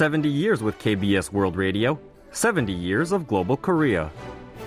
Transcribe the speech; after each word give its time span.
70 0.00 0.30
years 0.30 0.62
with 0.62 0.78
KBS 0.78 1.30
World 1.30 1.56
Radio, 1.56 2.00
70 2.32 2.72
years 2.72 3.12
of 3.12 3.28
global 3.28 3.54
Korea. 3.54 4.10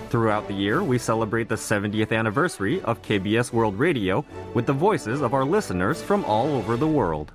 Throughout 0.08 0.46
the 0.46 0.54
year, 0.54 0.84
we 0.84 0.96
celebrate 0.96 1.48
the 1.48 1.56
70th 1.56 2.16
anniversary 2.16 2.80
of 2.82 3.02
KBS 3.02 3.52
World 3.52 3.76
Radio 3.76 4.24
with 4.54 4.64
the 4.66 4.72
voices 4.72 5.22
of 5.22 5.34
our 5.34 5.44
listeners 5.44 6.00
from 6.00 6.24
all 6.24 6.54
over 6.54 6.76
the 6.76 6.86
world. 6.86 7.32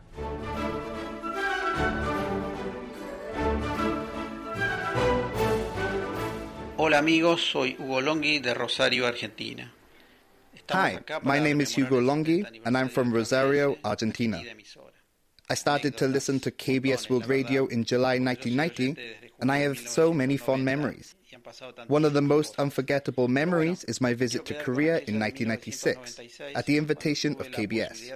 Hola 6.77 6.99
amigos, 6.99 7.41
soy 7.43 7.75
Hugo 7.75 7.99
Longhi 7.99 8.41
de 8.41 8.53
Rosario, 8.53 9.03
Argentina. 9.03 9.69
Hi, 10.71 10.99
my 11.23 11.39
name 11.39 11.59
is 11.59 11.75
Hugo 11.75 11.99
Longhi, 11.99 12.47
and 12.63 12.77
I'm 12.77 12.87
from 12.87 13.11
Rosario, 13.11 13.75
Argentina. 13.83 14.41
I 15.51 15.55
started 15.55 15.97
to 15.97 16.07
listen 16.07 16.39
to 16.41 16.51
KBS 16.51 17.09
World 17.09 17.27
Radio 17.27 17.65
in 17.65 17.83
July 17.83 18.19
1990, 18.19 18.95
and 19.39 19.51
I 19.51 19.57
have 19.59 19.79
so 19.79 20.13
many 20.13 20.37
fond 20.37 20.63
memories. 20.63 21.15
One 21.87 22.05
of 22.05 22.13
the 22.13 22.21
most 22.21 22.53
unforgettable 22.59 23.27
memories 23.27 23.83
is 23.85 23.99
my 23.99 24.13
visit 24.13 24.45
to 24.45 24.53
Korea 24.53 24.99
in 25.07 25.19
1996 25.19 26.19
at 26.53 26.65
the 26.67 26.77
invitation 26.77 27.35
of 27.39 27.47
KBS. 27.49 28.11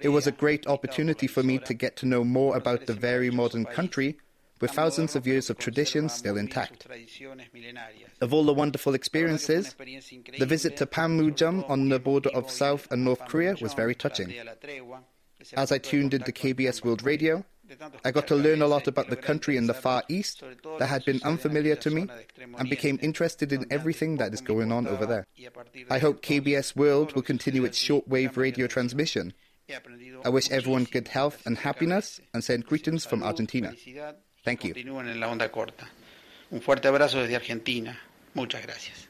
It 0.00 0.10
was 0.10 0.26
a 0.26 0.32
great 0.32 0.66
opportunity 0.66 1.26
for 1.26 1.42
me 1.42 1.58
to 1.60 1.72
get 1.72 1.96
to 1.96 2.06
know 2.06 2.24
more 2.24 2.56
about 2.56 2.86
the 2.86 2.94
very 2.94 3.30
modern 3.30 3.64
country 3.64 4.18
with 4.60 4.72
thousands 4.72 5.14
of 5.16 5.26
years 5.26 5.48
of 5.50 5.58
traditions 5.58 6.12
still 6.12 6.36
intact. 6.36 6.86
Of 8.20 8.34
all 8.34 8.44
the 8.44 8.52
wonderful 8.52 8.94
experiences, 8.94 9.74
the 10.38 10.46
visit 10.46 10.76
to 10.78 10.86
Panmunjom 10.86 11.68
on 11.70 11.88
the 11.88 12.00
border 12.00 12.30
of 12.30 12.50
South 12.50 12.88
and 12.90 13.04
North 13.04 13.24
Korea 13.26 13.56
was 13.60 13.74
very 13.74 13.94
touching. 13.94 14.34
As 15.54 15.72
I 15.72 15.78
tuned 15.78 16.14
into 16.14 16.32
KBS 16.32 16.84
World 16.84 17.02
Radio, 17.02 17.44
I 18.04 18.10
got 18.10 18.26
to 18.28 18.34
learn 18.34 18.62
a 18.62 18.66
lot 18.66 18.88
about 18.88 19.08
the 19.10 19.16
country 19.16 19.56
in 19.56 19.66
the 19.66 19.74
Far 19.74 20.02
East 20.08 20.42
that 20.78 20.86
had 20.88 21.04
been 21.04 21.20
unfamiliar 21.22 21.76
to 21.76 21.90
me 21.90 22.06
and 22.56 22.70
became 22.70 22.98
interested 23.02 23.52
in 23.52 23.66
everything 23.70 24.16
that 24.16 24.32
is 24.32 24.40
going 24.40 24.72
on 24.72 24.86
over 24.86 25.06
there. 25.06 25.26
I 25.90 25.98
hope 25.98 26.22
KBS 26.22 26.74
World 26.76 27.14
will 27.14 27.22
continue 27.22 27.64
its 27.64 27.78
shortwave 27.78 28.36
radio 28.36 28.66
transmission. 28.66 29.34
I 30.24 30.30
wish 30.30 30.50
everyone 30.50 30.84
good 30.84 31.08
health 31.08 31.42
and 31.46 31.58
happiness 31.58 32.20
and 32.32 32.42
send 32.42 32.64
greetings 32.66 33.04
from 33.04 33.22
Argentina. 33.22 33.74
Thank 34.44 34.64
you. 34.64 34.74
Un 36.50 36.62
fuerte 36.62 36.88
abrazo 36.88 37.20
desde 37.20 37.34
Argentina. 37.34 37.98
Muchas 38.34 38.64
gracias. 38.64 39.08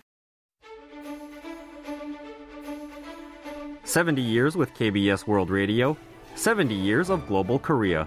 70 3.85 4.21
years 4.21 4.57
with 4.57 4.75
KBS 4.75 5.27
World 5.27 5.49
Radio, 5.49 5.97
70 6.39 6.73
years 6.73 7.11
of 7.11 7.27
global 7.27 7.59
Korea. 7.59 8.07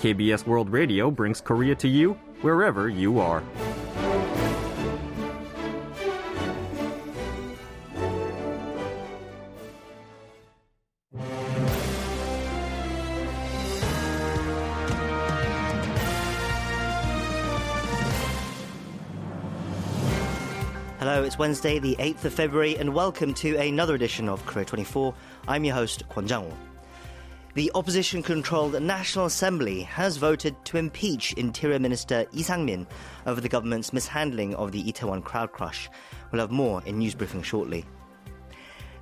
KBS 0.00 0.44
World 0.44 0.70
Radio 0.70 1.08
brings 1.08 1.40
Korea 1.40 1.76
to 1.76 1.86
you 1.86 2.14
wherever 2.40 2.88
you 2.88 3.20
are. 3.20 3.44
Hello, 20.98 21.22
it's 21.22 21.38
Wednesday, 21.38 21.78
the 21.78 21.94
8th 22.00 22.24
of 22.24 22.34
February, 22.34 22.76
and 22.78 22.92
welcome 22.92 23.32
to 23.34 23.56
another 23.58 23.94
edition 23.94 24.28
of 24.28 24.44
Korea 24.44 24.64
24. 24.64 25.14
I'm 25.46 25.62
your 25.62 25.76
host, 25.76 26.02
Kwon 26.08 26.26
Jang-woo. 26.26 26.52
The 27.54 27.72
opposition 27.74 28.22
controlled 28.22 28.80
National 28.80 29.26
Assembly 29.26 29.82
has 29.82 30.18
voted 30.18 30.54
to 30.66 30.76
impeach 30.76 31.32
Interior 31.32 31.80
Minister 31.80 32.24
Lee 32.32 32.44
Sang-min 32.44 32.86
over 33.26 33.40
the 33.40 33.48
government's 33.48 33.92
mishandling 33.92 34.54
of 34.54 34.70
the 34.70 34.84
Itaewon 34.84 35.24
crowd 35.24 35.50
crush. 35.50 35.90
We'll 36.30 36.42
have 36.42 36.52
more 36.52 36.80
in 36.86 36.98
news 36.98 37.16
briefing 37.16 37.42
shortly. 37.42 37.84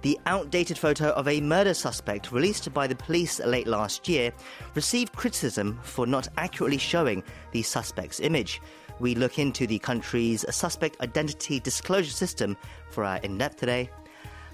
The 0.00 0.18
outdated 0.24 0.78
photo 0.78 1.10
of 1.10 1.28
a 1.28 1.42
murder 1.42 1.74
suspect 1.74 2.32
released 2.32 2.72
by 2.72 2.86
the 2.86 2.96
police 2.96 3.38
late 3.40 3.66
last 3.66 4.08
year 4.08 4.32
received 4.74 5.12
criticism 5.12 5.78
for 5.82 6.06
not 6.06 6.28
accurately 6.38 6.78
showing 6.78 7.22
the 7.52 7.62
suspect's 7.62 8.18
image. 8.18 8.62
We 8.98 9.14
look 9.14 9.38
into 9.38 9.66
the 9.66 9.78
country's 9.78 10.46
suspect 10.54 11.02
identity 11.02 11.60
disclosure 11.60 12.12
system 12.12 12.56
for 12.88 13.04
our 13.04 13.18
in 13.18 13.36
depth 13.36 13.56
today. 13.56 13.90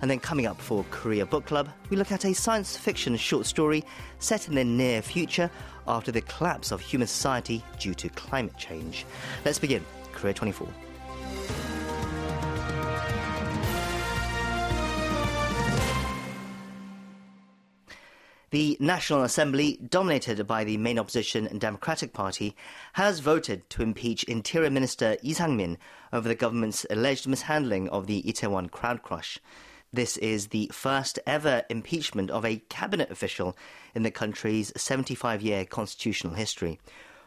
And 0.03 0.10
then 0.10 0.21
coming 0.21 0.47
up 0.47 0.60
for 0.60 0.84
Korea 0.91 1.25
Book 1.25 1.47
Club, 1.47 1.69
we 1.91 1.97
look 1.97 2.12
at 2.12 2.25
a 2.25 2.34
science 2.34 2.77
fiction 2.77 3.16
short 3.16 3.47
story 3.47 3.84
set 4.19 4.49
in 4.49 4.55
the 4.55 4.65
near 4.65 5.03
future 5.03 5.50
after 5.87 6.12
the 6.12 6.21
collapse 6.22 6.72
of 6.72 6.81
human 6.81 7.09
society 7.09 7.62
due 7.78 7.94
to 7.94 8.09
climate 8.10 8.56
change. 8.56 9.06
Let's 9.44 9.59
begin 9.59 9.84
Korea 10.12 10.34
24. 10.34 10.69
The 18.55 18.76
National 18.78 19.25
Assembly, 19.25 19.81
dominated 19.88 20.47
by 20.47 20.62
the 20.62 20.76
main 20.76 20.97
opposition 20.97 21.49
and 21.49 21.61
Democratic 21.61 22.12
Party, 22.12 22.55
has 22.93 23.19
voted 23.19 23.69
to 23.71 23.82
impeach 23.82 24.22
Interior 24.22 24.71
Minister 24.71 25.16
Lee 25.25 25.32
Sang-min 25.32 25.76
over 26.12 26.28
the 26.28 26.37
government's 26.37 26.87
alleged 26.88 27.26
mishandling 27.26 27.88
of 27.88 28.06
the 28.06 28.22
Itaewon 28.22 28.71
crowd 28.71 29.03
crush. 29.03 29.41
This 29.94 30.16
is 30.16 30.49
the 30.49 30.69
first 30.72 31.21
ever 31.25 31.62
impeachment 31.71 32.28
of 32.28 32.44
a 32.44 32.56
cabinet 32.69 33.12
official 33.12 33.56
in 33.94 34.03
the 34.03 34.10
country's 34.10 34.72
75 34.77 35.41
year 35.41 35.65
constitutional 35.65 36.34
history. 36.34 36.81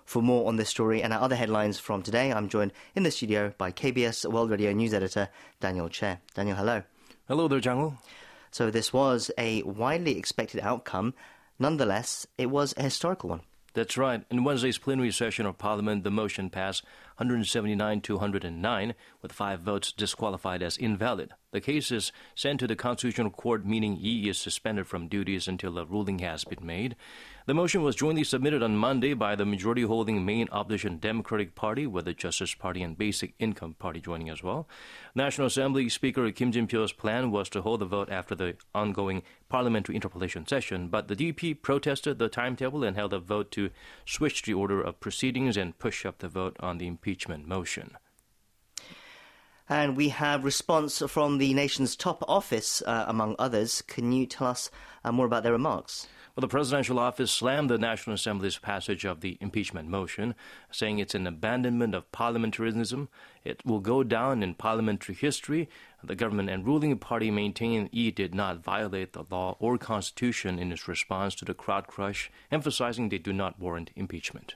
For 0.04 0.22
more 0.22 0.50
on 0.50 0.58
this 0.58 0.68
story 0.68 1.02
and 1.02 1.14
our 1.14 1.22
other 1.22 1.38
headlines 1.38 1.80
from 1.80 2.04
today, 2.04 2.30
I'm 2.30 2.50
joined 2.50 2.74
in 2.94 3.04
the 3.04 3.12
studio 3.12 3.54
by 3.58 3.72
KBS 3.72 4.30
World 4.30 4.50
Radio 4.50 4.74
News 4.74 4.94
Editor 4.94 5.30
Daniel 5.62 5.88
Che. 5.88 6.18
Daniel, 6.34 6.58
hello. 6.58 6.84
Hello 7.30 7.48
there, 7.48 7.62
Jungle. 7.62 8.00
So 8.52 8.70
this 8.70 8.92
was 8.92 9.32
a 9.38 9.64
widely 9.64 10.18
expected 10.18 10.60
outcome. 10.60 11.14
Nonetheless, 11.58 12.28
it 12.38 12.48
was 12.48 12.74
a 12.76 12.84
historical 12.84 13.30
one. 13.30 13.44
That's 13.76 13.96
right. 13.96 14.26
In 14.30 14.44
Wednesday's 14.44 14.78
plenary 14.78 15.12
session 15.12 15.46
of 15.46 15.58
Parliament, 15.58 16.04
the 16.04 16.12
motion 16.12 16.50
passed 16.50 16.84
179 17.18 18.02
to 18.02 18.14
109, 18.14 18.94
with 19.22 19.32
five 19.32 19.62
votes 19.62 19.92
disqualified 19.92 20.62
as 20.62 20.78
invalid. 20.78 21.34
The 21.52 21.62
case 21.62 21.92
is 21.92 22.12
sent 22.36 22.60
to 22.60 22.68
the 22.68 22.76
Constitutional 22.76 23.32
Court, 23.32 23.66
meaning 23.66 23.98
Yi 24.00 24.30
is 24.30 24.38
suspended 24.38 24.86
from 24.86 25.08
duties 25.08 25.48
until 25.48 25.80
a 25.80 25.86
ruling 25.86 26.20
has 26.20 26.44
been 26.44 26.64
made. 26.64 26.96
The 27.48 27.54
motion 27.54 27.82
was 27.82 27.96
jointly 27.96 28.26
submitted 28.26 28.62
on 28.62 28.76
Monday 28.76 29.14
by 29.14 29.36
the 29.36 29.46
majority 29.46 29.84
holding 29.84 30.26
main 30.26 30.50
opposition 30.52 31.00
Democratic 31.00 31.56
Party, 31.56 31.88
with 31.88 32.04
the 32.06 32.14
Justice 32.14 32.54
Party 32.54 32.84
and 32.84 32.98
Basic 32.98 33.34
Income 33.40 33.76
Party 33.80 34.02
joining 34.02 34.30
as 34.30 34.44
well. 34.44 34.68
National 35.16 35.48
Assembly 35.48 35.88
Speaker 35.88 36.30
Kim 36.32 36.52
Jin-pyo's 36.52 36.92
plan 36.92 37.32
was 37.32 37.48
to 37.50 37.62
hold 37.62 37.80
the 37.80 37.86
vote 37.86 38.10
after 38.12 38.36
the 38.36 38.58
ongoing 38.76 39.24
parliamentary 39.48 39.96
interpellation 39.96 40.46
session, 40.46 40.90
but 40.90 41.08
the 41.08 41.16
DP 41.16 41.62
protested 41.62 42.20
the 42.20 42.28
timetable 42.28 42.84
and 42.84 42.98
held 42.98 43.14
a 43.14 43.20
vote 43.20 43.50
to 43.52 43.70
switch 44.06 44.42
the 44.42 44.54
order 44.54 44.82
of 44.82 45.00
proceedings 45.00 45.56
and 45.56 45.80
push 45.80 46.06
up 46.06 46.20
the 46.20 46.28
vote 46.28 46.58
on 46.60 46.78
the 46.78 46.86
impeachment 46.88 47.06
motion. 47.45 47.97
And 49.69 49.97
we 49.97 50.09
have 50.09 50.45
response 50.45 51.01
from 51.07 51.38
the 51.38 51.53
nation's 51.53 51.95
top 51.95 52.23
office, 52.28 52.81
uh, 52.85 53.06
among 53.07 53.35
others. 53.38 53.81
Can 53.81 54.12
you 54.12 54.25
tell 54.25 54.47
us 54.47 54.72
uh, 55.03 55.12
more 55.12 55.25
about 55.25 55.44
their 55.44 55.51
remarks? 55.51 56.07
Well, 56.38 56.41
the 56.41 56.47
presidential 56.47 57.00
office 57.00 57.31
slammed 57.31 57.72
the 57.72 57.79
National 57.79 58.13
Assembly's 58.13 58.59
passage 58.59 59.06
of 59.06 59.22
the 59.22 59.40
impeachment 59.41 59.90
motion, 59.90 60.35
saying 60.72 61.00
it's 61.00 61.16
an 61.16 61.25
abandonment 61.25 61.95
of 61.95 62.12
parliamentarism. 62.12 63.07
It 63.44 63.66
will 63.66 63.79
go 63.79 64.03
down 64.03 64.44
in 64.44 64.53
parliamentary 64.53 65.16
history. 65.16 65.68
The 66.03 66.16
government 66.16 66.51
and 66.51 66.63
ruling 66.63 66.95
party 67.00 67.31
maintain 67.31 67.89
it 67.91 68.16
did 68.16 68.35
not 68.35 68.63
violate 68.63 69.13
the 69.13 69.25
law 69.31 69.57
or 69.60 69.80
constitution 69.80 70.60
in 70.60 70.71
its 70.71 70.88
response 70.88 71.33
to 71.36 71.45
the 71.45 71.56
crowd 71.56 71.88
crush, 71.88 72.30
emphasizing 72.51 73.10
they 73.10 73.18
do 73.18 73.33
not 73.33 73.60
warrant 73.60 73.89
impeachment. 73.95 74.53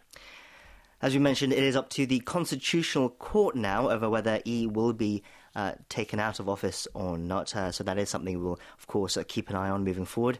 As 1.01 1.15
we 1.15 1.19
mentioned, 1.19 1.51
it 1.51 1.63
is 1.63 1.75
up 1.75 1.89
to 1.91 2.05
the 2.05 2.19
Constitutional 2.19 3.09
Court 3.09 3.55
now 3.55 3.89
over 3.89 4.07
whether 4.07 4.39
E 4.45 4.67
will 4.67 4.93
be 4.93 5.23
uh, 5.55 5.73
taken 5.89 6.19
out 6.19 6.39
of 6.39 6.47
office 6.47 6.87
or 6.93 7.17
not. 7.17 7.55
Uh, 7.55 7.71
so 7.71 7.83
that 7.83 7.97
is 7.97 8.07
something 8.07 8.39
we'll, 8.39 8.59
of 8.77 8.85
course, 8.85 9.17
uh, 9.17 9.23
keep 9.27 9.49
an 9.49 9.55
eye 9.55 9.71
on 9.71 9.83
moving 9.83 10.05
forward. 10.05 10.37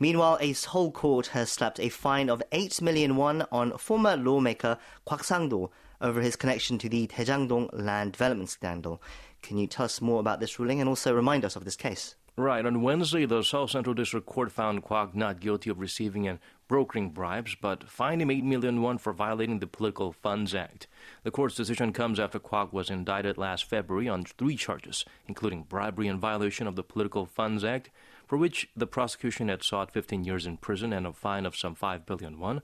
Meanwhile, 0.00 0.38
a 0.40 0.52
Seoul 0.52 0.90
court 0.90 1.28
has 1.28 1.48
slapped 1.48 1.78
a 1.78 1.90
fine 1.90 2.28
of 2.28 2.42
8 2.50 2.82
million 2.82 3.14
won 3.14 3.46
on 3.52 3.78
former 3.78 4.16
lawmaker 4.16 4.78
Kwak 5.06 5.22
Sang-do 5.22 5.70
over 6.00 6.20
his 6.20 6.34
connection 6.34 6.76
to 6.78 6.88
the 6.88 7.06
Daejangdong 7.06 7.70
land 7.72 8.10
development 8.10 8.50
scandal. 8.50 9.00
Can 9.42 9.58
you 9.58 9.68
tell 9.68 9.84
us 9.84 10.00
more 10.00 10.18
about 10.18 10.40
this 10.40 10.58
ruling 10.58 10.80
and 10.80 10.88
also 10.88 11.14
remind 11.14 11.44
us 11.44 11.54
of 11.54 11.64
this 11.64 11.76
case? 11.76 12.16
Right. 12.36 12.64
On 12.64 12.80
Wednesday, 12.80 13.26
the 13.26 13.42
Seoul 13.42 13.66
Central 13.66 13.94
District 13.94 14.24
Court 14.24 14.52
found 14.52 14.82
Kwak 14.82 15.14
not 15.14 15.40
guilty 15.40 15.68
of 15.68 15.80
receiving 15.80 16.28
and 16.28 16.38
brokering 16.68 17.10
bribes, 17.10 17.56
but 17.60 17.88
fined 17.88 18.22
him 18.22 18.30
8 18.30 18.44
million 18.44 18.80
won 18.80 18.98
for 18.98 19.12
violating 19.12 19.58
the 19.58 19.66
Political 19.66 20.12
Funds 20.12 20.54
Act. 20.54 20.86
The 21.24 21.32
court's 21.32 21.56
decision 21.56 21.92
comes 21.92 22.20
after 22.20 22.38
Kwak 22.38 22.72
was 22.72 22.88
indicted 22.88 23.36
last 23.36 23.64
February 23.64 24.08
on 24.08 24.24
three 24.24 24.56
charges, 24.56 25.04
including 25.26 25.64
bribery 25.64 26.06
and 26.06 26.20
violation 26.20 26.66
of 26.66 26.76
the 26.76 26.84
Political 26.84 27.26
Funds 27.26 27.64
Act, 27.64 27.90
for 28.26 28.38
which 28.38 28.68
the 28.76 28.86
prosecution 28.86 29.48
had 29.48 29.64
sought 29.64 29.92
15 29.92 30.24
years 30.24 30.46
in 30.46 30.56
prison 30.56 30.92
and 30.92 31.06
a 31.06 31.12
fine 31.12 31.44
of 31.44 31.56
some 31.56 31.74
5 31.74 32.06
billion 32.06 32.38
won. 32.38 32.62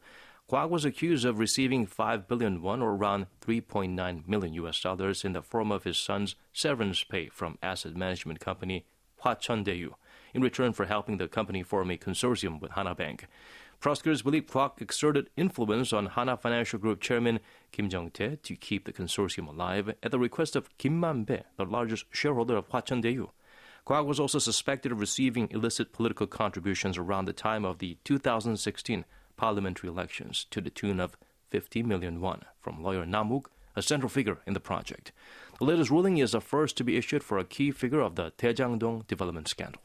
Kwak 0.49 0.71
was 0.71 0.85
accused 0.85 1.25
of 1.25 1.41
receiving 1.41 1.87
5 1.87 2.29
billion 2.29 2.63
won 2.63 2.81
or 2.81 2.95
around 2.95 3.27
3.9 3.45 4.29
million 4.29 4.55
US 4.55 4.81
dollars 4.81 5.25
in 5.25 5.33
the 5.33 5.43
form 5.43 5.73
of 5.73 5.83
his 5.83 5.99
son's 5.99 6.37
severance 6.53 7.03
pay 7.03 7.29
from 7.29 7.59
asset 7.63 7.97
management 7.97 8.39
company 8.39 8.85
Hwacheon 9.27 9.65
Daeyu 9.65 9.95
in 10.35 10.41
return 10.41 10.73
for 10.73 10.85
helping 10.85 11.17
the 11.17 11.27
company 11.27 11.65
form 11.65 11.91
a 11.91 11.99
consortium 11.99 12.61
with 12.61 12.73
Hana 12.73 12.95
Bank. 12.95 13.27
Prosecutors 13.81 14.23
believe 14.23 14.47
Kwak 14.47 14.81
exerted 14.81 15.31
influence 15.37 15.93
on 15.93 16.07
Hana 16.07 16.37
Financial 16.37 16.79
Group 16.79 17.01
chairman 17.01 17.41
Kim 17.73 17.89
Jong-tae 17.91 18.37
to 18.37 18.55
keep 18.55 18.85
the 18.85 18.93
consortium 18.93 19.49
alive 19.49 19.93
at 20.01 20.13
the 20.13 20.19
request 20.21 20.55
of 20.55 20.77
Kim 20.79 21.01
Man-bae, 21.01 21.43
the 21.57 21.65
largest 21.65 22.05
shareholder 22.13 22.57
of 22.57 22.69
Hwacheon 22.69 23.03
Daeyu. 23.03 23.31
Kwak 23.85 24.07
was 24.07 24.21
also 24.21 24.39
suspected 24.39 24.93
of 24.93 25.01
receiving 25.01 25.49
illicit 25.51 25.93
political 25.93 26.29
contributions 26.29 26.97
around 26.97 27.25
the 27.25 27.33
time 27.33 27.65
of 27.65 27.79
the 27.79 27.99
2016 28.05 29.05
parliamentary 29.37 29.91
elections 29.91 30.47
to 30.53 30.61
the 30.61 30.71
tune 30.71 31.01
of 31.01 31.17
50 31.51 31.83
million 31.83 32.21
won 32.21 32.43
from 32.61 32.81
lawyer 32.81 33.05
Nam 33.05 33.31
Wook, 33.31 33.47
a 33.75 33.83
central 33.83 34.09
figure 34.09 34.39
in 34.47 34.55
the 34.55 34.61
project. 34.61 35.11
The 35.59 35.65
latest 35.65 35.91
ruling 35.91 36.19
is 36.19 36.33
the 36.33 36.41
first 36.43 36.77
to 36.77 36.85
be 36.85 36.99
issued 36.99 37.25
for 37.25 37.39
a 37.39 37.45
key 37.45 37.71
figure 37.71 38.01
of 38.01 38.15
the 38.15 38.31
Daejangdong 38.37 39.07
development 39.07 39.49
scandal. 39.49 39.81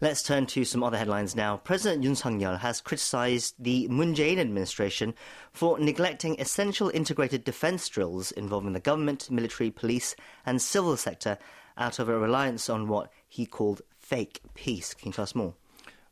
Let's 0.00 0.22
turn 0.22 0.46
to 0.46 0.64
some 0.64 0.82
other 0.82 0.96
headlines 0.96 1.36
now. 1.36 1.58
President 1.58 2.02
Yoon 2.02 2.16
Suk-yeol 2.16 2.60
has 2.60 2.80
criticized 2.80 3.56
the 3.58 3.86
Moon 3.88 4.14
Jae-in 4.14 4.38
administration 4.38 5.14
for 5.52 5.78
neglecting 5.78 6.40
essential 6.40 6.90
integrated 6.94 7.44
defense 7.44 7.86
drills 7.90 8.32
involving 8.32 8.72
the 8.72 8.80
government, 8.80 9.30
military, 9.30 9.70
police, 9.70 10.16
and 10.46 10.62
civil 10.62 10.96
sector 10.96 11.36
out 11.76 11.98
of 11.98 12.08
a 12.08 12.18
reliance 12.18 12.70
on 12.70 12.88
what 12.88 13.12
he 13.28 13.44
called 13.44 13.82
fake 13.98 14.40
peace. 14.54 14.94
Can 14.94 15.08
you 15.08 15.12
tell 15.12 15.24
us 15.24 15.34
more? 15.34 15.52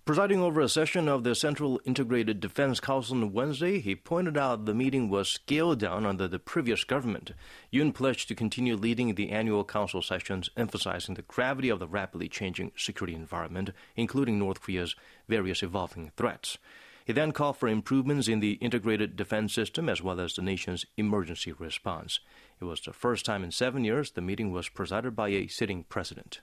Presiding 0.08 0.40
over 0.40 0.62
a 0.62 0.70
session 0.70 1.06
of 1.06 1.22
the 1.22 1.34
Central 1.34 1.82
Integrated 1.84 2.40
Defense 2.40 2.81
Council 2.81 3.19
on 3.19 3.31
Wednesday, 3.31 3.78
he 3.78 3.94
pointed 3.94 4.38
out 4.38 4.64
the 4.64 4.72
meeting 4.72 5.10
was 5.10 5.28
scaled 5.28 5.81
down 5.81 6.06
under 6.06 6.26
the 6.26 6.38
previous 6.38 6.82
government. 6.82 7.32
Yun 7.70 7.93
pledged 7.93 8.26
to 8.28 8.34
continue 8.34 8.75
leading 8.75 9.14
the 9.14 9.28
annual 9.28 9.64
council 9.64 10.00
sessions, 10.00 10.49
emphasizing 10.56 11.14
the 11.14 11.20
gravity 11.20 11.69
of 11.69 11.78
the 11.78 11.87
rapidly 11.87 12.26
changing 12.26 12.72
security 12.75 13.14
environment, 13.14 13.69
including 13.96 14.38
North 14.38 14.62
Korea's 14.62 14.96
various 15.28 15.62
evolving 15.62 16.11
threats. 16.16 16.56
He 17.04 17.12
then 17.12 17.32
called 17.32 17.58
for 17.58 17.69
improvements 17.69 18.28
in 18.28 18.40
the 18.40 18.52
integrated 18.62 19.14
defense 19.14 19.52
system 19.52 19.90
as 19.90 20.02
well 20.02 20.22
as 20.22 20.32
the 20.32 20.40
nation's 20.40 20.87
emergency 20.96 21.52
response. 21.52 22.20
It 22.62 22.64
was 22.64 22.81
the 22.81 22.94
first 22.94 23.26
time 23.26 23.44
in 23.44 23.50
seven 23.50 23.84
years 23.84 24.12
the 24.12 24.22
meeting 24.22 24.52
was 24.52 24.70
presided 24.70 25.14
by 25.14 25.28
a 25.28 25.49
sitting 25.49 25.84
president. 25.84 26.40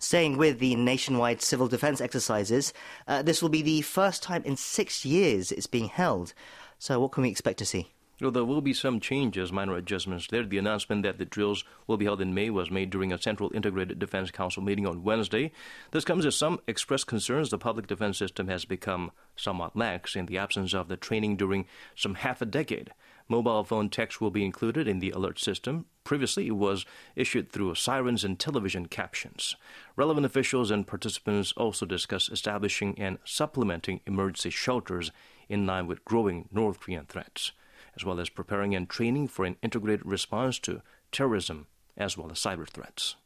Staying 0.00 0.36
with 0.36 0.60
the 0.60 0.76
nationwide 0.76 1.42
civil 1.42 1.66
defense 1.66 2.00
exercises, 2.00 2.72
uh, 3.08 3.20
this 3.20 3.42
will 3.42 3.48
be 3.48 3.62
the 3.62 3.80
first 3.80 4.22
time 4.22 4.44
in 4.44 4.56
six 4.56 5.04
years 5.04 5.50
it's 5.50 5.66
being 5.66 5.88
held. 5.88 6.34
So, 6.78 7.00
what 7.00 7.10
can 7.10 7.24
we 7.24 7.30
expect 7.30 7.58
to 7.58 7.66
see? 7.66 7.88
Well, 8.20 8.30
there 8.30 8.44
will 8.44 8.60
be 8.60 8.74
some 8.74 9.00
changes, 9.00 9.50
minor 9.50 9.74
adjustments 9.74 10.28
there. 10.28 10.44
The 10.44 10.58
announcement 10.58 11.02
that 11.02 11.18
the 11.18 11.24
drills 11.24 11.64
will 11.88 11.96
be 11.96 12.04
held 12.04 12.20
in 12.20 12.32
May 12.32 12.48
was 12.48 12.70
made 12.70 12.90
during 12.90 13.12
a 13.12 13.20
Central 13.20 13.50
Integrated 13.52 13.98
Defense 13.98 14.30
Council 14.30 14.62
meeting 14.62 14.86
on 14.86 15.02
Wednesday. 15.02 15.50
This 15.90 16.04
comes 16.04 16.24
as 16.26 16.36
some 16.36 16.60
expressed 16.68 17.08
concerns 17.08 17.50
the 17.50 17.58
public 17.58 17.88
defense 17.88 18.18
system 18.18 18.46
has 18.46 18.64
become 18.64 19.10
somewhat 19.34 19.76
lax 19.76 20.14
in 20.14 20.26
the 20.26 20.38
absence 20.38 20.74
of 20.74 20.86
the 20.86 20.96
training 20.96 21.36
during 21.36 21.66
some 21.96 22.14
half 22.14 22.40
a 22.40 22.46
decade. 22.46 22.92
Mobile 23.28 23.62
phone 23.62 23.90
text 23.90 24.20
will 24.20 24.30
be 24.30 24.44
included 24.44 24.88
in 24.88 25.00
the 25.00 25.10
alert 25.10 25.38
system. 25.38 25.84
Previously, 26.02 26.46
it 26.46 26.56
was 26.56 26.86
issued 27.14 27.52
through 27.52 27.74
sirens 27.74 28.24
and 28.24 28.38
television 28.38 28.86
captions. 28.86 29.54
Relevant 29.96 30.24
officials 30.24 30.70
and 30.70 30.86
participants 30.86 31.52
also 31.56 31.84
discussed 31.84 32.32
establishing 32.32 32.98
and 32.98 33.18
supplementing 33.24 34.00
emergency 34.06 34.48
shelters 34.48 35.12
in 35.48 35.66
line 35.66 35.86
with 35.86 36.04
growing 36.06 36.48
North 36.50 36.80
Korean 36.80 37.04
threats, 37.04 37.52
as 37.94 38.04
well 38.04 38.18
as 38.18 38.30
preparing 38.30 38.74
and 38.74 38.88
training 38.88 39.28
for 39.28 39.44
an 39.44 39.56
integrated 39.62 40.06
response 40.06 40.58
to 40.60 40.80
terrorism 41.12 41.66
as 41.98 42.16
well 42.16 42.30
as 42.30 42.38
cyber 42.38 42.66
threats. 42.66 43.16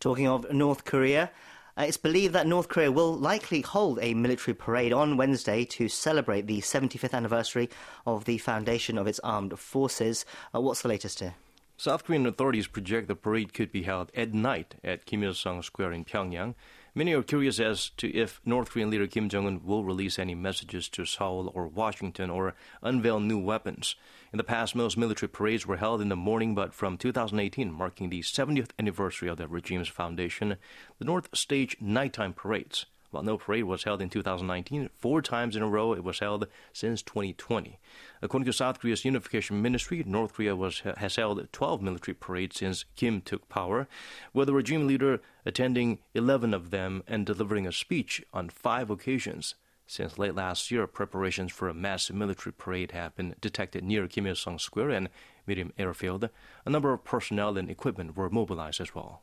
Talking 0.00 0.28
of 0.28 0.50
North 0.52 0.84
Korea, 0.84 1.30
uh, 1.78 1.82
it's 1.82 1.96
believed 1.96 2.34
that 2.34 2.46
North 2.46 2.68
Korea 2.68 2.90
will 2.90 3.14
likely 3.14 3.60
hold 3.60 3.98
a 4.02 4.14
military 4.14 4.54
parade 4.54 4.92
on 4.92 5.16
Wednesday 5.16 5.64
to 5.66 5.88
celebrate 5.88 6.46
the 6.46 6.60
75th 6.60 7.14
anniversary 7.14 7.70
of 8.06 8.24
the 8.24 8.38
foundation 8.38 8.98
of 8.98 9.06
its 9.06 9.20
armed 9.20 9.58
forces. 9.58 10.24
Uh, 10.54 10.60
what's 10.60 10.82
the 10.82 10.88
latest 10.88 11.20
here? 11.20 11.34
South 11.76 12.04
Korean 12.04 12.26
authorities 12.26 12.66
project 12.66 13.06
the 13.06 13.14
parade 13.14 13.54
could 13.54 13.70
be 13.70 13.84
held 13.84 14.10
at 14.16 14.34
night 14.34 14.74
at 14.82 15.06
Kim 15.06 15.22
Il 15.22 15.32
sung 15.34 15.62
Square 15.62 15.92
in 15.92 16.04
Pyongyang. 16.04 16.56
Many 16.98 17.12
are 17.12 17.22
curious 17.22 17.60
as 17.60 17.90
to 17.90 18.12
if 18.12 18.40
North 18.44 18.70
Korean 18.70 18.90
leader 18.90 19.06
Kim 19.06 19.28
Jong 19.28 19.46
un 19.46 19.60
will 19.62 19.84
release 19.84 20.18
any 20.18 20.34
messages 20.34 20.88
to 20.88 21.04
Seoul 21.04 21.52
or 21.54 21.68
Washington 21.68 22.28
or 22.28 22.56
unveil 22.82 23.20
new 23.20 23.38
weapons. 23.38 23.94
In 24.32 24.36
the 24.36 24.42
past, 24.42 24.74
most 24.74 24.96
military 24.96 25.28
parades 25.28 25.64
were 25.64 25.76
held 25.76 26.00
in 26.00 26.08
the 26.08 26.16
morning, 26.16 26.56
but 26.56 26.74
from 26.74 26.98
2018, 26.98 27.70
marking 27.70 28.10
the 28.10 28.22
70th 28.22 28.70
anniversary 28.80 29.28
of 29.28 29.36
the 29.36 29.46
regime's 29.46 29.86
foundation, 29.86 30.56
the 30.98 31.04
North 31.04 31.28
staged 31.34 31.80
nighttime 31.80 32.32
parades. 32.32 32.86
While 33.10 33.22
no 33.22 33.38
parade 33.38 33.64
was 33.64 33.84
held 33.84 34.02
in 34.02 34.10
2019, 34.10 34.90
four 34.94 35.22
times 35.22 35.56
in 35.56 35.62
a 35.62 35.68
row 35.68 35.94
it 35.94 36.04
was 36.04 36.18
held 36.18 36.46
since 36.74 37.02
2020. 37.02 37.78
According 38.20 38.44
to 38.44 38.52
South 38.52 38.80
Korea's 38.80 39.04
Unification 39.04 39.62
Ministry, 39.62 40.04
North 40.06 40.34
Korea 40.34 40.54
was, 40.54 40.80
has 40.80 41.16
held 41.16 41.48
12 41.50 41.80
military 41.80 42.14
parades 42.14 42.56
since 42.56 42.84
Kim 42.96 43.22
took 43.22 43.48
power, 43.48 43.88
with 44.34 44.48
the 44.48 44.54
regime 44.54 44.86
leader 44.86 45.20
attending 45.46 46.00
11 46.14 46.52
of 46.52 46.70
them 46.70 47.02
and 47.06 47.24
delivering 47.24 47.66
a 47.66 47.72
speech 47.72 48.22
on 48.34 48.50
five 48.50 48.90
occasions. 48.90 49.54
Since 49.86 50.18
late 50.18 50.34
last 50.34 50.70
year, 50.70 50.86
preparations 50.86 51.50
for 51.50 51.66
a 51.66 51.74
massive 51.74 52.14
military 52.14 52.52
parade 52.52 52.92
have 52.92 53.16
been 53.16 53.34
detected 53.40 53.84
near 53.84 54.06
Kim 54.06 54.26
Il 54.26 54.34
sung 54.34 54.58
Square 54.58 54.90
and 54.90 55.08
Mirim 55.48 55.72
Airfield. 55.78 56.28
A 56.66 56.70
number 56.70 56.92
of 56.92 57.04
personnel 57.04 57.56
and 57.56 57.70
equipment 57.70 58.14
were 58.14 58.28
mobilized 58.28 58.82
as 58.82 58.94
well. 58.94 59.22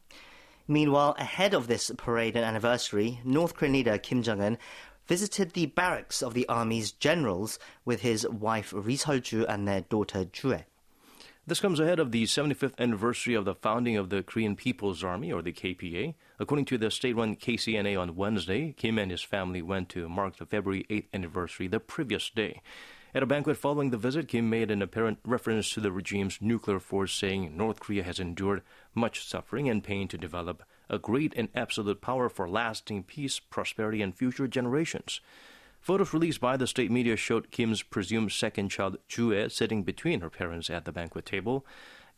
Meanwhile, 0.68 1.16
ahead 1.20 1.54
of 1.54 1.68
this 1.68 1.92
parade 1.96 2.36
and 2.36 2.44
anniversary, 2.44 3.20
North 3.24 3.54
Korean 3.54 3.74
leader 3.74 3.98
Kim 4.00 4.24
Jong 4.24 4.42
un 4.42 4.58
visited 5.06 5.52
the 5.52 5.68
barracks 5.68 6.24
of 6.24 6.34
the 6.34 6.48
army's 6.48 6.92
generals 6.92 7.60
with 7.86 8.02
his 8.02 8.28
wife 8.28 8.74
Ri 8.76 8.96
Sol-ju 8.96 9.46
and 9.46 9.68
their 9.68 9.82
daughter 9.82 10.26
Ju-ae. 10.26 10.66
This 11.48 11.60
comes 11.60 11.80
ahead 11.80 12.00
of 12.00 12.12
the 12.12 12.24
75th 12.24 12.80
anniversary 12.80 13.36
of 13.36 13.46
the 13.46 13.54
founding 13.54 13.96
of 13.98 14.10
the 14.10 14.24
Korean 14.24 14.56
People's 14.56 15.04
Army, 15.04 15.32
or 15.32 15.44
the 15.44 15.54
KPA. 15.54 16.16
According 16.40 16.66
to 16.66 16.80
the 16.80 16.90
state 16.90 17.16
run 17.16 17.36
KCNA 17.36 18.02
on 18.02 18.16
Wednesday, 18.16 18.74
Kim 18.76 18.98
and 18.98 19.12
his 19.12 19.22
family 19.22 19.62
went 19.62 19.90
to 19.90 20.10
mark 20.10 20.38
the 20.38 20.48
February 20.48 20.88
8th 20.90 21.06
anniversary 21.14 21.68
the 21.68 21.80
previous 21.80 22.32
day. 22.32 22.64
At 23.16 23.24
a 23.24 23.26
banquet 23.26 23.56
following 23.56 23.92
the 23.92 23.98
visit, 23.98 24.28
Kim 24.28 24.50
made 24.50 24.70
an 24.70 24.82
apparent 24.82 25.20
reference 25.24 25.70
to 25.70 25.80
the 25.80 25.90
regime's 25.90 26.42
nuclear 26.42 26.82
force, 26.82 27.14
saying 27.14 27.56
North 27.56 27.80
Korea 27.80 28.04
has 28.04 28.20
endured 28.20 28.62
much 28.94 29.26
suffering 29.26 29.70
and 29.70 29.82
pain 29.82 30.10
to 30.10 30.18
develop 30.18 30.64
a 30.90 31.00
great 31.00 31.34
and 31.38 31.48
absolute 31.56 32.02
power 32.02 32.28
for 32.28 32.50
lasting 32.50 33.04
peace, 33.04 33.40
prosperity, 33.40 34.02
and 34.02 34.14
future 34.14 34.50
generations. 34.50 35.22
Photos 35.80 36.12
released 36.12 36.42
by 36.42 36.58
the 36.58 36.68
state 36.68 36.92
media 36.92 37.16
showed 37.16 37.52
Kim's 37.52 37.84
presumed 37.84 38.34
second 38.34 38.68
child, 38.68 38.98
Ju-ae, 39.08 39.48
sitting 39.48 39.84
between 39.84 40.20
her 40.20 40.30
parents 40.30 40.70
at 40.70 40.84
the 40.84 40.92
banquet 40.92 41.26
table. 41.26 41.66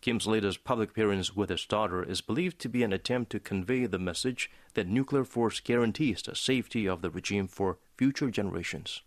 Kim's 0.02 0.26
latest 0.26 0.64
public 0.64 0.90
appearance 0.90 1.36
with 1.36 1.52
his 1.52 1.68
daughter 1.68 2.02
is 2.02 2.22
believed 2.22 2.58
to 2.62 2.70
be 2.70 2.82
an 2.82 2.92
attempt 2.92 3.32
to 3.34 3.40
convey 3.40 3.86
the 3.86 4.00
message 4.00 4.50
that 4.74 4.88
nuclear 4.88 5.24
force 5.24 5.60
guarantees 5.60 6.24
the 6.24 6.36
safety 6.36 6.88
of 6.88 7.04
the 7.04 7.12
regime 7.12 7.48
for 7.48 7.78
future 7.98 8.32
generations. 8.32 9.04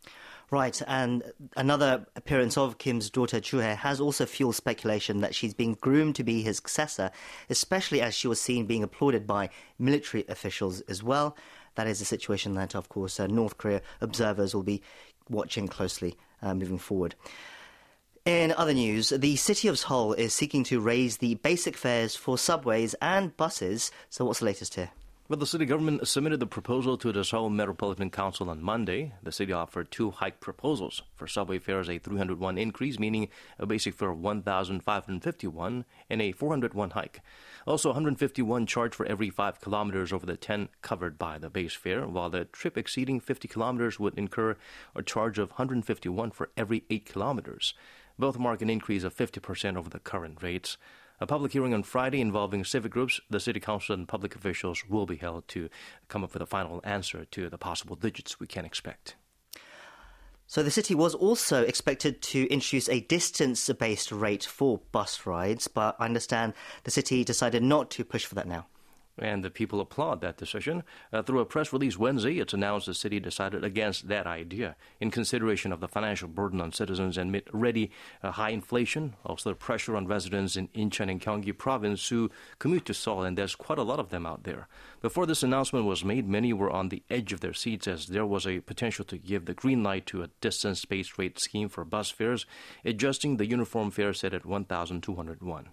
Right, 0.50 0.82
and 0.88 1.22
another 1.56 2.06
appearance 2.16 2.56
of 2.56 2.78
Kim's 2.78 3.08
daughter 3.08 3.38
Ju-ae 3.38 3.76
has 3.76 4.00
also 4.00 4.26
fueled 4.26 4.56
speculation 4.56 5.20
that 5.20 5.32
she's 5.32 5.54
being 5.54 5.74
groomed 5.80 6.16
to 6.16 6.24
be 6.24 6.42
his 6.42 6.56
successor, 6.56 7.12
especially 7.48 8.00
as 8.00 8.16
she 8.16 8.26
was 8.26 8.40
seen 8.40 8.66
being 8.66 8.82
applauded 8.82 9.28
by 9.28 9.50
military 9.78 10.24
officials 10.28 10.80
as 10.82 11.04
well. 11.04 11.36
That 11.76 11.86
is 11.86 12.00
a 12.00 12.04
situation 12.04 12.54
that, 12.54 12.74
of 12.74 12.88
course, 12.88 13.20
uh, 13.20 13.28
North 13.28 13.58
Korea 13.58 13.80
observers 14.00 14.52
will 14.52 14.64
be 14.64 14.82
watching 15.28 15.68
closely 15.68 16.16
uh, 16.42 16.52
moving 16.52 16.78
forward. 16.78 17.14
In 18.24 18.50
other 18.52 18.74
news, 18.74 19.10
the 19.10 19.36
city 19.36 19.68
of 19.68 19.78
Seoul 19.78 20.14
is 20.14 20.34
seeking 20.34 20.64
to 20.64 20.80
raise 20.80 21.18
the 21.18 21.36
basic 21.36 21.76
fares 21.76 22.16
for 22.16 22.36
subways 22.36 22.94
and 22.94 23.36
buses. 23.36 23.92
So, 24.08 24.24
what's 24.24 24.40
the 24.40 24.46
latest 24.46 24.74
here? 24.74 24.90
Well, 25.30 25.38
the 25.38 25.46
city 25.46 25.64
government 25.64 26.08
submitted 26.08 26.40
the 26.40 26.46
proposal 26.48 26.98
to 26.98 27.12
the 27.12 27.22
Seoul 27.22 27.50
Metropolitan 27.50 28.10
Council 28.10 28.50
on 28.50 28.64
Monday. 28.64 29.12
The 29.22 29.30
city 29.30 29.52
offered 29.52 29.92
two 29.92 30.10
hike 30.10 30.40
proposals. 30.40 31.02
For 31.14 31.28
subway 31.28 31.60
fares, 31.60 31.88
a 31.88 31.98
301 31.98 32.58
increase, 32.58 32.98
meaning 32.98 33.28
a 33.56 33.64
basic 33.64 33.94
fare 33.94 34.10
of 34.10 34.18
1,551, 34.18 35.84
and 36.10 36.20
a 36.20 36.32
401 36.32 36.90
hike. 36.90 37.20
Also, 37.64 37.90
151 37.90 38.66
charge 38.66 38.92
for 38.92 39.06
every 39.06 39.30
5 39.30 39.60
kilometers 39.60 40.12
over 40.12 40.26
the 40.26 40.36
10 40.36 40.68
covered 40.82 41.16
by 41.16 41.38
the 41.38 41.48
base 41.48 41.74
fare, 41.74 42.08
while 42.08 42.28
the 42.28 42.46
trip 42.46 42.76
exceeding 42.76 43.20
50 43.20 43.46
kilometers 43.46 44.00
would 44.00 44.18
incur 44.18 44.56
a 44.96 45.02
charge 45.04 45.38
of 45.38 45.50
151 45.50 46.32
for 46.32 46.50
every 46.56 46.82
8 46.90 47.06
kilometers. 47.06 47.72
Both 48.18 48.36
mark 48.36 48.62
an 48.62 48.68
increase 48.68 49.04
of 49.04 49.16
50% 49.16 49.76
over 49.76 49.88
the 49.88 50.00
current 50.00 50.42
rates. 50.42 50.76
A 51.22 51.26
public 51.26 51.52
hearing 51.52 51.74
on 51.74 51.82
Friday 51.82 52.22
involving 52.22 52.64
civic 52.64 52.92
groups, 52.92 53.20
the 53.28 53.40
city 53.40 53.60
council, 53.60 53.94
and 53.94 54.08
public 54.08 54.34
officials 54.34 54.82
will 54.88 55.04
be 55.04 55.16
held 55.16 55.46
to 55.48 55.68
come 56.08 56.24
up 56.24 56.32
with 56.32 56.40
a 56.40 56.46
final 56.46 56.80
answer 56.82 57.26
to 57.26 57.50
the 57.50 57.58
possible 57.58 57.94
digits 57.94 58.40
we 58.40 58.46
can 58.46 58.64
expect. 58.64 59.16
So 60.46 60.62
the 60.62 60.70
city 60.70 60.94
was 60.94 61.14
also 61.14 61.62
expected 61.62 62.22
to 62.22 62.48
introduce 62.48 62.88
a 62.88 63.00
distance-based 63.00 64.10
rate 64.10 64.44
for 64.44 64.80
bus 64.92 65.26
rides, 65.26 65.68
but 65.68 65.94
I 65.98 66.06
understand 66.06 66.54
the 66.84 66.90
city 66.90 67.22
decided 67.22 67.62
not 67.62 67.90
to 67.92 68.04
push 68.04 68.24
for 68.24 68.34
that 68.36 68.48
now 68.48 68.66
and 69.20 69.44
the 69.44 69.50
people 69.50 69.80
applaud 69.80 70.20
that 70.20 70.36
decision. 70.36 70.82
Uh, 71.12 71.22
through 71.22 71.40
a 71.40 71.46
press 71.46 71.72
release 71.72 71.98
Wednesday, 71.98 72.40
it's 72.40 72.54
announced 72.54 72.86
the 72.86 72.94
city 72.94 73.20
decided 73.20 73.64
against 73.64 74.08
that 74.08 74.26
idea 74.26 74.76
in 74.98 75.10
consideration 75.10 75.72
of 75.72 75.80
the 75.80 75.88
financial 75.88 76.28
burden 76.28 76.60
on 76.60 76.72
citizens 76.72 77.16
and 77.16 77.28
amid 77.30 77.48
already 77.54 77.90
uh, 78.22 78.32
high 78.32 78.50
inflation, 78.50 79.14
also 79.24 79.50
the 79.50 79.56
pressure 79.56 79.96
on 79.96 80.06
residents 80.06 80.56
in 80.56 80.68
Incheon 80.68 81.10
and 81.10 81.20
Gyeonggi 81.20 81.56
province 81.56 82.08
who 82.08 82.30
commute 82.58 82.86
to 82.86 82.94
Seoul, 82.94 83.22
and 83.22 83.36
there's 83.36 83.54
quite 83.54 83.78
a 83.78 83.82
lot 83.82 84.00
of 84.00 84.10
them 84.10 84.26
out 84.26 84.44
there. 84.44 84.66
Before 85.02 85.26
this 85.26 85.42
announcement 85.42 85.86
was 85.86 86.04
made, 86.04 86.28
many 86.28 86.52
were 86.52 86.70
on 86.70 86.88
the 86.88 87.02
edge 87.10 87.32
of 87.32 87.40
their 87.40 87.54
seats 87.54 87.86
as 87.86 88.06
there 88.06 88.26
was 88.26 88.46
a 88.46 88.60
potential 88.60 89.04
to 89.06 89.18
give 89.18 89.44
the 89.44 89.54
green 89.54 89.82
light 89.82 90.06
to 90.06 90.22
a 90.22 90.30
distance-based 90.40 91.18
rate 91.18 91.38
scheme 91.38 91.68
for 91.68 91.84
bus 91.84 92.10
fares, 92.10 92.46
adjusting 92.84 93.36
the 93.36 93.46
uniform 93.46 93.90
fare 93.90 94.12
set 94.12 94.34
at 94.34 94.46
1,201. 94.46 95.68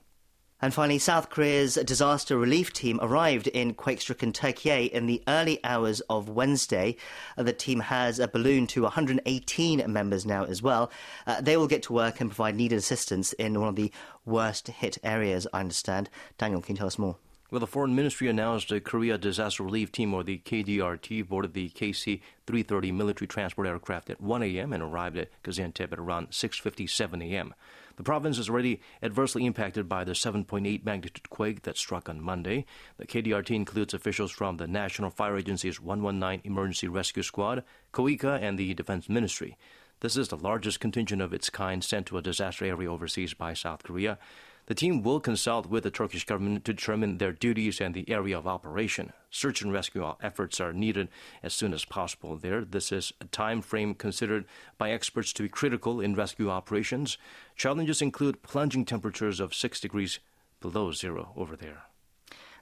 And 0.60 0.74
finally, 0.74 0.98
South 0.98 1.30
Korea's 1.30 1.76
disaster 1.76 2.36
relief 2.36 2.74
team 2.74 3.00
arrived 3.02 3.48
in 3.48 3.76
quake-stricken 3.76 4.34
Turkey 4.34 4.86
in 4.86 5.06
the 5.06 5.22
early 5.28 5.64
hours 5.64 6.02
of 6.10 6.30
Wednesday. 6.30 6.96
Uh, 7.38 7.44
the 7.44 7.54
team 7.54 7.80
has 7.80 8.18
a 8.18 8.28
balloon 8.28 8.66
to 8.68 8.82
118 8.82 9.84
members 9.92 10.26
now 10.26 10.46
as 10.46 10.64
well. 10.64 10.92
Uh, 11.28 11.42
they 11.42 11.58
will 11.58 11.68
get 11.68 11.84
to 11.84 11.94
work 11.94 12.20
and 12.20 12.32
provide 12.32 12.56
needed 12.56 12.78
assistance 12.78 13.34
in 13.34 13.60
one 13.60 13.70
of 13.70 13.76
the 13.76 13.92
worst 14.26 14.68
hit 14.68 14.98
areas, 15.04 15.46
I 15.54 15.60
understand. 15.60 16.10
Daniel, 16.40 16.62
can 16.62 16.76
you 16.76 16.80
tell 16.80 16.88
us 16.88 16.98
more? 16.98 17.18
Well, 17.52 17.60
the 17.60 17.68
Foreign 17.68 17.96
Ministry 17.96 18.28
announced 18.28 18.70
the 18.70 18.82
Korea 18.82 19.18
Disaster 19.18 19.64
Relief 19.64 19.92
Team, 19.92 20.14
or 20.14 20.22
the 20.22 20.40
KDRT, 20.40 21.30
boarded 21.30 21.54
the 21.54 21.70
KC 21.70 22.20
330 22.46 22.92
military 22.92 23.28
transport 23.28 23.68
aircraft 23.68 24.10
at 24.10 24.20
1 24.20 24.44
a.m. 24.44 24.74
and 24.74 24.84
arrived 24.84 25.18
at 25.18 25.30
Gaziantep 25.44 25.94
at 25.94 26.00
around 26.00 26.32
6.57 26.32 27.24
a.m. 27.24 27.54
The 27.98 28.04
province 28.04 28.38
is 28.38 28.48
already 28.48 28.80
adversely 29.01 29.46
impacted 29.46 29.89
by 29.89 30.04
the 30.04 30.12
7.8 30.12 30.86
magnitude 30.86 31.30
quake 31.32 31.63
that 31.63 31.77
struck 31.77 32.08
on 32.08 32.22
Monday. 32.22 32.66
The 32.98 33.08
KDRT 33.08 33.50
includes 33.56 33.94
officials 33.94 34.32
from 34.32 34.58
the 34.58 34.68
National 34.68 35.10
Fire 35.10 35.36
Agency's 35.36 35.82
119 35.82 36.50
Emergency 36.50 36.88
Rescue 36.88 37.24
Squad, 37.24 37.63
KOICA, 37.94 38.39
and 38.39 38.58
the 38.58 38.75
Defense 38.75 39.10
Ministry. 39.10 39.58
This 40.01 40.16
is 40.16 40.27
the 40.27 40.38
largest 40.38 40.80
contingent 40.80 41.24
of 41.24 41.34
its 41.34 41.50
kind 41.50 41.84
sent 41.84 42.06
to 42.08 42.20
a 42.20 42.22
disaster 42.22 42.66
area 42.66 42.92
overseas 42.92 43.34
by 43.34 43.56
South 43.56 43.82
Korea. 43.82 44.20
The 44.68 44.76
team 44.76 45.02
will 45.02 45.22
consult 45.22 45.68
with 45.68 45.84
the 45.84 45.92
Turkish 45.92 46.26
government 46.26 46.66
to 46.66 46.74
determine 46.74 47.18
their 47.18 47.32
duties 47.32 47.80
and 47.80 47.94
the 47.94 48.10
area 48.10 48.38
of 48.38 48.46
operation. 48.46 49.14
Search 49.32 49.62
and 49.62 49.72
rescue 49.72 50.14
efforts 50.22 50.60
are 50.60 50.74
needed 50.74 51.08
as 51.42 51.54
soon 51.54 51.74
as 51.74 51.86
possible 51.86 52.36
there. 52.36 52.66
This 52.66 52.92
is 52.92 53.14
a 53.22 53.26
time 53.26 53.62
frame 53.62 53.96
considered 53.96 54.44
by 54.78 54.92
experts 54.92 55.32
to 55.34 55.44
be 55.44 55.50
critical 55.50 56.02
in 56.02 56.16
rescue 56.16 56.50
operations. 56.50 57.18
Challenges 57.56 58.02
include 58.02 58.44
plunging 58.44 58.84
temperatures 58.84 59.40
of 59.40 59.56
6 59.56 59.80
degrees 59.80 60.20
below 60.60 60.92
zero 60.92 61.32
over 61.38 61.56
there. 61.56 61.84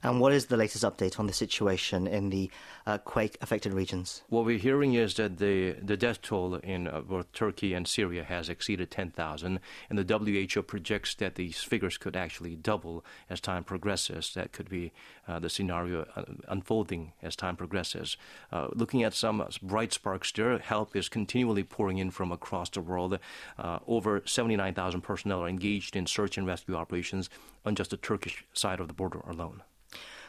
And 0.02 0.20
what 0.20 0.32
is 0.32 0.46
the 0.46 0.56
latest 0.56 0.84
update 0.84 1.18
on 1.18 1.26
the 1.26 1.32
situation 1.32 2.06
in 2.06 2.30
the 2.30 2.50
uh, 2.86 2.98
quake 2.98 3.36
affected 3.40 3.72
regions? 3.72 4.22
What 4.28 4.44
we're 4.44 4.58
hearing 4.58 4.94
is 4.94 5.14
that 5.14 5.38
the, 5.38 5.72
the 5.72 5.96
death 5.96 6.22
toll 6.22 6.56
in 6.56 6.86
uh, 6.86 7.00
both 7.00 7.32
Turkey 7.32 7.74
and 7.74 7.86
Syria 7.88 8.24
has 8.24 8.48
exceeded 8.48 8.90
10,000, 8.90 9.60
and 9.90 9.98
the 9.98 10.18
WHO 10.18 10.62
projects 10.62 11.14
that 11.16 11.34
these 11.34 11.62
figures 11.62 11.98
could 11.98 12.16
actually 12.16 12.56
double 12.56 13.04
as 13.28 13.40
time 13.40 13.64
progresses. 13.64 14.32
That 14.34 14.52
could 14.52 14.68
be 14.68 14.92
uh, 15.26 15.38
the 15.38 15.50
scenario 15.50 16.06
uh, 16.14 16.24
unfolding 16.48 17.12
as 17.22 17.34
time 17.34 17.56
progresses. 17.56 18.16
Uh, 18.52 18.68
looking 18.74 19.02
at 19.02 19.14
some 19.14 19.46
bright 19.62 19.92
sparks 19.92 20.30
there, 20.32 20.58
help 20.58 20.94
is 20.94 21.08
continually 21.08 21.64
pouring 21.64 21.98
in 21.98 22.10
from 22.10 22.30
across 22.32 22.70
the 22.70 22.80
world. 22.80 23.18
Uh, 23.58 23.78
over 23.86 24.22
79,000 24.24 25.00
personnel 25.00 25.42
are 25.42 25.48
engaged 25.48 25.96
in 25.96 26.06
search 26.06 26.38
and 26.38 26.46
rescue 26.46 26.74
operations 26.74 27.28
on 27.64 27.74
just 27.74 27.90
the 27.90 27.96
Turkish 27.96 28.44
side 28.52 28.80
of 28.80 28.88
the 28.88 28.94
border 28.94 29.20
alone. 29.20 29.62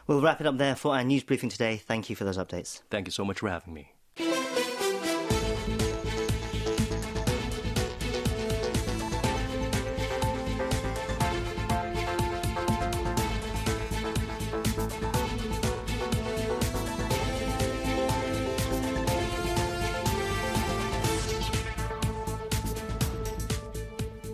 We'll 0.08 0.22
wrap 0.22 0.40
it 0.40 0.48
up 0.48 0.58
there 0.58 0.76
for 0.76 0.96
our 0.96 1.04
news 1.04 1.24
briefing 1.24 1.50
today. 1.50 1.76
Thank 1.76 2.10
you 2.10 2.16
for 2.16 2.24
those 2.24 2.38
updates. 2.38 2.82
Thank 2.90 3.08
you 3.08 3.12
so 3.12 3.26
much 3.26 3.40
for 3.40 3.50
having 3.50 3.74
me. 3.74 3.92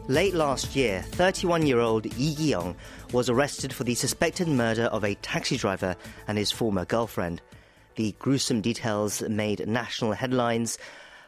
Late 0.09 0.33
last 0.33 0.75
year, 0.75 1.01
31 1.11 1.65
year 1.65 1.79
old 1.79 2.03
Lee 2.17 2.35
Gi-young 2.35 2.75
was 3.13 3.29
arrested 3.29 3.71
for 3.71 3.85
the 3.85 3.95
suspected 3.95 4.49
murder 4.49 4.83
of 4.83 5.05
a 5.05 5.15
taxi 5.15 5.55
driver 5.55 5.95
and 6.27 6.37
his 6.37 6.51
former 6.51 6.83
girlfriend. 6.83 7.41
The 7.95 8.13
gruesome 8.19 8.59
details 8.59 9.21
made 9.21 9.65
national 9.65 10.11
headlines, 10.11 10.77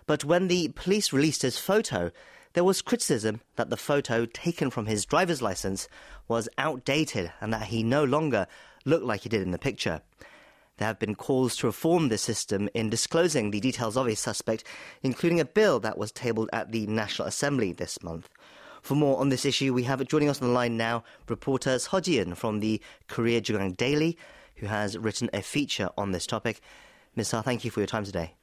but 0.08 0.26
when 0.26 0.50
the 0.50 0.74
police 0.76 1.14
released 1.14 1.42
his 1.42 1.58
photo, 1.58 2.12
there 2.52 2.66
was 2.66 2.82
criticism 2.82 3.40
that 3.56 3.70
the 3.70 3.78
photo 3.78 4.26
taken 4.26 4.70
from 4.70 4.88
his 4.88 5.06
driver's 5.06 5.42
license 5.42 5.88
was 6.28 6.50
outdated 6.58 7.32
and 7.40 7.54
that 7.54 7.68
he 7.68 7.82
no 7.82 8.04
longer 8.04 8.46
looked 8.84 9.06
like 9.06 9.22
he 9.22 9.30
did 9.30 9.42
in 9.42 9.52
the 9.52 9.58
picture. 9.58 10.02
There 10.78 10.88
have 10.90 11.00
been 11.00 11.16
calls 11.16 11.56
to 11.58 11.68
reform 11.68 12.10
the 12.10 12.18
system 12.18 12.68
in 12.74 12.90
disclosing 12.90 13.52
the 13.52 13.62
details 13.62 13.96
of 13.96 14.08
a 14.08 14.16
suspect, 14.16 14.66
including 15.02 15.40
a 15.40 15.46
bill 15.46 15.80
that 15.80 15.98
was 15.98 16.12
tabled 16.12 16.50
at 16.52 16.74
the 16.74 16.86
National 16.88 17.30
Assembly 17.30 17.72
this 17.72 18.04
month. 18.04 18.28
For 18.86 18.94
more 18.94 19.20
on 19.20 19.30
this 19.30 19.46
issue, 19.46 19.74
we 19.74 19.82
have 19.86 20.06
joining 20.06 20.30
us 20.30 20.40
on 20.40 20.48
the 20.48 20.54
line 20.54 20.78
now 20.78 21.04
reporter 21.28 21.80
Ji-eun 21.80 22.38
from 22.38 22.60
the 22.60 22.80
Korea 23.08 23.42
JoongAng 23.42 23.78
Daily, 23.78 24.16
who 24.58 24.68
has 24.68 24.96
written 24.96 25.28
a 25.34 25.42
feature 25.42 25.90
on 25.98 26.12
this 26.12 26.28
topic. 26.28 26.62
Ms. 27.16 27.32
Ha, 27.32 27.42
thank 27.42 27.66
you 27.66 27.72
for 27.72 27.80
your 27.80 27.88
time 27.88 28.04
today. 28.04 28.36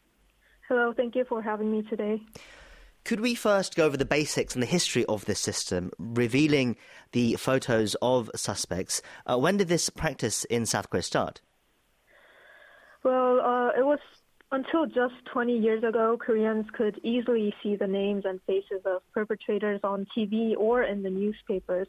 Hello, 0.66 0.92
thank 0.96 1.14
you 1.14 1.24
for 1.24 1.42
having 1.42 1.70
me 1.70 1.82
today. 1.82 2.20
Could 3.04 3.20
we 3.20 3.36
first 3.36 3.76
go 3.76 3.86
over 3.86 3.96
the 3.96 4.04
basics 4.04 4.54
and 4.54 4.62
the 4.64 4.66
history 4.66 5.04
of 5.04 5.26
this 5.26 5.38
system, 5.38 5.92
revealing 5.96 6.74
the 7.12 7.36
photos 7.36 7.94
of 8.02 8.28
suspects? 8.34 9.00
Uh, 9.24 9.38
when 9.38 9.58
did 9.58 9.68
this 9.68 9.90
practice 9.90 10.42
in 10.46 10.66
South 10.66 10.90
Korea 10.90 11.04
start? 11.04 11.40
Well, 13.04 13.40
uh, 13.40 13.78
it 13.78 13.86
was 13.86 14.00
until 14.52 14.84
just 14.86 15.14
20 15.32 15.56
years 15.56 15.82
ago, 15.82 16.18
Koreans 16.20 16.66
could 16.74 17.00
easily 17.02 17.54
see 17.62 17.74
the 17.74 17.86
names 17.86 18.24
and 18.26 18.38
faces 18.46 18.82
of 18.84 19.00
perpetrators 19.12 19.80
on 19.82 20.06
TV 20.16 20.54
or 20.56 20.82
in 20.82 21.02
the 21.02 21.10
newspapers. 21.10 21.88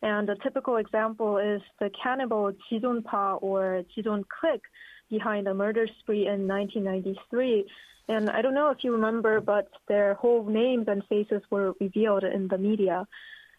And 0.00 0.28
a 0.30 0.36
typical 0.36 0.76
example 0.76 1.36
is 1.36 1.60
the 1.78 1.90
cannibal 2.02 2.52
Jijon-pa 2.70 3.34
or 3.34 3.82
Jidon 3.94 4.24
Click 4.28 4.62
behind 5.10 5.48
a 5.48 5.54
murder 5.54 5.86
spree 6.00 6.26
in 6.26 6.48
1993. 6.48 7.66
And 8.08 8.30
I 8.30 8.40
don't 8.40 8.54
know 8.54 8.70
if 8.70 8.78
you 8.82 8.92
remember, 8.92 9.40
but 9.40 9.68
their 9.86 10.14
whole 10.14 10.44
names 10.44 10.86
and 10.88 11.02
faces 11.08 11.42
were 11.50 11.74
revealed 11.78 12.24
in 12.24 12.48
the 12.48 12.56
media. 12.56 13.06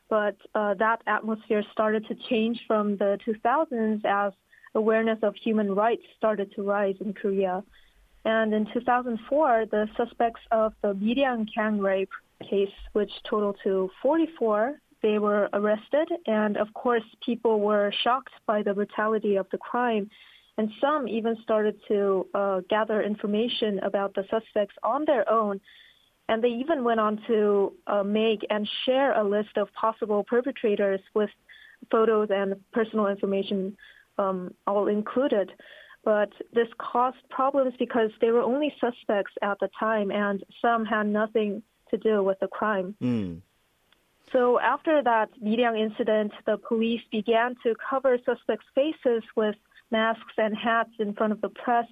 But 0.09 0.37
uh, 0.55 0.73
that 0.75 1.03
atmosphere 1.05 1.63
started 1.71 2.07
to 2.07 2.15
change 2.29 2.59
from 2.65 2.97
the 2.97 3.19
2000s 3.27 4.03
as 4.05 4.33
awareness 4.73 5.19
of 5.21 5.35
human 5.35 5.75
rights 5.75 6.03
started 6.17 6.51
to 6.55 6.63
rise 6.63 6.95
in 6.99 7.13
Korea. 7.13 7.63
And 8.25 8.53
in 8.53 8.67
2004, 8.73 9.65
the 9.71 9.87
suspects 9.95 10.41
of 10.51 10.73
the 10.81 10.93
Miryang 10.93 11.47
gang 11.55 11.79
rape 11.79 12.11
case, 12.49 12.69
which 12.93 13.11
totaled 13.29 13.57
to 13.63 13.89
44, 14.01 14.79
they 15.01 15.19
were 15.19 15.49
arrested. 15.53 16.09
And 16.27 16.57
of 16.57 16.73
course, 16.73 17.03
people 17.25 17.59
were 17.59 17.93
shocked 18.03 18.33
by 18.45 18.63
the 18.63 18.73
brutality 18.73 19.37
of 19.37 19.47
the 19.51 19.57
crime. 19.57 20.09
And 20.57 20.69
some 20.81 21.07
even 21.07 21.37
started 21.41 21.79
to 21.87 22.27
uh, 22.33 22.61
gather 22.69 23.01
information 23.01 23.79
about 23.79 24.13
the 24.13 24.25
suspects 24.29 24.75
on 24.83 25.05
their 25.05 25.29
own. 25.29 25.61
And 26.27 26.43
they 26.43 26.49
even 26.49 26.83
went 26.83 26.99
on 26.99 27.21
to 27.27 27.73
uh, 27.87 28.03
make 28.03 28.45
and 28.49 28.69
share 28.85 29.13
a 29.13 29.23
list 29.23 29.57
of 29.57 29.73
possible 29.73 30.23
perpetrators 30.23 30.99
with 31.13 31.29
photos 31.89 32.27
and 32.29 32.55
personal 32.73 33.07
information 33.07 33.75
um, 34.17 34.53
all 34.67 34.87
included. 34.87 35.51
But 36.03 36.31
this 36.53 36.67
caused 36.77 37.17
problems 37.29 37.73
because 37.77 38.11
they 38.21 38.31
were 38.31 38.41
only 38.41 38.73
suspects 38.79 39.33
at 39.41 39.59
the 39.59 39.69
time 39.79 40.11
and 40.11 40.43
some 40.61 40.85
had 40.85 41.07
nothing 41.07 41.61
to 41.91 41.97
do 41.97 42.23
with 42.23 42.39
the 42.39 42.47
crime. 42.47 42.95
Mm. 43.01 43.41
So 44.31 44.59
after 44.59 45.01
that 45.03 45.29
Miryang 45.43 45.79
incident, 45.79 46.31
the 46.45 46.57
police 46.57 47.01
began 47.11 47.55
to 47.63 47.75
cover 47.89 48.17
suspects' 48.25 48.65
faces 48.75 49.23
with 49.35 49.55
masks 49.91 50.33
and 50.37 50.55
hats 50.55 50.91
in 50.99 51.13
front 51.13 51.33
of 51.33 51.41
the 51.41 51.49
press. 51.49 51.87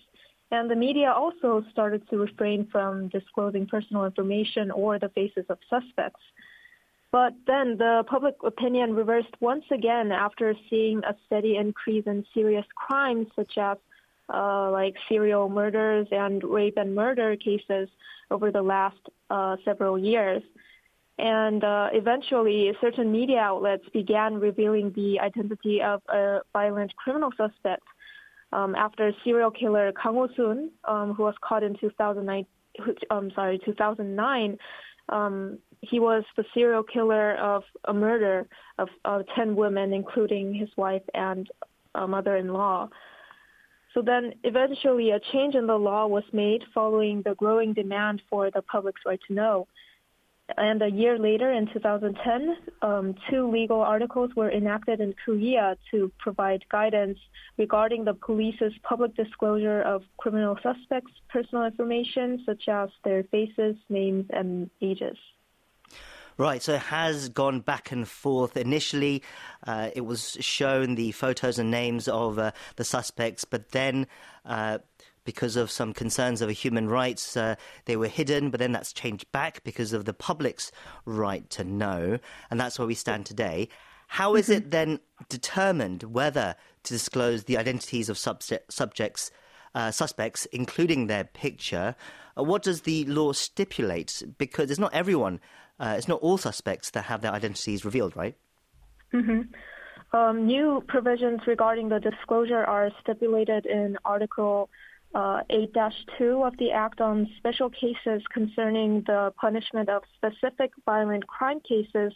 And 0.51 0.69
the 0.69 0.75
media 0.75 1.11
also 1.11 1.63
started 1.71 2.07
to 2.09 2.17
refrain 2.17 2.67
from 2.71 3.09
disclosing 3.09 3.65
personal 3.65 4.05
information 4.05 4.71
or 4.71 4.99
the 4.99 5.09
faces 5.09 5.45
of 5.49 5.57
suspects. 5.69 6.21
But 7.11 7.33
then 7.47 7.77
the 7.77 8.03
public 8.07 8.35
opinion 8.43 8.93
reversed 8.93 9.35
once 9.39 9.65
again 9.71 10.11
after 10.11 10.53
seeing 10.69 11.03
a 11.03 11.15
steady 11.25 11.55
increase 11.55 12.05
in 12.05 12.25
serious 12.33 12.65
crimes 12.75 13.27
such 13.35 13.57
as 13.57 13.77
uh, 14.33 14.71
like 14.71 14.95
serial 15.09 15.49
murders 15.49 16.07
and 16.11 16.43
rape 16.43 16.77
and 16.77 16.95
murder 16.95 17.35
cases 17.35 17.89
over 18.31 18.51
the 18.51 18.61
last 18.61 18.99
uh, 19.29 19.55
several 19.63 19.97
years. 19.97 20.43
And 21.19 21.63
uh, 21.63 21.89
eventually, 21.93 22.71
certain 22.79 23.11
media 23.11 23.39
outlets 23.39 23.83
began 23.91 24.35
revealing 24.35 24.91
the 24.95 25.19
identity 25.19 25.81
of 25.81 26.01
a 26.09 26.41
violent 26.53 26.95
criminal 26.95 27.31
suspect 27.35 27.83
um, 28.53 28.75
after 28.75 29.11
serial 29.23 29.51
killer 29.51 29.91
Kang 30.01 30.13
Ho-soon, 30.13 30.71
um, 30.85 31.13
who 31.13 31.23
was 31.23 31.35
caught 31.41 31.63
in 31.63 31.75
2009, 31.79 32.45
um, 33.09 33.31
sorry, 33.35 33.59
2009, 33.65 34.57
um, 35.09 35.57
he 35.81 35.99
was 35.99 36.23
the 36.35 36.43
serial 36.53 36.83
killer 36.83 37.35
of 37.35 37.63
a 37.85 37.93
murder 37.93 38.47
of 38.77 38.89
uh, 39.05 39.23
10 39.35 39.55
women, 39.55 39.93
including 39.93 40.53
his 40.53 40.69
wife 40.77 41.03
and 41.13 41.49
a 41.95 42.07
mother-in-law. 42.07 42.89
So 43.93 44.01
then 44.01 44.33
eventually 44.43 45.11
a 45.11 45.19
change 45.19 45.55
in 45.55 45.67
the 45.67 45.77
law 45.77 46.07
was 46.07 46.23
made 46.31 46.63
following 46.73 47.21
the 47.23 47.35
growing 47.35 47.73
demand 47.73 48.21
for 48.29 48.51
the 48.51 48.61
public's 48.61 49.01
right 49.05 49.19
to 49.27 49.33
know. 49.33 49.67
And 50.55 50.81
a 50.81 50.89
year 50.89 51.19
later, 51.19 51.51
in 51.51 51.67
2010, 51.73 52.57
um, 52.81 53.15
two 53.29 53.51
legal 53.51 53.81
articles 53.81 54.31
were 54.35 54.49
enacted 54.49 55.01
in 55.01 55.13
Korea 55.25 55.77
to 55.91 56.09
provide 56.19 56.63
guidance 56.69 57.19
regarding 57.57 58.05
the 58.05 58.13
police's 58.13 58.71
public 58.83 59.13
disclosure 59.15 59.81
of 59.81 60.03
criminal 60.15 60.57
suspects' 60.63 61.11
personal 61.27 61.65
information, 61.65 62.43
such 62.45 62.69
as 62.69 62.89
their 63.03 63.23
faces, 63.23 63.75
names, 63.89 64.25
and 64.29 64.69
ages. 64.81 65.17
Right, 66.39 66.61
so 66.61 66.75
it 66.75 66.81
has 66.81 67.29
gone 67.29 67.61
back 67.61 67.91
and 67.91 68.07
forth. 68.07 68.57
Initially, 68.57 69.23
uh, 69.65 69.89
it 69.95 70.01
was 70.01 70.37
shown 70.39 70.93
the 70.93 71.11
photos 71.11 71.57
and 71.57 71.71
names 71.71 72.07
of 72.07 72.37
uh, 72.37 72.51
the 72.75 72.83
suspects, 72.83 73.43
but 73.43 73.71
then 73.71 74.05
uh, 74.45 74.77
because 75.25 75.55
of 75.55 75.71
some 75.71 75.93
concerns 75.93 76.43
over 76.43 76.51
human 76.51 76.89
rights, 76.89 77.35
uh, 77.35 77.55
they 77.85 77.97
were 77.97 78.07
hidden, 78.07 78.51
but 78.51 78.59
then 78.59 78.71
that's 78.71 78.93
changed 78.93 79.31
back 79.31 79.63
because 79.63 79.93
of 79.93 80.05
the 80.05 80.13
public's 80.13 80.71
right 81.05 81.49
to 81.49 81.63
know, 81.63 82.19
and 82.51 82.59
that's 82.59 82.77
where 82.77 82.87
we 82.87 82.93
stand 82.93 83.25
today. 83.25 83.67
How 84.05 84.35
is 84.35 84.47
it 84.47 84.69
then 84.69 84.99
determined 85.29 86.03
whether 86.03 86.55
to 86.83 86.93
disclose 86.93 87.45
the 87.45 87.57
identities 87.57 88.09
of 88.09 88.17
subjects, 88.17 89.31
uh, 89.73 89.89
suspects, 89.89 90.45
including 90.51 91.07
their 91.07 91.23
picture? 91.23 91.95
Uh, 92.37 92.43
what 92.43 92.61
does 92.61 92.81
the 92.81 93.05
law 93.05 93.31
stipulate? 93.31 94.21
Because 94.37 94.69
it's 94.69 94.79
not 94.79 94.93
everyone 94.93 95.39
uh, 95.79 95.95
it's 95.97 96.07
not 96.07 96.21
all 96.21 96.37
suspects 96.37 96.91
that 96.91 97.03
have 97.03 97.21
their 97.21 97.31
identities 97.31 97.85
revealed, 97.85 98.15
right? 98.15 98.35
Mm-hmm. 99.13 99.41
Um, 100.17 100.45
new 100.45 100.83
provisions 100.87 101.41
regarding 101.45 101.89
the 101.89 101.99
disclosure 101.99 102.63
are 102.63 102.89
stipulated 103.01 103.65
in 103.65 103.97
Article 104.05 104.69
uh, 105.13 105.41
8-2 105.49 106.47
of 106.47 106.57
the 106.57 106.71
Act 106.71 107.01
on 107.01 107.27
Special 107.37 107.69
Cases 107.69 108.21
concerning 108.33 109.03
the 109.05 109.33
punishment 109.39 109.89
of 109.89 110.03
specific 110.15 110.71
violent 110.85 111.27
crime 111.27 111.59
cases 111.59 112.13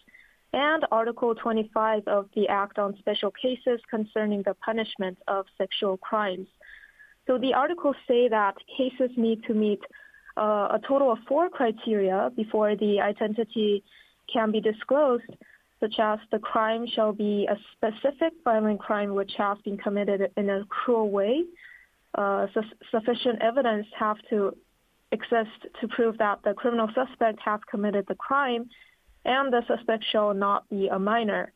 and 0.53 0.85
Article 0.91 1.33
25 1.35 2.07
of 2.07 2.29
the 2.35 2.47
Act 2.47 2.77
on 2.77 2.97
Special 2.99 3.31
Cases 3.31 3.79
concerning 3.89 4.43
the 4.43 4.53
punishment 4.53 5.17
of 5.27 5.45
sexual 5.57 5.97
crimes. 5.97 6.47
So 7.27 7.37
the 7.37 7.53
articles 7.53 7.95
say 8.07 8.27
that 8.27 8.55
cases 8.77 9.11
need 9.15 9.43
to 9.45 9.53
meet 9.53 9.79
uh, 10.37 10.77
a 10.77 10.79
total 10.87 11.11
of 11.11 11.19
four 11.27 11.49
criteria 11.49 12.31
before 12.35 12.75
the 12.75 12.99
identity 13.01 13.83
can 14.31 14.51
be 14.51 14.61
disclosed, 14.61 15.23
such 15.79 15.95
as 15.99 16.19
the 16.31 16.39
crime 16.39 16.85
shall 16.95 17.11
be 17.11 17.47
a 17.49 17.57
specific 17.73 18.33
violent 18.43 18.79
crime 18.79 19.13
which 19.13 19.33
has 19.37 19.57
been 19.65 19.77
committed 19.77 20.31
in 20.37 20.49
a 20.49 20.63
cruel 20.65 21.09
way. 21.09 21.43
Uh, 22.15 22.47
su- 22.53 22.61
sufficient 22.91 23.41
evidence 23.41 23.87
have 23.97 24.17
to 24.29 24.55
exist 25.11 25.67
to 25.79 25.87
prove 25.89 26.17
that 26.17 26.39
the 26.43 26.53
criminal 26.53 26.87
suspect 26.93 27.39
has 27.43 27.59
committed 27.69 28.05
the 28.07 28.15
crime, 28.15 28.69
and 29.25 29.51
the 29.51 29.61
suspect 29.67 30.03
shall 30.11 30.33
not 30.33 30.67
be 30.69 30.87
a 30.87 30.99
minor. 30.99 31.51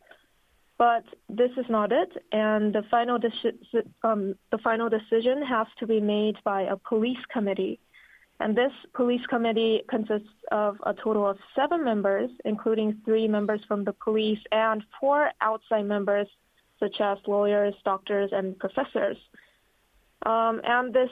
But 0.78 1.06
this 1.30 1.52
is 1.56 1.66
not 1.70 1.92
it, 1.94 2.12
and 2.34 2.74
the 2.74 2.84
final, 2.92 3.18
deci- 3.18 3.88
um, 4.04 4.36
the 4.52 4.58
final 4.58 4.90
decision 4.90 5.42
has 5.44 5.68
to 5.80 5.88
be 5.88 6.02
made 6.02 6.36
by 6.44 6.64
a 6.64 6.76
police 6.76 7.24
committee. 7.32 7.80
And 8.40 8.56
this 8.56 8.72
police 8.94 9.26
committee 9.28 9.84
consists 9.90 10.28
of 10.52 10.78
a 10.86 10.94
total 10.94 11.28
of 11.28 11.38
seven 11.56 11.84
members, 11.86 12.30
including 12.44 13.00
three 13.06 13.28
members 13.28 13.62
from 13.68 13.84
the 13.86 13.94
police 13.94 14.40
and 14.52 14.84
four 15.00 15.32
outside 15.42 15.86
members, 15.86 16.28
such 16.80 17.00
as 17.00 17.18
lawyers, 17.28 17.74
doctors, 17.86 18.32
and 18.34 18.58
professors. 18.60 19.18
Um, 20.26 20.60
and 20.66 20.94
this 20.94 21.10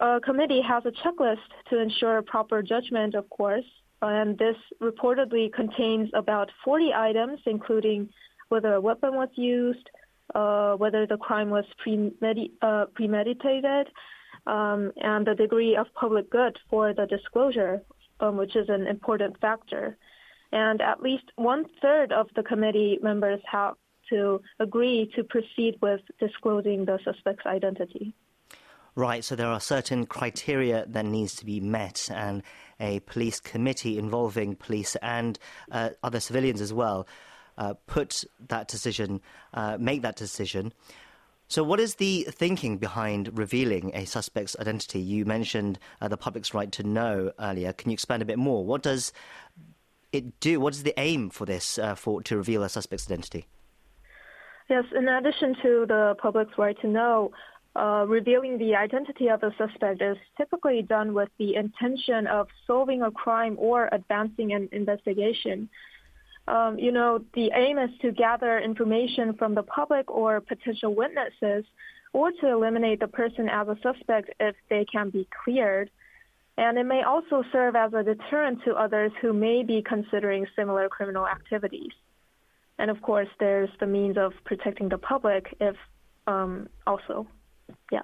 uh, 0.00 0.18
committee 0.24 0.60
has 0.60 0.84
a 0.86 0.90
checklist 0.90 1.38
to 1.68 1.78
ensure 1.78 2.20
proper 2.22 2.62
judgment, 2.62 3.14
of 3.14 3.30
course. 3.30 3.64
And 4.02 4.36
this 4.36 4.56
reportedly 4.82 5.52
contains 5.52 6.10
about 6.14 6.50
40 6.64 6.92
items, 6.94 7.40
including 7.46 8.08
whether 8.48 8.74
a 8.74 8.80
weapon 8.80 9.14
was 9.14 9.28
used, 9.36 9.88
uh, 10.34 10.74
whether 10.74 11.06
the 11.06 11.16
crime 11.16 11.50
was 11.50 11.64
premedi- 11.86 12.52
uh, 12.62 12.86
premeditated, 12.94 13.88
um, 14.46 14.92
and 14.96 15.26
the 15.26 15.34
degree 15.34 15.76
of 15.76 15.86
public 15.94 16.30
good 16.30 16.58
for 16.68 16.92
the 16.92 17.06
disclosure, 17.06 17.82
um, 18.20 18.36
which 18.36 18.56
is 18.56 18.68
an 18.68 18.86
important 18.86 19.38
factor. 19.40 19.96
And 20.52 20.80
at 20.80 21.02
least 21.02 21.24
one 21.36 21.66
third 21.80 22.12
of 22.12 22.26
the 22.34 22.42
committee 22.42 22.98
members 23.02 23.40
have 23.50 23.74
to 24.10 24.40
agree 24.58 25.10
to 25.14 25.22
proceed 25.24 25.76
with 25.80 26.00
disclosing 26.18 26.84
the 26.84 26.98
suspect's 27.04 27.46
identity. 27.46 28.14
Right, 28.96 29.24
so 29.24 29.36
there 29.36 29.46
are 29.46 29.60
certain 29.60 30.04
criteria 30.04 30.84
that 30.88 31.04
needs 31.04 31.36
to 31.36 31.46
be 31.46 31.60
met, 31.60 32.10
and 32.12 32.42
a 32.80 33.00
police 33.00 33.38
committee 33.38 33.98
involving 33.98 34.56
police 34.56 34.96
and 34.96 35.38
uh, 35.70 35.90
other 36.02 36.18
civilians 36.18 36.60
as 36.60 36.72
well 36.72 37.06
uh, 37.56 37.74
put 37.86 38.24
that 38.48 38.66
decision, 38.66 39.20
uh, 39.54 39.76
make 39.78 40.02
that 40.02 40.16
decision. 40.16 40.72
So, 41.50 41.64
what 41.64 41.80
is 41.80 41.96
the 41.96 42.28
thinking 42.30 42.78
behind 42.78 43.36
revealing 43.36 43.90
a 43.92 44.04
suspect's 44.04 44.54
identity? 44.60 45.00
You 45.00 45.24
mentioned 45.24 45.80
uh, 46.00 46.06
the 46.06 46.16
public's 46.16 46.54
right 46.54 46.70
to 46.70 46.84
know 46.84 47.32
earlier. 47.40 47.72
Can 47.72 47.90
you 47.90 47.94
expand 47.94 48.22
a 48.22 48.24
bit 48.24 48.38
more? 48.38 48.64
What 48.64 48.84
does 48.84 49.12
it 50.12 50.38
do? 50.38 50.60
What 50.60 50.74
is 50.74 50.84
the 50.84 50.94
aim 50.96 51.28
for 51.28 51.46
this, 51.46 51.76
uh, 51.76 51.96
for 51.96 52.22
to 52.22 52.36
reveal 52.36 52.62
a 52.62 52.68
suspect's 52.68 53.10
identity? 53.10 53.46
Yes, 54.68 54.84
in 54.96 55.08
addition 55.08 55.56
to 55.60 55.86
the 55.88 56.14
public's 56.22 56.56
right 56.56 56.80
to 56.82 56.86
know, 56.86 57.32
uh, 57.74 58.04
revealing 58.06 58.58
the 58.58 58.76
identity 58.76 59.26
of 59.26 59.42
a 59.42 59.52
suspect 59.58 60.00
is 60.00 60.18
typically 60.36 60.82
done 60.82 61.14
with 61.14 61.30
the 61.40 61.56
intention 61.56 62.28
of 62.28 62.46
solving 62.64 63.02
a 63.02 63.10
crime 63.10 63.56
or 63.58 63.88
advancing 63.90 64.52
an 64.52 64.68
investigation 64.70 65.68
um, 66.50 66.78
you 66.78 66.90
know, 66.90 67.24
the 67.34 67.50
aim 67.54 67.78
is 67.78 67.90
to 68.02 68.10
gather 68.10 68.58
information 68.58 69.34
from 69.34 69.54
the 69.54 69.62
public 69.62 70.10
or 70.10 70.40
potential 70.40 70.94
witnesses 70.94 71.64
or 72.12 72.32
to 72.32 72.48
eliminate 72.48 72.98
the 72.98 73.08
person 73.08 73.48
as 73.48 73.68
a 73.68 73.76
suspect 73.82 74.30
if 74.40 74.56
they 74.68 74.84
can 74.84 75.10
be 75.10 75.28
cleared. 75.44 75.90
And 76.56 76.76
it 76.76 76.84
may 76.84 77.02
also 77.02 77.44
serve 77.52 77.76
as 77.76 77.92
a 77.94 78.02
deterrent 78.02 78.64
to 78.64 78.74
others 78.74 79.12
who 79.20 79.32
may 79.32 79.62
be 79.62 79.82
considering 79.82 80.46
similar 80.56 80.88
criminal 80.88 81.26
activities. 81.26 81.92
And 82.78 82.90
of 82.90 83.00
course, 83.00 83.28
there's 83.38 83.70
the 83.78 83.86
means 83.86 84.16
of 84.18 84.32
protecting 84.44 84.88
the 84.88 84.98
public 84.98 85.54
if 85.60 85.76
um, 86.26 86.68
also, 86.86 87.26
yeah. 87.92 88.02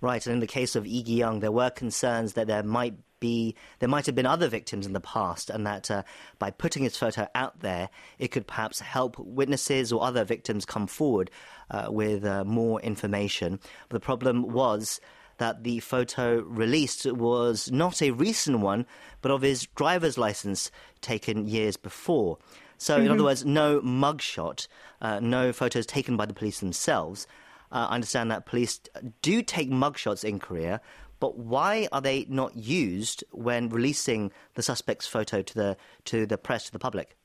Right, 0.00 0.24
and 0.26 0.34
in 0.34 0.40
the 0.40 0.46
case 0.46 0.76
of 0.76 0.84
Lee 0.84 1.02
Gi-young, 1.02 1.40
there 1.40 1.52
were 1.52 1.70
concerns 1.70 2.34
that 2.34 2.46
there 2.46 2.62
might 2.62 2.94
be 3.20 3.54
there 3.78 3.88
might 3.88 4.06
have 4.06 4.14
been 4.14 4.26
other 4.26 4.48
victims 4.48 4.86
in 4.86 4.92
the 4.92 5.00
past, 5.00 5.50
and 5.50 5.66
that 5.66 5.90
uh, 5.90 6.02
by 6.38 6.50
putting 6.50 6.82
his 6.82 6.96
photo 6.96 7.28
out 7.34 7.60
there, 7.60 7.90
it 8.18 8.28
could 8.28 8.46
perhaps 8.46 8.80
help 8.80 9.18
witnesses 9.18 9.92
or 9.92 10.02
other 10.02 10.24
victims 10.24 10.64
come 10.64 10.86
forward 10.86 11.30
uh, 11.70 11.86
with 11.88 12.24
uh, 12.24 12.44
more 12.44 12.80
information. 12.80 13.60
But 13.88 13.96
the 13.96 14.04
problem 14.04 14.50
was 14.50 15.00
that 15.40 15.64
the 15.64 15.80
photo 15.80 16.40
released 16.42 17.06
was 17.06 17.72
not 17.72 18.02
a 18.02 18.10
recent 18.10 18.60
one, 18.60 18.86
but 19.22 19.32
of 19.32 19.42
his 19.42 19.66
driver's 19.74 20.18
license 20.18 20.70
taken 21.00 21.46
years 21.46 21.76
before. 21.76 22.38
So, 22.76 22.94
mm-hmm. 22.94 23.04
in 23.04 23.08
other 23.10 23.18
mm-hmm. 23.18 23.24
words, 23.24 23.44
no 23.44 23.80
mugshot, 23.80 24.68
uh, 25.00 25.20
no 25.20 25.52
photos 25.52 25.86
taken 25.86 26.16
by 26.16 26.26
the 26.26 26.34
police 26.34 26.60
themselves. 26.60 27.26
Uh, 27.72 27.86
I 27.88 27.94
understand 27.94 28.30
that 28.30 28.46
police 28.46 28.80
do 29.22 29.42
take 29.42 29.70
mugshots 29.70 30.24
in 30.24 30.40
Korea, 30.40 30.80
but 31.20 31.38
why 31.38 31.86
are 31.92 32.00
they 32.00 32.26
not 32.28 32.56
used 32.56 33.22
when 33.30 33.68
releasing 33.68 34.32
the 34.54 34.62
suspect's 34.62 35.06
photo 35.06 35.42
to 35.42 35.54
the 35.54 35.76
to 36.06 36.26
the 36.26 36.38
press 36.38 36.66
to 36.66 36.72
the 36.72 36.78
public? 36.78 37.16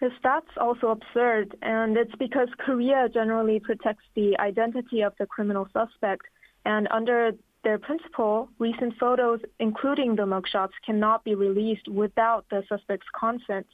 Yes, 0.00 0.12
that's 0.22 0.56
also 0.56 0.88
absurd, 0.88 1.56
and 1.60 1.96
it's 1.96 2.14
because 2.18 2.48
Korea 2.58 3.08
generally 3.12 3.60
protects 3.60 4.04
the 4.14 4.38
identity 4.38 5.02
of 5.02 5.12
the 5.18 5.26
criminal 5.26 5.68
suspect, 5.74 6.24
and 6.64 6.88
under 6.90 7.32
their 7.64 7.78
principle, 7.78 8.48
recent 8.58 8.94
photos, 8.98 9.40
including 9.58 10.16
the 10.16 10.22
mugshots, 10.22 10.72
cannot 10.86 11.22
be 11.24 11.34
released 11.34 11.86
without 11.88 12.46
the 12.50 12.62
suspect's 12.66 13.06
consent. 13.18 13.66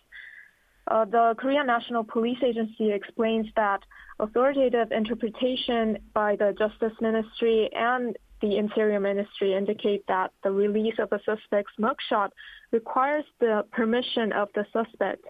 Uh, 0.88 1.04
the 1.04 1.34
Korean 1.38 1.66
National 1.66 2.02
Police 2.02 2.38
Agency 2.44 2.92
explains 2.92 3.46
that 3.54 3.80
authoritative 4.18 4.90
interpretation 4.90 5.98
by 6.12 6.36
the 6.36 6.54
Justice 6.58 6.96
Ministry 7.00 7.70
and 7.72 8.16
the 8.40 8.56
Interior 8.56 9.00
Ministry 9.00 9.54
indicate 9.54 10.06
that 10.08 10.32
the 10.42 10.50
release 10.50 10.94
of 10.98 11.12
a 11.12 11.20
suspect's 11.24 11.72
mugshot 11.80 12.30
requires 12.70 13.24
the 13.40 13.64
permission 13.72 14.32
of 14.32 14.48
the 14.54 14.66
suspect. 14.72 15.24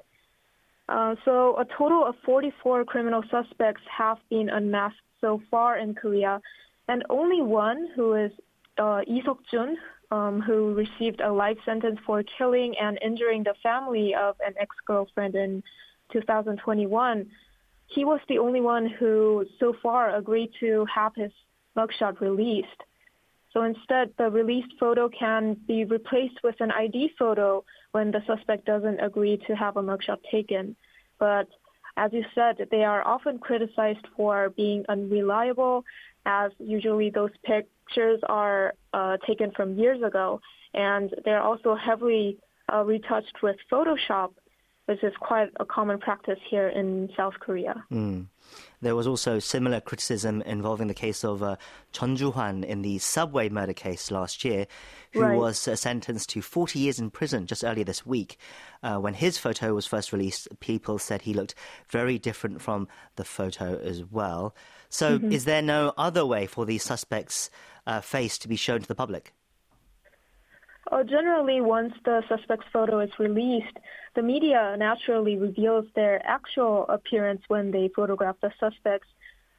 Uh, 0.89 1.15
so 1.25 1.57
a 1.59 1.65
total 1.77 2.05
of 2.05 2.15
44 2.25 2.85
criminal 2.85 3.23
suspects 3.31 3.83
have 3.91 4.19
been 4.31 4.49
unmasked 4.49 5.01
so 5.21 5.41
far 5.51 5.79
in 5.79 5.95
Korea, 5.95 6.41
and 6.89 7.05
only 7.11 7.43
one, 7.43 7.89
who 7.97 8.15
is 8.15 8.31
uh, 8.79 9.01
Lee 9.07 9.23
Sok-jun, 9.25 9.77
um, 10.11 10.41
who 10.41 10.75
received 10.75 11.21
a 11.21 11.33
life 11.33 11.59
sentence 11.65 11.99
for 12.07 12.23
killing 12.39 12.75
and 12.81 12.99
injuring 13.03 13.43
the 13.43 13.55
family 13.63 14.15
of 14.15 14.37
an 14.47 14.55
ex-girlfriend 14.59 15.35
in 15.35 15.63
2021. 16.13 17.27
He 17.89 18.05
was 18.05 18.21
the 18.29 18.39
only 18.39 18.61
one 18.61 18.87
who 18.87 19.45
so 19.59 19.75
far 19.83 20.15
agreed 20.15 20.51
to 20.61 20.87
have 20.93 21.15
his 21.17 21.33
mugshot 21.77 22.21
released. 22.21 22.83
So 23.57 23.63
instead, 23.63 24.11
the 24.19 24.29
released 24.31 24.75
photo 24.79 25.09
can 25.09 25.57
be 25.67 25.87
replaced 25.87 26.43
with 26.45 26.57
an 26.61 26.71
ID 26.71 27.13
photo 27.19 27.65
when 27.93 28.11
the 28.11 28.23
suspect 28.27 28.67
doesn't 28.67 29.01
agree 29.01 29.41
to 29.47 29.57
have 29.57 29.79
a 29.79 29.83
mugshot 29.83 30.19
taken. 30.31 30.77
But 31.19 31.49
as 31.97 32.13
you 32.13 32.23
said, 32.35 32.69
they 32.71 32.85
are 32.85 33.03
often 33.07 33.39
criticized 33.39 34.07
for 34.15 34.51
being 34.51 34.85
unreliable, 34.91 35.87
as 36.27 36.51
usually 36.59 37.09
those 37.09 37.31
pictures 37.45 38.21
are 38.29 38.75
uh, 38.93 39.17
taken 39.27 39.51
from 39.53 39.79
years 39.79 40.03
ago, 40.03 40.39
and 40.75 41.15
they're 41.25 41.41
also 41.41 41.75
heavily 41.75 42.37
uh, 42.71 42.85
retouched 42.85 43.39
with 43.43 43.57
Photoshop 43.73 44.33
which 44.87 45.03
is 45.03 45.13
quite 45.21 45.51
a 45.59 45.65
common 45.65 45.99
practice 45.99 46.39
here 46.49 46.69
in 46.69 47.11
South 47.17 47.35
Korea. 47.41 47.85
Mm. 47.93 48.27
There 48.81 48.95
was 48.95 49.07
also 49.07 49.41
similar 49.41 49.81
criticism 49.81 50.43
involving 50.43 50.87
the 50.87 50.95
case 50.95 51.25
of 51.25 51.43
uh, 51.43 51.57
Chun 51.93 52.15
Ju-hwan 52.15 52.63
in 52.63 52.83
the 52.83 52.99
subway 52.99 53.49
murder 53.49 53.73
case 53.73 54.11
last 54.13 54.45
year, 54.45 54.67
who 55.13 55.23
right. 55.23 55.37
was 55.37 55.67
uh, 55.67 55.75
sentenced 55.75 56.29
to 56.31 56.43
40 56.43 56.79
years 56.79 57.01
in 57.01 57.11
prison 57.11 57.47
just 57.47 57.65
earlier 57.65 57.85
this 57.85 58.07
week. 58.07 58.39
Uh, 58.83 58.99
when 58.99 59.15
his 59.15 59.39
photo 59.39 59.75
was 59.75 59.87
first 59.87 60.13
released, 60.13 60.49
people 60.61 60.99
said 60.99 61.23
he 61.23 61.35
looked 61.35 61.57
very 61.89 62.19
different 62.19 62.63
from 62.63 62.87
the 63.17 63.25
photo 63.25 63.79
as 63.79 64.05
well. 64.05 64.55
So, 64.89 65.19
mm-hmm. 65.19 65.33
is 65.33 65.47
there 65.47 65.63
no 65.63 65.93
other 65.99 66.25
way 66.25 66.47
for 66.47 66.65
the 66.65 66.79
suspect's 66.79 67.51
uh, 67.89 68.01
face 68.01 68.39
to 68.39 68.49
be 68.49 68.57
shown 68.57 68.83
to 68.83 68.89
the 68.89 68.95
public? 68.95 69.33
Uh, 70.93 71.03
generally, 71.03 71.61
once 71.61 71.93
the 72.05 72.23
suspect's 72.29 72.67
photo 72.73 73.01
is 73.01 73.11
released, 73.19 73.77
the 74.15 74.23
media 74.23 74.77
naturally 74.79 75.37
reveals 75.37 75.85
their 75.95 76.25
actual 76.25 76.87
appearance 76.89 77.43
when 77.49 77.73
they 77.73 77.91
photograph 77.95 78.37
the 78.41 78.53
suspects 78.61 79.09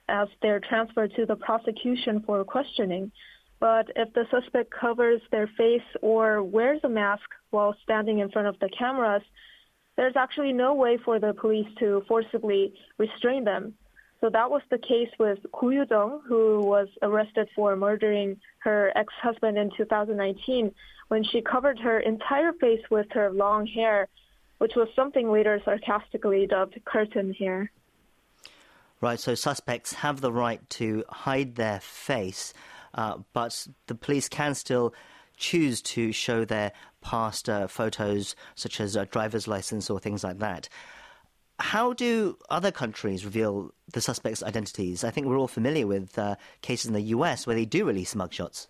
as 0.08 0.30
they're 0.42 0.62
transferred 0.62 1.14
to 1.16 1.26
the 1.26 1.36
prosecution 1.36 2.24
for 2.26 2.44
questioning. 2.46 3.12
But 3.60 3.88
if 3.96 4.14
the 4.14 4.26
suspect 4.32 4.72
covers 4.72 5.22
their 5.32 5.48
face 5.58 5.82
or 6.02 6.44
wears 6.44 6.80
a 6.84 6.90
mask 6.90 7.26
while 7.50 7.76
standing 7.84 8.20
in 8.20 8.30
front 8.30 8.48
of 8.48 8.58
the 8.60 8.70
cameras, 8.70 9.24
there's 9.98 10.16
actually 10.16 10.54
no 10.54 10.76
way 10.76 10.98
for 11.04 11.20
the 11.20 11.34
police 11.34 11.68
to 11.80 12.04
forcibly 12.08 12.74
restrain 12.98 13.44
them. 13.44 13.74
So 14.20 14.30
that 14.30 14.50
was 14.50 14.62
the 14.72 14.80
case 14.80 15.10
with 15.20 15.40
Koo 15.52 15.72
Yu-jung, 15.72 16.22
who 16.28 16.62
was 16.62 16.88
arrested 17.04 17.48
for 17.56 17.76
murdering 17.76 18.38
her 18.60 18.92
ex-husband 18.96 19.58
in 19.58 19.70
2019 19.78 20.74
when 21.10 21.24
she 21.24 21.42
covered 21.42 21.80
her 21.80 22.00
entire 22.00 22.52
face 22.54 22.82
with 22.90 23.08
her 23.12 23.32
long 23.32 23.68
hair, 23.68 24.08
which 24.58 24.74
was 24.76 24.88
something 24.96 25.32
later 25.32 25.62
sarcastically 25.64 26.48
dubbed 26.48 26.80
curtain 26.86 27.34
hair. 27.34 27.72
Right, 29.00 29.20
so 29.20 29.36
suspects 29.36 29.94
have 29.94 30.22
the 30.22 30.32
right 30.32 30.68
to 30.72 31.04
hide 31.08 31.56
their 31.56 31.80
face, 31.80 32.54
uh, 32.96 33.20
but 33.34 33.68
the 33.86 33.94
police 33.94 34.28
can 34.28 34.56
still 34.56 34.96
choose 35.38 35.84
to 35.84 36.12
show 36.12 36.44
their 36.44 36.72
past 37.02 37.48
uh, 37.48 37.68
photos, 37.68 38.36
such 38.56 38.82
as 38.82 38.96
a 38.96 39.06
driver's 39.06 39.48
license 39.48 39.92
or 39.92 40.00
things 40.00 40.24
like 40.24 40.40
that. 40.40 40.68
How 41.60 41.94
do 41.94 42.38
other 42.50 42.72
countries 42.72 43.26
reveal 43.26 43.72
the 43.92 44.02
suspects' 44.02 44.44
identities? 44.44 45.04
I 45.04 45.10
think 45.10 45.28
we're 45.28 45.38
all 45.38 45.48
familiar 45.48 45.88
with 45.88 46.18
uh, 46.18 46.36
cases 46.62 46.86
in 46.86 46.94
the 46.94 47.02
US 47.16 47.48
where 47.48 47.56
they 47.56 47.66
do 47.66 47.86
release 47.86 48.14
mugshots. 48.14 48.68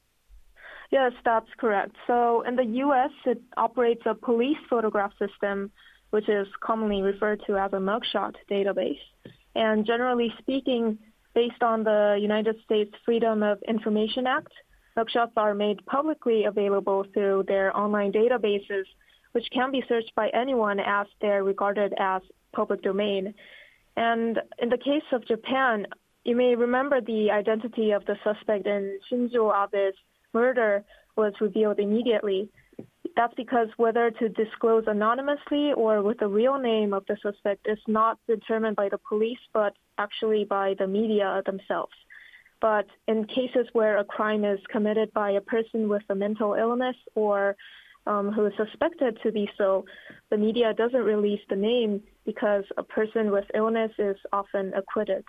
Yes, 0.90 1.12
that's 1.26 1.50
correct. 1.58 1.96
So 2.08 2.44
in 2.44 2.56
the 2.56 2.64
US, 2.64 3.12
it 3.26 3.42
operates 3.58 4.04
a 4.06 4.16
police 4.16 4.58
photograph 4.70 5.12
system, 5.20 5.70
which 6.12 6.30
is 6.30 6.48
commonly 6.62 7.02
referred 7.02 7.42
to 7.48 7.58
as 7.58 7.74
a 7.74 7.78
mugshot 7.78 8.36
database. 8.50 9.00
And 9.54 9.86
generally 9.86 10.34
speaking, 10.40 10.98
based 11.36 11.62
on 11.62 11.84
the 11.84 12.18
United 12.22 12.56
States 12.64 12.94
Freedom 13.04 13.44
of 13.44 13.62
Information 13.68 14.26
Act, 14.28 14.54
mugshots 14.96 15.34
are 15.36 15.54
made 15.54 15.86
publicly 15.86 16.46
available 16.46 17.06
through 17.14 17.44
their 17.48 17.76
online 17.76 18.14
databases, 18.14 18.86
which 19.34 19.48
can 19.54 19.72
be 19.72 19.84
searched 19.90 20.16
by 20.16 20.30
anyone 20.30 20.80
as 20.80 21.08
they're 21.20 21.44
regarded 21.44 21.94
as 22.00 22.22
public 22.54 22.82
domain. 22.82 23.34
And 23.96 24.40
in 24.60 24.70
the 24.70 24.78
case 24.78 25.04
of 25.12 25.28
Japan, 25.28 25.88
you 26.24 26.36
may 26.36 26.56
remember 26.56 27.02
the 27.02 27.32
identity 27.32 27.92
of 27.92 28.06
the 28.06 28.18
suspect 28.24 28.68
in 28.68 29.00
Shinzo 29.10 29.52
Abe's 29.54 29.96
murder 30.34 30.84
was 31.16 31.34
revealed 31.42 31.80
immediately. 31.80 32.50
That's 33.16 33.34
because 33.34 33.70
whether 33.78 34.12
to 34.12 34.30
disclose 34.30 34.84
anonymously 34.86 35.74
or 35.74 36.04
with 36.04 36.20
the 36.20 36.28
real 36.28 36.60
name 36.60 36.94
of 36.94 37.06
the 37.08 37.18
suspect 37.24 37.68
is 37.68 37.80
not 37.88 38.20
determined 38.28 38.76
by 38.76 38.90
the 38.90 39.00
police, 39.00 39.40
but 39.54 39.74
actually 39.98 40.44
by 40.44 40.76
the 40.78 40.86
media 40.86 41.42
themselves. 41.46 41.94
But 42.62 42.86
in 43.08 43.26
cases 43.26 43.68
where 43.74 43.98
a 43.98 44.04
crime 44.04 44.44
is 44.46 44.60
committed 44.70 45.14
by 45.14 45.32
a 45.32 45.42
person 45.42 45.90
with 45.90 46.04
a 46.10 46.16
mental 46.16 46.54
illness 46.54 46.96
or 47.16 47.56
um, 48.08 48.32
who 48.32 48.46
is 48.46 48.54
suspected 48.58 49.20
to 49.24 49.32
be 49.32 49.50
so, 49.58 49.86
the 50.30 50.38
media 50.38 50.74
doesn't 50.74 51.04
release 51.04 51.42
the 51.50 51.56
name 51.56 52.02
because 52.26 52.64
a 52.78 52.84
person 52.84 53.32
with 53.32 53.46
illness 53.54 53.92
is 54.00 54.16
often 54.32 54.74
acquitted. 54.74 55.24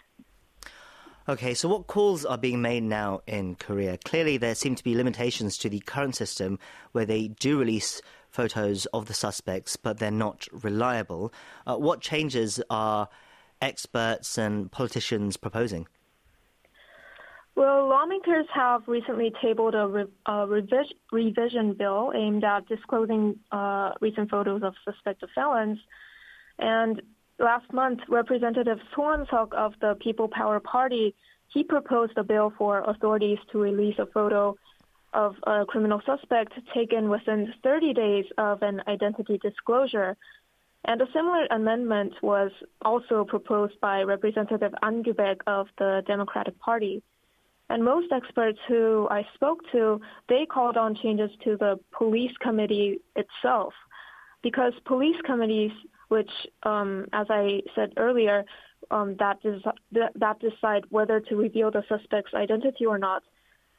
Okay, 1.29 1.53
so 1.53 1.69
what 1.69 1.89
calls 1.89 2.25
are 2.25 2.39
being 2.39 2.63
made 2.63 2.85
now 2.85 3.21
in 3.27 3.55
Korea? 3.57 3.99
Clearly, 3.99 4.39
there 4.39 4.55
seem 4.55 4.75
to 4.77 4.85
be 4.85 4.95
limitations 4.95 5.59
to 5.59 5.69
the 5.69 5.81
current 5.81 6.17
system 6.17 6.59
where 6.93 7.05
they 7.05 7.29
do 7.29 7.59
release 7.59 8.01
photos 8.31 8.87
of 8.87 9.07
the 9.07 9.15
suspects, 9.15 9.77
but 9.77 9.99
they're 9.99 10.11
not 10.11 10.47
reliable. 10.53 11.33
Uh, 11.67 11.77
what 11.77 12.01
changes 12.01 12.63
are 12.71 13.09
experts 13.61 14.39
and 14.39 14.73
politicians 14.73 15.37
proposing? 15.37 15.87
Well, 17.59 17.89
lawmakers 17.89 18.47
have 18.55 18.87
recently 18.87 19.33
tabled 19.43 19.75
a, 19.75 19.89
re- 19.89 20.05
a 20.27 20.47
revis- 20.47 20.95
revision 21.11 21.73
bill 21.73 22.13
aimed 22.15 22.45
at 22.45 22.69
disclosing 22.69 23.41
uh, 23.51 23.91
recent 24.01 24.31
photos 24.31 24.63
of 24.63 24.75
suspected 24.85 25.29
felons. 25.35 25.81
And 26.61 27.03
last 27.41 27.73
month, 27.73 27.99
Representative 28.09 28.79
Seok 28.97 29.53
of 29.55 29.73
the 29.81 29.97
People 29.99 30.29
Power 30.29 30.61
Party, 30.61 31.17
he 31.53 31.65
proposed 31.65 32.13
a 32.17 32.23
bill 32.23 32.53
for 32.57 32.79
authorities 32.89 33.39
to 33.51 33.59
release 33.59 33.99
a 33.99 34.07
photo 34.07 34.57
of 35.13 35.35
a 35.45 35.67
criminal 35.67 36.01
suspect 36.07 36.53
taken 36.73 37.09
within 37.09 37.53
30 37.65 37.93
days 37.93 38.27
of 38.39 38.63
an 38.63 38.83
identity 38.87 39.37
disclosure. 39.37 40.17
And 40.85 41.03
a 41.03 41.09
similar 41.13 41.49
amendment 41.51 42.13
was 42.23 42.53
also 42.83 43.25
proposed 43.25 43.81
by 43.81 44.05
Representative 44.05 44.77
An 44.81 45.03
Gyu-baek 45.03 45.41
of 45.49 45.67
the 45.77 46.05
Democratic 46.07 46.57
Party. 46.61 47.03
And 47.71 47.85
most 47.85 48.11
experts 48.13 48.59
who 48.67 49.09
I 49.11 49.27
spoke 49.35 49.61
to, 49.73 50.01
they 50.29 50.47
called 50.47 50.77
on 50.77 50.95
changes 50.95 51.31
to 51.45 51.57
the 51.57 51.79
police 51.93 52.33
committee 52.41 53.01
itself, 53.15 53.75
because 54.43 54.73
police 54.87 55.17
committees, 55.25 55.73
which, 56.09 56.31
um, 56.63 57.07
as 57.13 57.27
I 57.29 57.61
said 57.75 57.93
earlier, 57.97 58.45
um, 58.91 59.17
that, 59.19 59.43
des- 59.43 60.11
that 60.15 60.41
decide 60.41 60.85
whether 60.89 61.21
to 61.21 61.37
reveal 61.37 61.71
the 61.71 61.85
suspect's 61.89 62.33
identity 62.35 62.87
or 62.87 62.97
not, 62.97 63.23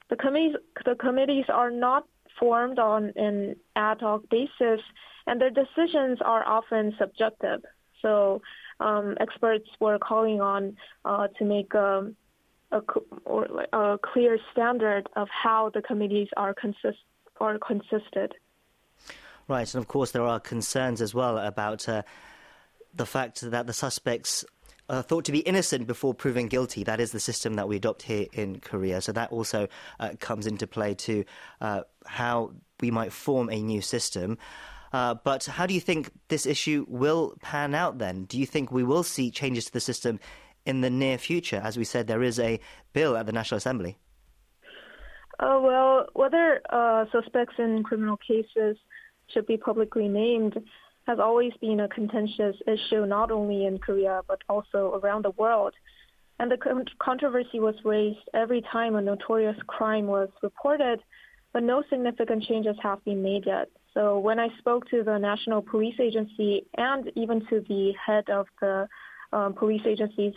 the 0.10 0.16
committees, 0.16 0.56
the 0.86 0.96
committees 0.96 1.46
are 1.50 1.72
not 1.72 2.06
formed 2.40 2.80
on 2.80 3.12
an 3.16 3.56
ad 3.76 4.02
hoc 4.02 4.22
basis, 4.30 4.82
and 5.26 5.42
their 5.42 5.50
decisions 5.50 6.20
are 6.24 6.48
often 6.48 6.96
subjective. 7.00 7.62
So 8.02 8.42
um, 8.80 9.18
experts 9.20 9.68
were 9.80 10.00
calling 10.00 10.42
on 10.42 10.78
uh, 11.06 11.28
to 11.38 11.46
make 11.46 11.74
um, 11.76 12.16
a, 12.72 12.82
or 13.26 13.46
a 13.74 13.98
clear 13.98 14.38
standard 14.52 15.08
of 15.16 15.28
how 15.30 15.72
the 15.74 15.82
committees 15.82 16.28
are 16.38 16.54
consist 16.54 17.00
are 17.40 17.58
consisted. 17.58 18.34
Right, 19.48 19.74
and 19.74 19.82
of 19.82 19.88
course 19.88 20.12
there 20.12 20.24
are 20.24 20.40
concerns 20.40 21.02
as 21.02 21.14
well 21.14 21.38
about 21.38 21.88
uh, 21.88 22.04
the 22.94 23.06
fact 23.06 23.42
that 23.42 23.66
the 23.66 23.74
suspects 23.74 24.46
are 24.90 25.02
thought 25.02 25.26
to 25.26 25.32
be 25.32 25.40
innocent 25.40 25.88
before 25.88 26.14
proven 26.14 26.48
guilty. 26.48 26.84
That 26.84 27.00
is 27.00 27.12
the 27.12 27.20
system 27.20 27.56
that 27.56 27.68
we 27.68 27.78
adopt 27.78 28.04
here 28.04 28.28
in 28.34 28.60
Korea. 28.60 29.02
So 29.02 29.12
that 29.14 29.32
also 29.32 29.68
uh, 30.00 30.12
comes 30.20 30.48
into 30.48 30.68
play 30.68 30.96
to 30.96 31.24
uh, 31.62 31.82
how 32.06 32.54
we 32.82 32.92
might 32.92 33.14
form 33.14 33.50
a 33.50 33.62
new 33.62 33.82
system. 33.82 34.38
Uh, 34.92 35.14
but 35.14 35.46
how 35.46 35.68
do 35.68 35.74
you 35.74 35.80
think 35.80 36.12
this 36.30 36.46
issue 36.48 36.86
will 36.90 37.36
pan 37.42 37.76
out 37.76 38.00
then? 38.00 38.26
Do 38.26 38.40
you 38.40 38.48
think 38.48 38.72
we 38.72 38.84
will 38.84 39.04
see 39.04 39.30
changes 39.30 39.66
to 39.66 39.74
the 39.74 39.80
system 39.80 40.20
in 40.70 40.82
the 40.82 40.90
near 40.90 41.18
future? 41.18 41.62
As 41.64 41.78
we 41.78 41.84
said, 41.84 42.08
there 42.08 42.24
is 42.24 42.40
a 42.40 42.60
bill 42.94 43.18
at 43.18 43.26
the 43.26 43.32
National 43.32 43.58
Assembly. 43.58 43.98
Uh, 45.40 45.60
well, 45.62 46.08
whether 46.14 46.62
uh, 46.70 47.06
suspects 47.12 47.56
in 47.58 47.84
criminal 47.84 48.18
cases 48.18 48.78
should 49.32 49.48
be 49.48 49.58
publicly 49.58 50.08
named 50.08 50.54
has 51.08 51.18
always 51.20 51.54
been 51.60 51.80
a 51.80 51.88
contentious 51.88 52.56
issue, 52.68 53.06
not 53.06 53.32
only 53.32 53.66
in 53.66 53.80
Korea 53.80 54.22
but 54.28 54.40
also 54.48 55.00
around 55.02 55.26
the 55.26 55.32
world. 55.32 55.74
And 56.40 56.52
the 56.52 56.86
controversy 57.00 57.60
was 57.60 57.76
raised 57.84 58.26
every 58.34 58.62
time 58.72 58.96
a 58.96 59.02
notorious 59.02 59.58
crime 59.68 60.08
was 60.08 60.30
reported, 60.42 61.00
but 61.52 61.64
no 61.64 61.84
significant 61.90 62.44
changes 62.44 62.76
have 62.82 63.04
been 63.04 63.22
made 63.24 63.46
yet. 63.46 63.70
So 63.94 64.20
when 64.20 64.40
I 64.40 64.50
spoke 64.60 64.90
to 64.92 65.04
the 65.04 65.18
National 65.18 65.62
Police 65.62 66.00
Agency 66.00 66.66
and 66.78 67.12
even 67.16 67.46
to 67.48 67.66
the 67.68 67.94
head 68.06 68.30
of 68.30 68.46
the 68.62 68.88
um, 69.32 69.54
police 69.54 69.82
agency's 69.86 70.34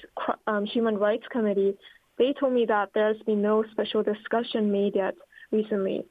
um, 0.47 0.65
Human 0.67 0.99
Rights 0.99 1.25
Committee, 1.31 1.77
they 2.19 2.35
told 2.39 2.53
me 2.53 2.67
that 2.67 2.91
there's 2.95 3.21
been 3.23 3.43
no 3.43 3.65
special 3.73 4.03
discussion 4.03 4.71
made 4.71 4.95
yet 4.95 5.15
recently. 5.51 6.05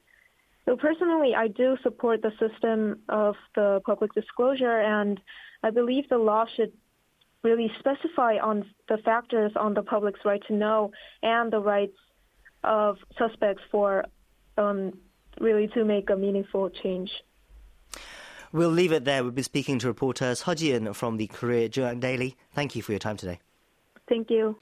So 0.64 0.76
personally, 0.76 1.34
I 1.34 1.48
do 1.48 1.76
support 1.82 2.22
the 2.22 2.32
system 2.38 3.00
of 3.08 3.34
the 3.54 3.80
public 3.84 4.14
disclosure, 4.14 4.80
and 4.80 5.20
I 5.62 5.70
believe 5.70 6.08
the 6.08 6.18
law 6.18 6.44
should 6.56 6.72
really 7.42 7.70
specify 7.78 8.36
on 8.36 8.64
the 8.88 8.98
factors 8.98 9.52
on 9.56 9.74
the 9.74 9.82
public's 9.82 10.20
right 10.24 10.42
to 10.46 10.54
know 10.54 10.92
and 11.22 11.52
the 11.52 11.58
rights 11.58 11.96
of 12.62 12.96
suspects 13.18 13.62
for 13.70 14.04
um, 14.56 14.92
really 15.40 15.66
to 15.68 15.84
make 15.84 16.10
a 16.10 16.16
meaningful 16.16 16.70
change. 16.70 17.10
We'll 18.54 18.68
leave 18.68 18.92
it 18.92 19.06
there. 19.06 19.22
We'll 19.22 19.32
be 19.32 19.42
speaking 19.42 19.78
to 19.78 19.86
reporters 19.86 20.42
Ha 20.42 20.54
Ji-eun 20.54 20.94
from 20.94 21.16
the 21.16 21.26
Korea 21.26 21.70
JoongAng 21.70 22.00
Daily. 22.00 22.36
Thank 22.54 22.76
you 22.76 22.82
for 22.82 22.92
your 22.92 22.98
time 22.98 23.16
today. 23.16 23.40
Thank 24.10 24.28
you. 24.28 24.58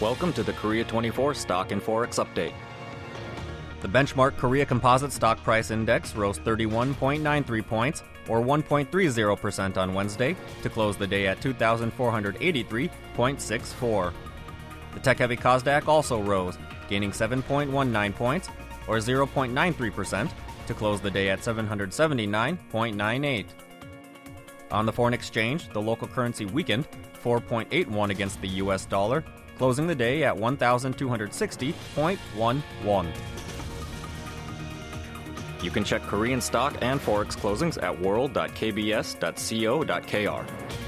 Welcome 0.00 0.32
to 0.32 0.42
the 0.42 0.54
Korea 0.54 0.84
24 0.84 1.34
Stock 1.34 1.70
and 1.70 1.82
Forex 1.82 2.18
Update. 2.18 2.54
The 3.82 3.88
benchmark 3.88 4.38
Korea 4.38 4.64
Composite 4.64 5.12
Stock 5.12 5.42
Price 5.42 5.70
Index 5.70 6.16
rose 6.16 6.38
31.93 6.38 7.66
points, 7.66 8.02
or 8.26 8.40
1.30% 8.40 9.76
on 9.76 9.92
Wednesday, 9.92 10.34
to 10.62 10.70
close 10.70 10.96
the 10.96 11.06
day 11.06 11.26
at 11.26 11.42
2,483.64. 11.42 14.12
The 14.94 15.00
tech 15.00 15.18
heavy 15.18 15.36
Kosdaq 15.36 15.88
also 15.88 16.22
rose, 16.22 16.56
gaining 16.90 17.12
7.19 17.12 18.14
points, 18.14 18.50
or 18.86 18.98
0.93%, 18.98 20.30
to 20.66 20.74
close 20.74 21.00
the 21.00 21.10
day 21.10 21.30
at 21.30 21.40
779.98. 21.40 23.46
On 24.70 24.84
the 24.84 24.92
foreign 24.92 25.14
exchange, 25.14 25.70
the 25.70 25.80
local 25.80 26.06
currency 26.06 26.44
weakened 26.44 26.86
4.81 27.24 28.10
against 28.10 28.38
the 28.42 28.48
US 28.48 28.84
dollar 28.84 29.24
closing 29.60 29.86
the 29.86 29.94
day 29.94 30.24
at 30.24 30.34
1,260.11. 30.34 33.14
You 35.62 35.70
can 35.70 35.84
check 35.84 36.00
Korean 36.04 36.40
stock 36.40 36.78
and 36.80 36.98
forex 36.98 37.36
closings 37.36 37.76
at 37.82 38.00
world.kbs.co.kr. 38.00 40.79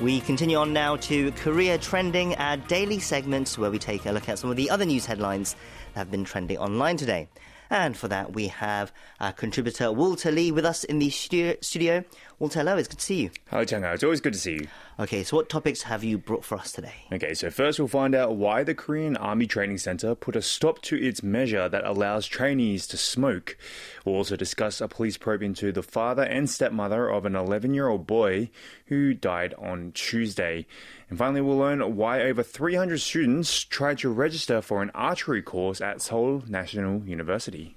We 0.00 0.20
continue 0.20 0.56
on 0.56 0.72
now 0.72 0.96
to 0.96 1.30
Korea 1.32 1.78
Trending, 1.78 2.34
our 2.34 2.56
daily 2.56 2.98
segments 2.98 3.56
where 3.56 3.70
we 3.70 3.78
take 3.78 4.04
a 4.04 4.10
look 4.10 4.28
at 4.28 4.38
some 4.38 4.50
of 4.50 4.56
the 4.56 4.68
other 4.68 4.84
news 4.84 5.06
headlines 5.06 5.54
that 5.94 6.00
have 6.00 6.10
been 6.10 6.24
trending 6.24 6.58
online 6.58 6.96
today. 6.96 7.28
And 7.70 7.96
for 7.96 8.08
that, 8.08 8.32
we 8.32 8.48
have 8.48 8.92
our 9.20 9.32
contributor 9.32 9.92
Walter 9.92 10.30
Lee 10.30 10.50
with 10.50 10.66
us 10.66 10.84
in 10.84 10.98
the 10.98 11.10
studio. 11.10 12.04
Walter, 12.42 12.58
hello, 12.58 12.76
it's 12.76 12.88
good 12.88 12.98
to 12.98 13.04
see 13.04 13.20
you. 13.20 13.30
Hi, 13.50 13.64
Chang. 13.64 13.84
It's 13.84 14.02
always 14.02 14.20
good 14.20 14.32
to 14.32 14.38
see 14.40 14.54
you. 14.54 14.66
Okay, 14.98 15.22
so 15.22 15.36
what 15.36 15.48
topics 15.48 15.82
have 15.82 16.02
you 16.02 16.18
brought 16.18 16.44
for 16.44 16.58
us 16.58 16.72
today? 16.72 17.06
Okay, 17.12 17.34
so 17.34 17.50
first 17.50 17.78
we'll 17.78 17.86
find 17.86 18.16
out 18.16 18.34
why 18.34 18.64
the 18.64 18.74
Korean 18.74 19.16
Army 19.16 19.46
Training 19.46 19.78
Center 19.78 20.16
put 20.16 20.34
a 20.34 20.42
stop 20.42 20.82
to 20.82 20.96
its 20.96 21.22
measure 21.22 21.68
that 21.68 21.84
allows 21.84 22.26
trainees 22.26 22.88
to 22.88 22.96
smoke. 22.96 23.56
We'll 24.04 24.16
also 24.16 24.34
discuss 24.34 24.80
a 24.80 24.88
police 24.88 25.16
probe 25.16 25.44
into 25.44 25.70
the 25.70 25.84
father 25.84 26.24
and 26.24 26.50
stepmother 26.50 27.08
of 27.08 27.26
an 27.26 27.36
11 27.36 27.74
year 27.74 27.86
old 27.86 28.08
boy 28.08 28.50
who 28.86 29.14
died 29.14 29.54
on 29.54 29.92
Tuesday. 29.92 30.66
And 31.08 31.16
finally, 31.16 31.42
we'll 31.42 31.58
learn 31.58 31.94
why 31.94 32.22
over 32.22 32.42
300 32.42 33.00
students 33.00 33.62
tried 33.62 33.98
to 33.98 34.08
register 34.08 34.60
for 34.60 34.82
an 34.82 34.90
archery 34.96 35.42
course 35.42 35.80
at 35.80 36.02
Seoul 36.02 36.42
National 36.48 37.04
University. 37.06 37.76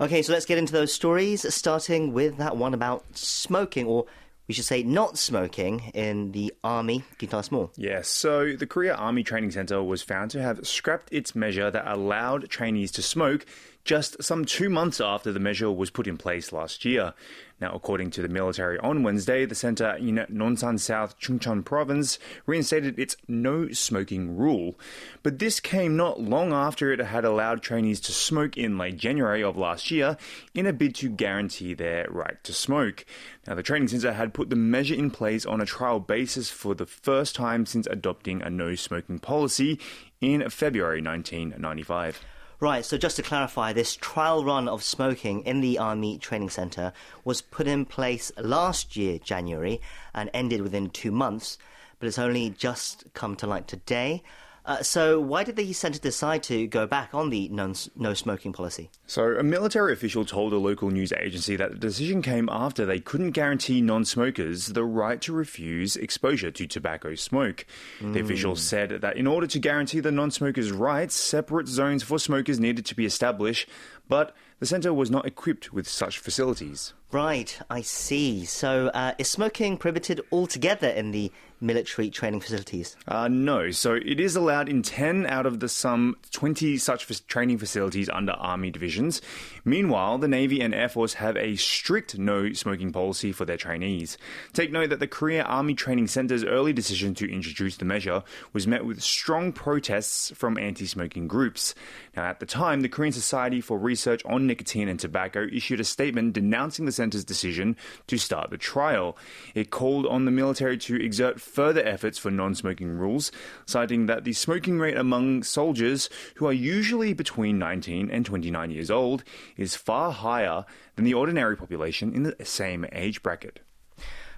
Okay, 0.00 0.22
so 0.22 0.32
let's 0.32 0.46
get 0.46 0.58
into 0.58 0.72
those 0.72 0.92
stories, 0.92 1.52
starting 1.52 2.12
with 2.12 2.36
that 2.36 2.56
one 2.56 2.72
about 2.72 3.04
smoking, 3.16 3.84
or 3.84 4.06
we 4.46 4.54
should 4.54 4.64
say 4.64 4.84
not 4.84 5.18
smoking 5.18 5.90
in 5.92 6.30
the 6.30 6.54
army. 6.62 7.02
Us 7.32 7.50
more? 7.50 7.70
Yes, 7.74 8.08
so 8.08 8.54
the 8.54 8.66
Korea 8.66 8.94
Army 8.94 9.24
Training 9.24 9.50
Center 9.50 9.82
was 9.82 10.00
found 10.00 10.30
to 10.30 10.40
have 10.40 10.64
scrapped 10.64 11.12
its 11.12 11.34
measure 11.34 11.68
that 11.72 11.84
allowed 11.92 12.48
trainees 12.48 12.92
to 12.92 13.02
smoke 13.02 13.44
just 13.88 14.22
some 14.22 14.44
two 14.44 14.68
months 14.68 15.00
after 15.00 15.32
the 15.32 15.40
measure 15.40 15.72
was 15.72 15.88
put 15.88 16.06
in 16.06 16.18
place 16.18 16.52
last 16.52 16.84
year. 16.84 17.14
Now, 17.58 17.72
according 17.74 18.10
to 18.10 18.22
the 18.22 18.28
military 18.28 18.78
on 18.80 19.02
Wednesday, 19.02 19.46
the 19.46 19.54
center 19.54 19.96
in 19.96 20.16
Nonsan 20.30 20.78
South 20.78 21.18
Chungcheon 21.18 21.64
province 21.64 22.18
reinstated 22.44 22.98
its 22.98 23.16
no 23.26 23.70
smoking 23.70 24.36
rule. 24.36 24.78
But 25.22 25.38
this 25.38 25.58
came 25.58 25.96
not 25.96 26.20
long 26.20 26.52
after 26.52 26.92
it 26.92 27.00
had 27.00 27.24
allowed 27.24 27.62
trainees 27.62 27.98
to 28.02 28.12
smoke 28.12 28.58
in 28.58 28.76
late 28.76 28.98
January 28.98 29.42
of 29.42 29.56
last 29.56 29.90
year 29.90 30.18
in 30.52 30.66
a 30.66 30.72
bid 30.74 30.94
to 30.96 31.08
guarantee 31.08 31.72
their 31.72 32.06
right 32.10 32.36
to 32.44 32.52
smoke. 32.52 33.06
Now, 33.46 33.54
the 33.54 33.62
training 33.62 33.88
center 33.88 34.12
had 34.12 34.34
put 34.34 34.50
the 34.50 34.56
measure 34.56 34.94
in 34.94 35.10
place 35.10 35.46
on 35.46 35.62
a 35.62 35.66
trial 35.66 35.98
basis 35.98 36.50
for 36.50 36.74
the 36.74 36.84
first 36.84 37.34
time 37.34 37.64
since 37.64 37.86
adopting 37.86 38.42
a 38.42 38.50
no 38.50 38.74
smoking 38.74 39.18
policy 39.18 39.80
in 40.20 40.46
February 40.50 41.00
1995. 41.00 42.22
Right, 42.60 42.84
so 42.84 42.98
just 42.98 43.14
to 43.14 43.22
clarify, 43.22 43.72
this 43.72 43.94
trial 43.94 44.44
run 44.44 44.66
of 44.66 44.82
smoking 44.82 45.42
in 45.42 45.60
the 45.60 45.78
Army 45.78 46.18
Training 46.18 46.50
Centre 46.50 46.92
was 47.24 47.40
put 47.40 47.68
in 47.68 47.84
place 47.84 48.32
last 48.36 48.96
year, 48.96 49.20
January, 49.20 49.80
and 50.12 50.28
ended 50.34 50.62
within 50.62 50.90
two 50.90 51.12
months, 51.12 51.56
but 52.00 52.08
it's 52.08 52.18
only 52.18 52.50
just 52.50 53.04
come 53.14 53.36
to 53.36 53.46
light 53.46 53.68
today. 53.68 54.24
Uh, 54.68 54.82
so, 54.82 55.18
why 55.18 55.42
did 55.42 55.56
the 55.56 55.72
centre 55.72 55.98
decide 55.98 56.42
to 56.42 56.66
go 56.66 56.86
back 56.86 57.14
on 57.14 57.30
the 57.30 57.48
non- 57.48 57.74
no 57.96 58.12
smoking 58.12 58.52
policy? 58.52 58.90
So, 59.06 59.34
a 59.34 59.42
military 59.42 59.94
official 59.94 60.26
told 60.26 60.52
a 60.52 60.58
local 60.58 60.90
news 60.90 61.10
agency 61.10 61.56
that 61.56 61.70
the 61.70 61.78
decision 61.78 62.20
came 62.20 62.50
after 62.52 62.84
they 62.84 63.00
couldn't 63.00 63.30
guarantee 63.30 63.80
non 63.80 64.04
smokers 64.04 64.66
the 64.66 64.84
right 64.84 65.22
to 65.22 65.32
refuse 65.32 65.96
exposure 65.96 66.50
to 66.50 66.66
tobacco 66.66 67.14
smoke. 67.14 67.64
Mm. 68.00 68.12
The 68.12 68.20
official 68.20 68.52
hmm. 68.52 68.58
said 68.58 68.90
that 69.00 69.16
in 69.16 69.26
order 69.26 69.46
to 69.46 69.58
guarantee 69.58 70.00
the 70.00 70.12
non 70.12 70.30
smokers' 70.30 70.70
rights, 70.70 71.14
separate 71.14 71.66
zones 71.66 72.02
for 72.02 72.18
smokers 72.18 72.60
needed 72.60 72.84
to 72.84 72.94
be 72.94 73.06
established, 73.06 73.70
but 74.06 74.36
the 74.60 74.66
centre 74.66 74.92
was 74.92 75.10
not 75.10 75.24
equipped 75.24 75.72
with 75.72 75.88
such 75.88 76.18
facilities. 76.18 76.92
Right, 77.10 77.58
I 77.70 77.80
see. 77.80 78.44
So, 78.44 78.88
uh, 78.88 79.14
is 79.16 79.30
smoking 79.30 79.78
prohibited 79.78 80.20
altogether 80.30 80.88
in 80.88 81.10
the 81.10 81.32
military 81.58 82.10
training 82.10 82.40
facilities? 82.40 82.96
Uh, 83.06 83.28
no. 83.28 83.70
So, 83.70 83.94
it 83.94 84.20
is 84.20 84.36
allowed 84.36 84.68
in 84.68 84.82
10 84.82 85.24
out 85.26 85.46
of 85.46 85.60
the 85.60 85.70
some 85.70 86.18
20 86.32 86.76
such 86.76 87.26
training 87.26 87.56
facilities 87.56 88.10
under 88.10 88.32
Army 88.32 88.70
divisions. 88.70 89.22
Meanwhile, 89.64 90.18
the 90.18 90.28
Navy 90.28 90.60
and 90.60 90.74
Air 90.74 90.90
Force 90.90 91.14
have 91.14 91.36
a 91.38 91.56
strict 91.56 92.18
no 92.18 92.52
smoking 92.52 92.92
policy 92.92 93.32
for 93.32 93.46
their 93.46 93.56
trainees. 93.56 94.18
Take 94.52 94.70
note 94.70 94.90
that 94.90 95.00
the 95.00 95.06
Korea 95.06 95.44
Army 95.44 95.74
Training 95.74 96.08
Center's 96.08 96.44
early 96.44 96.74
decision 96.74 97.14
to 97.14 97.32
introduce 97.32 97.78
the 97.78 97.86
measure 97.86 98.22
was 98.52 98.66
met 98.66 98.84
with 98.84 99.02
strong 99.02 99.52
protests 99.52 100.30
from 100.34 100.58
anti 100.58 100.86
smoking 100.86 101.26
groups. 101.26 101.74
Now, 102.14 102.24
at 102.24 102.38
the 102.38 102.46
time, 102.46 102.82
the 102.82 102.88
Korean 102.90 103.12
Society 103.12 103.62
for 103.62 103.78
Research 103.78 104.22
on 104.26 104.46
Nicotine 104.46 104.88
and 104.88 105.00
Tobacco 105.00 105.46
issued 105.50 105.80
a 105.80 105.84
statement 105.84 106.34
denouncing 106.34 106.84
the 106.84 106.97
center's 106.98 107.24
decision 107.24 107.76
to 108.08 108.18
start 108.18 108.50
the 108.50 108.58
trial. 108.58 109.16
It 109.54 109.70
called 109.70 110.04
on 110.06 110.24
the 110.24 110.30
military 110.30 110.76
to 110.78 110.96
exert 110.96 111.40
further 111.40 111.82
efforts 111.82 112.18
for 112.18 112.30
non 112.30 112.54
smoking 112.54 112.98
rules, 112.98 113.32
citing 113.64 114.06
that 114.06 114.24
the 114.24 114.32
smoking 114.34 114.78
rate 114.78 114.96
among 114.96 115.44
soldiers, 115.44 116.10
who 116.34 116.46
are 116.46 116.52
usually 116.52 117.14
between 117.14 117.58
19 117.58 118.10
and 118.10 118.26
29 118.26 118.70
years 118.70 118.90
old, 118.90 119.24
is 119.56 119.74
far 119.74 120.12
higher 120.12 120.66
than 120.96 121.04
the 121.04 121.14
ordinary 121.14 121.56
population 121.56 122.12
in 122.12 122.24
the 122.24 122.36
same 122.44 122.84
age 122.92 123.22
bracket. 123.22 123.60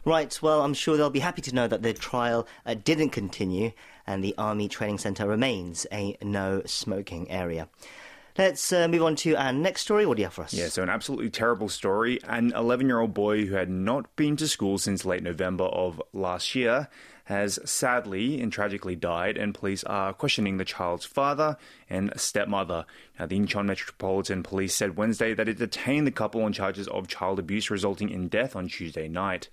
Right, 0.04 0.38
well, 0.40 0.62
I'm 0.62 0.74
sure 0.74 0.96
they'll 0.96 1.10
be 1.10 1.20
happy 1.20 1.42
to 1.42 1.54
know 1.54 1.68
that 1.68 1.82
the 1.82 1.92
trial 1.92 2.46
uh, 2.64 2.74
didn't 2.74 3.10
continue 3.10 3.72
and 4.06 4.24
the 4.24 4.34
Army 4.38 4.66
Training 4.68 4.98
Centre 4.98 5.26
remains 5.26 5.86
a 5.92 6.16
no 6.22 6.62
smoking 6.64 7.30
area. 7.30 7.68
Let's 8.38 8.72
uh, 8.72 8.88
move 8.88 9.02
on 9.02 9.16
to 9.16 9.34
our 9.34 9.52
next 9.52 9.82
story. 9.82 10.06
What 10.06 10.16
do 10.16 10.22
you 10.22 10.26
have 10.26 10.34
for 10.34 10.44
us? 10.44 10.54
Yeah, 10.54 10.68
so 10.68 10.82
an 10.82 10.88
absolutely 10.88 11.30
terrible 11.30 11.68
story. 11.68 12.20
An 12.24 12.52
11 12.54 12.86
year 12.86 13.00
old 13.00 13.14
boy 13.14 13.46
who 13.46 13.54
had 13.54 13.70
not 13.70 14.14
been 14.16 14.36
to 14.36 14.48
school 14.48 14.78
since 14.78 15.04
late 15.04 15.22
November 15.22 15.64
of 15.64 16.00
last 16.12 16.54
year 16.54 16.88
has 17.30 17.60
sadly 17.64 18.40
and 18.40 18.52
tragically 18.52 18.96
died, 18.96 19.36
and 19.36 19.54
police 19.54 19.84
are 19.84 20.12
questioning 20.12 20.56
the 20.56 20.64
child's 20.64 21.04
father 21.04 21.56
and 21.88 22.12
stepmother. 22.16 22.84
Now, 23.20 23.26
the 23.26 23.38
Incheon 23.38 23.66
Metropolitan 23.66 24.42
Police 24.42 24.74
said 24.74 24.96
Wednesday 24.96 25.32
that 25.34 25.48
it 25.48 25.58
detained 25.58 26.08
the 26.08 26.10
couple 26.10 26.42
on 26.42 26.52
charges 26.52 26.88
of 26.88 27.06
child 27.06 27.38
abuse 27.38 27.70
resulting 27.70 28.10
in 28.10 28.26
death 28.26 28.56
on 28.56 28.66
Tuesday 28.66 29.06
night. 29.06 29.48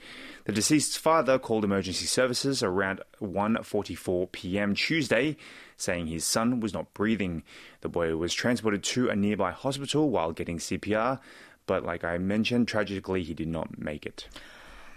The 0.45 0.53
deceased's 0.53 0.97
father 0.97 1.37
called 1.37 1.63
emergency 1.63 2.07
services 2.07 2.63
around 2.63 3.01
1:44 3.21 4.31
p.m. 4.31 4.73
Tuesday, 4.73 5.37
saying 5.75 6.07
his 6.07 6.25
son 6.25 6.59
was 6.59 6.73
not 6.73 6.95
breathing. 6.95 7.43
The 7.81 7.89
boy 7.89 8.15
was 8.15 8.33
transported 8.33 8.83
to 8.85 9.09
a 9.09 9.15
nearby 9.15 9.51
hospital 9.51 10.09
while 10.09 10.31
getting 10.31 10.57
CPR, 10.57 11.19
but 11.67 11.85
like 11.85 12.03
I 12.03 12.17
mentioned, 12.17 12.67
tragically 12.67 13.21
he 13.21 13.35
did 13.35 13.49
not 13.49 13.77
make 13.77 14.07
it. 14.07 14.27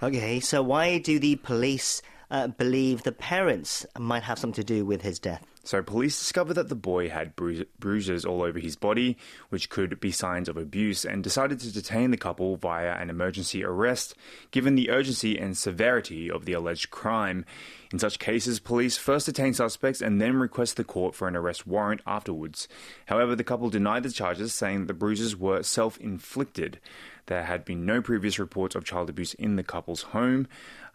Okay, 0.02 0.40
so 0.40 0.62
why 0.62 0.96
do 0.96 1.18
the 1.18 1.36
police 1.36 2.00
uh, 2.30 2.48
believe 2.48 3.02
the 3.02 3.12
parents 3.12 3.86
might 3.98 4.22
have 4.22 4.38
something 4.38 4.64
to 4.64 4.74
do 4.74 4.84
with 4.84 5.02
his 5.02 5.18
death? 5.18 5.44
So, 5.62 5.82
police 5.82 6.18
discovered 6.18 6.54
that 6.54 6.70
the 6.70 6.74
boy 6.74 7.10
had 7.10 7.36
bru- 7.36 7.66
bruises 7.78 8.24
all 8.24 8.42
over 8.42 8.58
his 8.58 8.76
body, 8.76 9.18
which 9.50 9.68
could 9.68 10.00
be 10.00 10.10
signs 10.10 10.48
of 10.48 10.56
abuse, 10.56 11.04
and 11.04 11.22
decided 11.22 11.60
to 11.60 11.72
detain 11.72 12.10
the 12.10 12.16
couple 12.16 12.56
via 12.56 12.92
an 12.92 13.10
emergency 13.10 13.62
arrest, 13.62 14.14
given 14.52 14.74
the 14.74 14.90
urgency 14.90 15.38
and 15.38 15.58
severity 15.58 16.30
of 16.30 16.46
the 16.46 16.54
alleged 16.54 16.90
crime. 16.90 17.44
In 17.92 17.98
such 17.98 18.18
cases, 18.18 18.58
police 18.58 18.96
first 18.96 19.26
detain 19.26 19.52
suspects 19.52 20.00
and 20.00 20.20
then 20.20 20.36
request 20.36 20.76
the 20.76 20.84
court 20.84 21.14
for 21.14 21.28
an 21.28 21.36
arrest 21.36 21.66
warrant 21.66 22.00
afterwards. 22.06 22.66
However, 23.06 23.36
the 23.36 23.44
couple 23.44 23.68
denied 23.68 24.04
the 24.04 24.10
charges, 24.10 24.54
saying 24.54 24.86
the 24.86 24.94
bruises 24.94 25.36
were 25.36 25.62
self 25.62 25.98
inflicted. 25.98 26.78
There 27.26 27.44
had 27.44 27.64
been 27.64 27.84
no 27.84 28.00
previous 28.00 28.38
reports 28.38 28.74
of 28.74 28.84
child 28.84 29.10
abuse 29.10 29.34
in 29.34 29.56
the 29.56 29.62
couple's 29.62 30.02
home. 30.02 30.48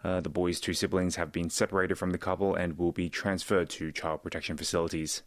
Uh, 0.06 0.20
the 0.20 0.28
boy's 0.28 0.60
two 0.60 0.72
siblings 0.72 1.16
have 1.16 1.32
been 1.32 1.50
separated 1.50 1.96
from 1.96 2.12
the 2.12 2.18
couple 2.18 2.54
and 2.54 2.78
will 2.78 2.92
be 2.92 3.08
transferred 3.08 3.68
to 3.68 3.90
child 3.90 4.22
protection 4.22 4.56
facilities. 4.56 5.24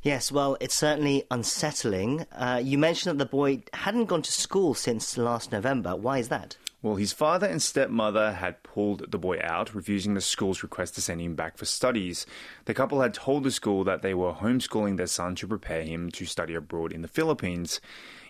Yes, 0.00 0.32
well, 0.32 0.56
it's 0.58 0.74
certainly 0.74 1.24
unsettling. 1.30 2.24
Uh, 2.32 2.62
you 2.64 2.78
mentioned 2.78 3.20
that 3.20 3.24
the 3.24 3.30
boy 3.30 3.62
hadn't 3.74 4.06
gone 4.06 4.22
to 4.22 4.32
school 4.32 4.72
since 4.72 5.18
last 5.18 5.52
November. 5.52 5.94
Why 5.94 6.16
is 6.16 6.30
that? 6.30 6.56
Well, 6.80 6.94
his 6.94 7.12
father 7.12 7.46
and 7.46 7.60
stepmother 7.60 8.32
had 8.32 8.62
pulled 8.62 9.12
the 9.12 9.18
boy 9.18 9.38
out, 9.42 9.74
refusing 9.74 10.14
the 10.14 10.22
school's 10.22 10.62
request 10.62 10.94
to 10.94 11.02
send 11.02 11.20
him 11.20 11.34
back 11.34 11.58
for 11.58 11.66
studies. 11.66 12.24
The 12.64 12.72
couple 12.72 13.02
had 13.02 13.12
told 13.12 13.44
the 13.44 13.50
school 13.50 13.84
that 13.84 14.00
they 14.00 14.14
were 14.14 14.32
homeschooling 14.32 14.96
their 14.96 15.08
son 15.08 15.34
to 15.34 15.46
prepare 15.46 15.82
him 15.82 16.10
to 16.12 16.24
study 16.24 16.54
abroad 16.54 16.90
in 16.90 17.02
the 17.02 17.08
Philippines. 17.08 17.82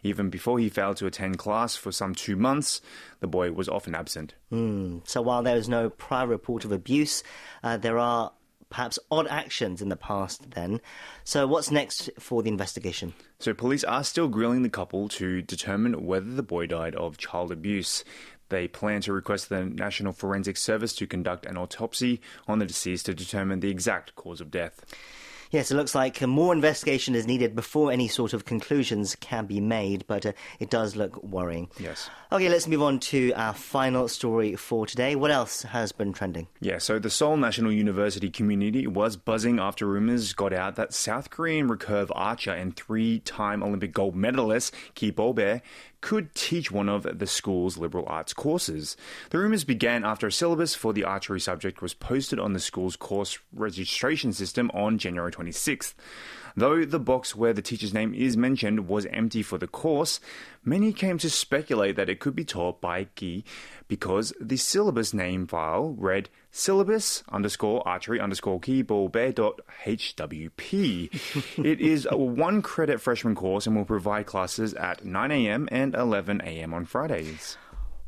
Even 0.02 0.30
before 0.30 0.58
he 0.58 0.68
failed 0.68 0.96
to 0.98 1.06
attend 1.06 1.38
class 1.38 1.76
for 1.76 1.92
some 1.92 2.14
two 2.14 2.36
months, 2.36 2.80
the 3.20 3.26
boy 3.26 3.52
was 3.52 3.68
often 3.68 3.94
absent. 3.94 4.34
Mm. 4.52 5.06
So 5.08 5.22
while 5.22 5.42
there 5.42 5.56
is 5.56 5.68
no 5.68 5.90
prior 5.90 6.26
report 6.26 6.64
of 6.64 6.72
abuse, 6.72 7.22
uh, 7.62 7.76
there 7.76 7.98
are 7.98 8.32
perhaps 8.70 8.98
odd 9.10 9.26
actions 9.26 9.82
in 9.82 9.88
the 9.88 9.96
past 9.96 10.52
then. 10.52 10.80
So, 11.24 11.46
what's 11.46 11.70
next 11.70 12.08
for 12.18 12.42
the 12.42 12.48
investigation? 12.48 13.12
So, 13.38 13.52
police 13.52 13.84
are 13.84 14.04
still 14.04 14.28
grilling 14.28 14.62
the 14.62 14.70
couple 14.70 15.08
to 15.10 15.42
determine 15.42 16.06
whether 16.06 16.30
the 16.30 16.42
boy 16.42 16.66
died 16.66 16.94
of 16.94 17.18
child 17.18 17.52
abuse. 17.52 18.04
They 18.48 18.66
plan 18.66 19.00
to 19.02 19.12
request 19.12 19.48
the 19.48 19.64
National 19.64 20.12
Forensic 20.12 20.56
Service 20.56 20.94
to 20.96 21.06
conduct 21.06 21.46
an 21.46 21.56
autopsy 21.56 22.20
on 22.48 22.58
the 22.58 22.66
deceased 22.66 23.06
to 23.06 23.14
determine 23.14 23.60
the 23.60 23.70
exact 23.70 24.16
cause 24.16 24.40
of 24.40 24.50
death. 24.50 24.84
Yes, 25.50 25.72
it 25.72 25.74
looks 25.74 25.96
like 25.96 26.20
more 26.22 26.52
investigation 26.52 27.16
is 27.16 27.26
needed 27.26 27.56
before 27.56 27.90
any 27.90 28.06
sort 28.06 28.32
of 28.32 28.44
conclusions 28.44 29.16
can 29.16 29.46
be 29.46 29.60
made, 29.60 30.04
but 30.06 30.24
uh, 30.24 30.32
it 30.60 30.70
does 30.70 30.94
look 30.94 31.20
worrying. 31.24 31.68
Yes. 31.78 32.08
Okay, 32.30 32.48
let's 32.48 32.68
move 32.68 32.82
on 32.82 33.00
to 33.00 33.32
our 33.32 33.52
final 33.52 34.06
story 34.06 34.54
for 34.54 34.86
today. 34.86 35.16
What 35.16 35.32
else 35.32 35.62
has 35.62 35.90
been 35.90 36.12
trending? 36.12 36.46
Yeah, 36.60 36.78
so 36.78 37.00
the 37.00 37.10
Seoul 37.10 37.36
National 37.36 37.72
University 37.72 38.30
community 38.30 38.86
was 38.86 39.16
buzzing 39.16 39.58
after 39.58 39.86
rumors 39.86 40.32
got 40.34 40.52
out 40.52 40.76
that 40.76 40.94
South 40.94 41.30
Korean 41.30 41.68
recurve 41.68 42.10
archer 42.14 42.52
and 42.52 42.76
three 42.76 43.18
time 43.18 43.64
Olympic 43.64 43.92
gold 43.92 44.14
medalist 44.14 44.72
Ki 44.94 45.10
Bo-bae 45.10 45.62
could 46.00 46.34
teach 46.34 46.70
one 46.70 46.88
of 46.88 47.18
the 47.18 47.26
school's 47.26 47.76
liberal 47.76 48.04
arts 48.06 48.32
courses. 48.32 48.96
The 49.30 49.38
rumors 49.38 49.64
began 49.64 50.04
after 50.04 50.26
a 50.26 50.32
syllabus 50.32 50.74
for 50.74 50.92
the 50.92 51.04
archery 51.04 51.40
subject 51.40 51.82
was 51.82 51.94
posted 51.94 52.38
on 52.38 52.52
the 52.52 52.60
school's 52.60 52.96
course 52.96 53.38
registration 53.52 54.32
system 54.32 54.70
on 54.72 54.98
January 54.98 55.32
26th. 55.32 55.94
Though 56.56 56.84
the 56.84 56.98
box 56.98 57.36
where 57.36 57.52
the 57.52 57.62
teacher's 57.62 57.94
name 57.94 58.12
is 58.14 58.36
mentioned 58.36 58.88
was 58.88 59.06
empty 59.06 59.42
for 59.42 59.58
the 59.58 59.66
course, 59.66 60.20
many 60.64 60.92
came 60.92 61.18
to 61.18 61.30
speculate 61.30 61.96
that 61.96 62.08
it 62.08 62.20
could 62.20 62.34
be 62.34 62.44
taught 62.44 62.80
by 62.80 63.04
Ki 63.04 63.44
because 63.88 64.32
the 64.40 64.56
syllabus 64.56 65.14
name 65.14 65.46
file 65.46 65.94
read 65.96 66.28
syllabus 66.50 67.22
underscore 67.30 67.86
archery 67.86 68.20
underscore 68.20 68.60
keyboard 68.60 69.12
dot 69.34 69.60
HWP. 69.84 71.58
it 71.64 71.80
is 71.80 72.06
a 72.10 72.16
one 72.16 72.62
credit 72.62 73.00
freshman 73.00 73.34
course 73.34 73.66
and 73.66 73.76
will 73.76 73.84
provide 73.84 74.26
classes 74.26 74.74
at 74.74 75.04
9 75.04 75.30
a.m. 75.30 75.68
and 75.70 75.94
11 75.94 76.40
a.m. 76.42 76.74
on 76.74 76.84
Fridays. 76.84 77.56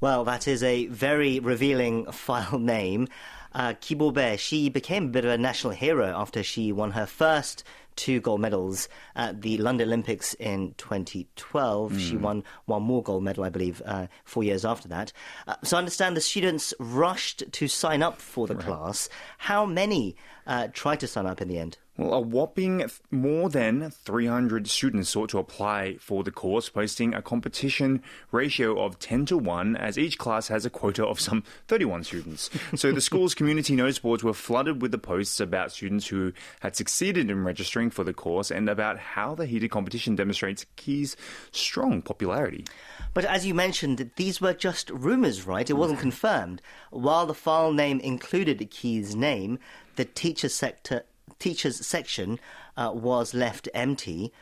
Well, 0.01 0.25
that 0.25 0.49
is 0.49 0.63
a 0.63 0.87
very 0.87 1.39
revealing 1.39 2.07
file 2.13 2.59
name. 2.59 3.09
Uh, 3.55 3.75
Bo-bae, 3.97 4.37
she 4.37 4.69
became 4.69 5.05
a 5.05 5.09
bit 5.09 5.25
of 5.25 5.31
a 5.31 5.39
national 5.39 5.75
hero 5.75 6.07
after 6.07 6.43
she 6.43 6.73
won 6.73 6.93
her 6.93 7.07
first 7.07 7.63
two 7.97 8.21
gold 8.21 8.41
medals 8.41 8.89
at 9.15 9.43
the 9.43 9.59
London 9.59 9.89
Olympics 9.89 10.35
in 10.35 10.75
2012. 10.79 11.93
Mm. 11.93 11.99
She 11.99 12.15
hmm. 12.15 12.23
won 12.23 12.45
one 12.67 12.83
more 12.83 13.03
gold 13.03 13.23
medal, 13.23 13.45
I 13.45 13.49
believe, 13.49 13.83
uh, 13.85 14.07
four 14.25 14.45
years 14.45 14.65
after 14.65 14.89
that. 14.89 15.13
Uh, 15.47 15.57
so 15.63 15.77
I 15.77 15.79
understand 15.79 16.17
the 16.17 16.21
students 16.21 16.75
rushed 16.79 17.45
to 17.51 17.69
sign 17.69 18.03
up 18.03 18.21
for 18.21 18.47
the 18.47 18.57
right. 18.57 18.65
class. 18.65 19.09
How 19.39 19.67
many 19.67 20.17
uh, 20.47 20.69
tried 20.73 21.01
to 21.01 21.07
sign 21.07 21.27
up 21.27 21.41
in 21.41 21.49
the 21.49 21.59
end? 21.59 21.79
Well, 21.99 22.15
a 22.15 22.21
whopping 22.21 22.91
more 23.11 23.51
than 23.51 23.91
300 23.91 24.67
students 24.67 25.11
sought 25.11 25.29
to 25.31 25.39
apply 25.39 25.97
for 25.99 26.25
the 26.25 26.31
course, 26.31 26.71
posting 26.71 27.13
a 27.13 27.21
competition 27.21 28.03
ratio 28.31 28.83
of 28.83 28.99
10 28.99 29.27
to 29.27 29.37
1, 29.37 29.77
as 29.77 29.99
each 29.99 30.17
class 30.17 30.49
has 30.49 30.65
a 30.65 30.71
quota 30.71 31.07
of 31.07 31.21
some 31.21 31.45
31 31.69 32.05
students. 32.05 32.49
so 32.75 32.93
the 32.93 33.01
school's 33.03 33.35
community 33.35 33.77
notice 33.77 33.99
boards 33.99 34.25
were 34.25 34.33
flooded 34.33 34.81
with 34.81 34.91
the 34.91 34.97
posts 34.97 35.39
about 35.39 35.71
students 35.71 36.07
who 36.07 36.33
had 36.61 36.75
succeeded 36.75 37.31
in 37.31 37.45
registering 37.45 37.91
for 37.91 38.05
the 38.05 38.15
course 38.15 38.51
and 38.51 38.71
about 38.71 38.99
how 38.99 39.35
the 39.35 39.45
heated 39.45 39.71
competition 39.71 40.17
demonstrates 40.17 40.65
Ki's 40.77 41.15
strong 41.51 42.01
popularity. 42.01 42.65
But 43.13 43.27
as 43.27 43.45
you 43.45 43.53
mentioned, 43.53 44.11
these 44.17 44.41
were 44.41 44.55
just 44.55 44.89
rumours, 44.89 45.47
right? 45.47 45.69
It 45.69 45.75
wasn't 45.75 45.99
mm. 45.99 46.03
confirmed. 46.03 46.63
While 46.91 47.27
the 47.27 47.35
file 47.35 47.73
name 47.73 48.01
included 48.01 48.67
Ki's 48.71 49.15
name, 49.15 49.59
the 49.97 50.07
teacher 50.07 50.49
sector 50.49 51.05
teachers 51.43 51.85
section 51.85 52.39
uh, 52.77 52.93
was 52.95 53.35
left 53.35 53.69
empty. 53.75 54.33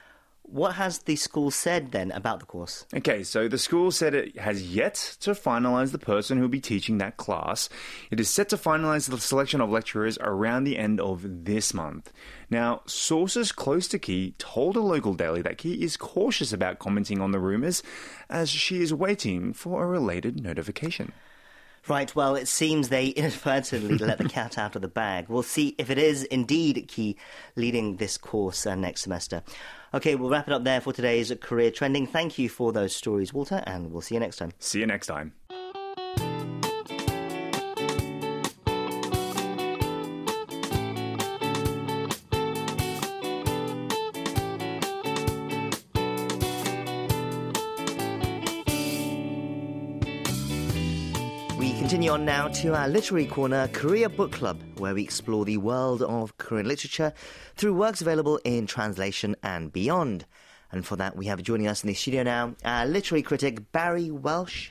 What 0.43 0.75
has 0.75 0.99
the 0.99 1.15
school 1.17 1.53
said 1.53 1.93
then 1.93 2.11
about 2.11 2.41
the 2.41 2.47
course? 2.47 2.85
Okay, 2.93 3.23
so 3.23 3.47
the 3.47 3.57
school 3.57 3.93
said 3.93 4.15
it 4.15 4.37
has 4.37 4.75
yet 4.75 5.17
to 5.21 5.31
finalise 5.31 5.93
the 5.93 5.99
person 5.99 6.37
who 6.37 6.43
will 6.43 6.49
be 6.49 6.61
teaching 6.61 6.99
that 6.99 7.17
class. 7.17 7.69
It 8.11 8.19
is 8.19 8.29
set 8.29 8.49
to 8.49 8.57
finalise 8.57 9.09
the 9.09 9.19
selection 9.19 9.61
of 9.61 9.71
lecturers 9.71 10.19
around 10.21 10.65
the 10.65 10.77
end 10.77 11.01
of 11.01 11.45
this 11.45 11.73
month. 11.73 12.13
Now, 12.51 12.83
sources 12.85 13.53
close 13.53 13.87
to 13.89 13.99
Ki 13.99 14.35
told 14.39 14.77
a 14.77 14.81
local 14.81 15.15
daily 15.15 15.41
that 15.43 15.59
Ki 15.59 15.83
is 15.85 15.97
cautious 15.97 16.53
about 16.53 16.81
commenting 16.81 17.21
on 17.21 17.31
the 17.31 17.39
rumours 17.39 17.83
as 18.29 18.51
she 18.51 18.83
is 18.83 18.93
waiting 18.93 19.53
for 19.53 19.85
a 19.85 19.87
related 19.87 20.43
notification. 20.43 21.13
Right, 21.89 22.15
well, 22.15 22.37
it 22.37 22.47
seems 22.49 22.89
they 22.89 23.07
inadvertently 23.17 23.99
let 23.99 24.19
the 24.19 24.29
cat 24.29 24.59
out 24.59 24.77
of 24.77 24.83
the 24.83 24.89
bag. 24.89 25.29
We'll 25.29 25.43
see 25.43 25.75
if 25.79 25.91
it 25.91 25.99
is 25.99 26.25
indeed 26.25 26.87
Ki 26.89 27.17
leading 27.57 27.97
this 27.97 28.19
course 28.19 28.67
uh, 28.67 28.75
next 28.75 29.03
semester. 29.03 29.43
Okay, 29.93 30.15
we'll 30.15 30.31
wrap 30.31 30.47
it 30.47 30.55
up 30.55 30.65
there 30.65 30.81
for 30.81 30.93
today's 30.93 31.33
Korea 31.41 31.71
Trending. 31.71 32.07
Thank 32.07 32.39
you 32.39 32.49
for 32.49 32.73
those 32.73 32.95
stories, 32.95 33.35
Walter, 33.35 33.63
and 33.67 33.91
we'll 33.91 34.03
see 34.03 34.15
you 34.15 34.21
next 34.21 34.37
time. 34.37 34.53
See 34.59 34.81
you 34.81 34.87
next 34.87 35.07
time. 35.07 35.33
Continue 51.91 52.13
on 52.13 52.25
now 52.25 52.47
to 52.47 52.73
our 52.73 52.87
literary 52.87 53.27
corner, 53.27 53.67
Korea 53.73 54.09
Book 54.09 54.31
Club, 54.31 54.63
where 54.79 54.95
we 54.95 55.03
explore 55.03 55.45
the 55.45 55.57
world 55.57 56.03
of 56.03 56.39
Korean 56.39 56.69
literature 56.69 57.13
through 57.57 57.75
works 57.75 58.01
available 58.01 58.39
in 58.45 58.69
translation 58.69 59.35
and 59.43 59.73
beyond. 59.73 60.25
And 60.71 60.87
for 60.87 60.95
that, 60.95 61.17
we 61.17 61.27
have 61.27 61.43
joining 61.43 61.67
us 61.67 61.83
in 61.83 61.89
the 61.89 61.95
studio 61.95 62.23
now 62.23 62.55
our 62.65 62.87
literary 62.87 63.23
critic 63.23 63.73
Barry 63.73 64.09
Welsh. 64.09 64.71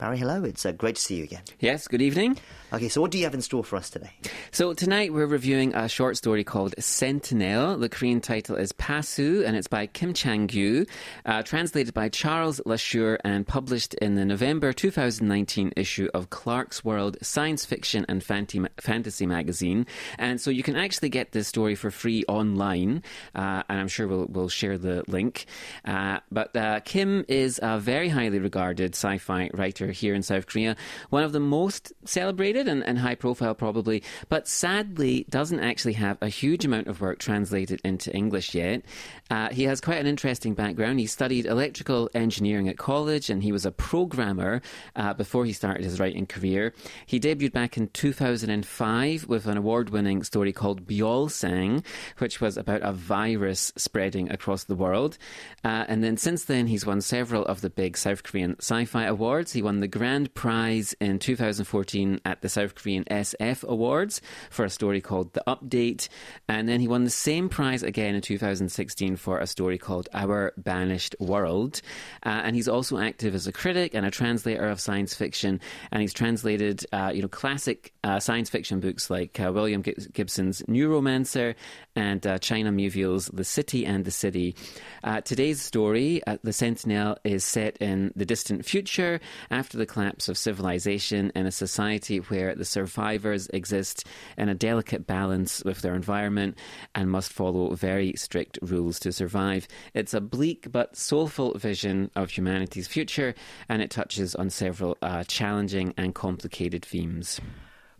Barry, 0.00 0.16
hello. 0.16 0.42
It's 0.44 0.64
uh, 0.64 0.72
great 0.72 0.94
to 0.96 1.02
see 1.02 1.16
you 1.16 1.24
again. 1.24 1.42
Yes, 1.58 1.86
good 1.86 2.00
evening. 2.00 2.38
Okay, 2.72 2.88
so 2.88 3.02
what 3.02 3.10
do 3.10 3.18
you 3.18 3.24
have 3.24 3.34
in 3.34 3.42
store 3.42 3.62
for 3.62 3.76
us 3.76 3.90
today? 3.90 4.12
So 4.50 4.72
tonight 4.72 5.12
we're 5.12 5.26
reviewing 5.26 5.74
a 5.74 5.90
short 5.90 6.16
story 6.16 6.42
called 6.42 6.74
Sentinel. 6.78 7.76
The 7.76 7.90
Korean 7.90 8.22
title 8.22 8.56
is 8.56 8.72
Pasu, 8.72 9.44
and 9.44 9.56
it's 9.56 9.66
by 9.66 9.86
Kim 9.86 10.14
Chang-gyu, 10.14 10.88
uh, 11.26 11.42
translated 11.42 11.92
by 11.92 12.08
Charles 12.08 12.62
La 12.64 12.76
Shure 12.76 13.18
and 13.24 13.46
published 13.46 13.92
in 13.94 14.14
the 14.14 14.24
November 14.24 14.72
2019 14.72 15.72
issue 15.76 16.08
of 16.14 16.30
Clarkesworld 16.30 17.22
Science 17.22 17.66
Fiction 17.66 18.06
and 18.08 18.24
Fantasy 18.24 19.26
magazine. 19.26 19.86
And 20.16 20.40
so 20.40 20.50
you 20.50 20.62
can 20.62 20.76
actually 20.76 21.10
get 21.10 21.32
this 21.32 21.46
story 21.46 21.74
for 21.74 21.90
free 21.90 22.24
online, 22.26 23.02
uh, 23.34 23.64
and 23.68 23.78
I'm 23.78 23.88
sure 23.88 24.08
we'll, 24.08 24.28
we'll 24.30 24.48
share 24.48 24.78
the 24.78 25.04
link. 25.08 25.44
Uh, 25.84 26.20
but 26.32 26.56
uh, 26.56 26.80
Kim 26.80 27.26
is 27.28 27.60
a 27.62 27.78
very 27.78 28.08
highly 28.08 28.38
regarded 28.38 28.94
sci-fi 28.94 29.50
writer 29.52 29.89
here 29.90 30.14
in 30.14 30.22
South 30.22 30.46
Korea, 30.46 30.76
one 31.10 31.22
of 31.22 31.32
the 31.32 31.40
most 31.40 31.92
celebrated 32.04 32.68
and, 32.68 32.84
and 32.84 32.98
high 32.98 33.14
profile 33.14 33.54
probably, 33.54 34.02
but 34.28 34.48
sadly 34.48 35.26
doesn't 35.28 35.60
actually 35.60 35.94
have 35.94 36.18
a 36.20 36.28
huge 36.28 36.64
amount 36.64 36.86
of 36.86 37.00
work 37.00 37.18
translated 37.18 37.80
into 37.84 38.12
English 38.14 38.54
yet. 38.54 38.82
Uh, 39.30 39.48
he 39.50 39.64
has 39.64 39.80
quite 39.80 39.98
an 39.98 40.06
interesting 40.06 40.54
background. 40.54 40.98
He 40.98 41.06
studied 41.06 41.46
electrical 41.46 42.10
engineering 42.14 42.68
at 42.68 42.78
college 42.78 43.30
and 43.30 43.42
he 43.42 43.52
was 43.52 43.64
a 43.64 43.70
programmer 43.70 44.62
uh, 44.96 45.14
before 45.14 45.44
he 45.44 45.52
started 45.52 45.84
his 45.84 46.00
writing 46.00 46.26
career. 46.26 46.74
He 47.06 47.20
debuted 47.20 47.52
back 47.52 47.76
in 47.76 47.88
2005 47.88 49.26
with 49.26 49.46
an 49.46 49.56
award 49.56 49.90
winning 49.90 50.22
story 50.22 50.52
called 50.52 50.86
Byeolsang, 50.86 51.84
which 52.18 52.40
was 52.40 52.56
about 52.56 52.82
a 52.82 52.92
virus 52.92 53.72
spreading 53.76 54.30
across 54.30 54.64
the 54.64 54.74
world. 54.74 55.18
Uh, 55.64 55.84
and 55.88 56.02
then 56.02 56.16
since 56.16 56.44
then, 56.44 56.66
he's 56.66 56.86
won 56.86 57.00
several 57.00 57.44
of 57.46 57.60
the 57.60 57.70
big 57.70 57.96
South 57.96 58.22
Korean 58.22 58.56
sci 58.58 58.84
fi 58.84 59.04
awards. 59.04 59.52
He 59.52 59.62
won 59.62 59.79
the 59.80 59.88
grand 59.88 60.32
prize 60.34 60.94
in 61.00 61.18
2014 61.18 62.20
at 62.24 62.42
the 62.42 62.48
South 62.48 62.74
Korean 62.74 63.04
SF 63.04 63.64
Awards 63.64 64.20
for 64.50 64.64
a 64.64 64.70
story 64.70 65.00
called 65.00 65.32
The 65.32 65.42
Update. 65.46 66.08
And 66.48 66.68
then 66.68 66.80
he 66.80 66.88
won 66.88 67.04
the 67.04 67.10
same 67.10 67.48
prize 67.48 67.82
again 67.82 68.14
in 68.14 68.20
2016 68.20 69.16
for 69.16 69.38
a 69.38 69.46
story 69.46 69.78
called 69.78 70.08
Our 70.12 70.52
Banished 70.56 71.16
World. 71.18 71.80
Uh, 72.24 72.40
and 72.44 72.56
he's 72.56 72.68
also 72.68 72.98
active 72.98 73.34
as 73.34 73.46
a 73.46 73.52
critic 73.52 73.94
and 73.94 74.06
a 74.06 74.10
translator 74.10 74.68
of 74.68 74.80
science 74.80 75.14
fiction. 75.14 75.60
And 75.90 76.00
he's 76.00 76.14
translated, 76.14 76.84
uh, 76.92 77.12
you 77.14 77.22
know, 77.22 77.28
classic 77.28 77.92
uh, 78.04 78.20
science 78.20 78.50
fiction 78.50 78.80
books 78.80 79.10
like 79.10 79.38
uh, 79.40 79.50
William 79.52 79.82
Gibson's 79.82 80.62
Neuromancer 80.62 81.54
and 81.96 82.26
uh, 82.26 82.38
China 82.38 82.70
Miéville's 82.70 83.26
The 83.26 83.44
City 83.44 83.84
and 83.84 84.04
the 84.04 84.10
City. 84.10 84.54
Uh, 85.02 85.20
today's 85.20 85.60
story, 85.60 86.22
The 86.42 86.52
Sentinel, 86.52 87.16
is 87.24 87.44
set 87.44 87.76
in 87.78 88.12
the 88.16 88.26
distant 88.26 88.64
future 88.64 89.20
after 89.50 89.76
the 89.76 89.86
collapse 89.86 90.28
of 90.28 90.38
civilization 90.38 91.32
in 91.34 91.46
a 91.46 91.52
society 91.52 92.18
where 92.18 92.54
the 92.54 92.64
survivors 92.64 93.48
exist 93.48 94.06
in 94.36 94.48
a 94.48 94.54
delicate 94.54 95.06
balance 95.06 95.62
with 95.64 95.82
their 95.82 95.94
environment 95.94 96.56
and 96.94 97.10
must 97.10 97.32
follow 97.32 97.74
very 97.74 98.14
strict 98.16 98.58
rules 98.62 98.98
to 99.00 99.12
survive. 99.12 99.66
It's 99.94 100.14
a 100.14 100.20
bleak 100.20 100.70
but 100.70 100.96
soulful 100.96 101.56
vision 101.58 102.10
of 102.14 102.30
humanity's 102.30 102.88
future, 102.88 103.34
and 103.68 103.82
it 103.82 103.90
touches 103.90 104.34
on 104.34 104.50
several 104.50 104.96
uh, 105.02 105.24
challenging 105.24 105.94
and 105.96 106.14
complicated 106.14 106.84
themes. 106.84 107.40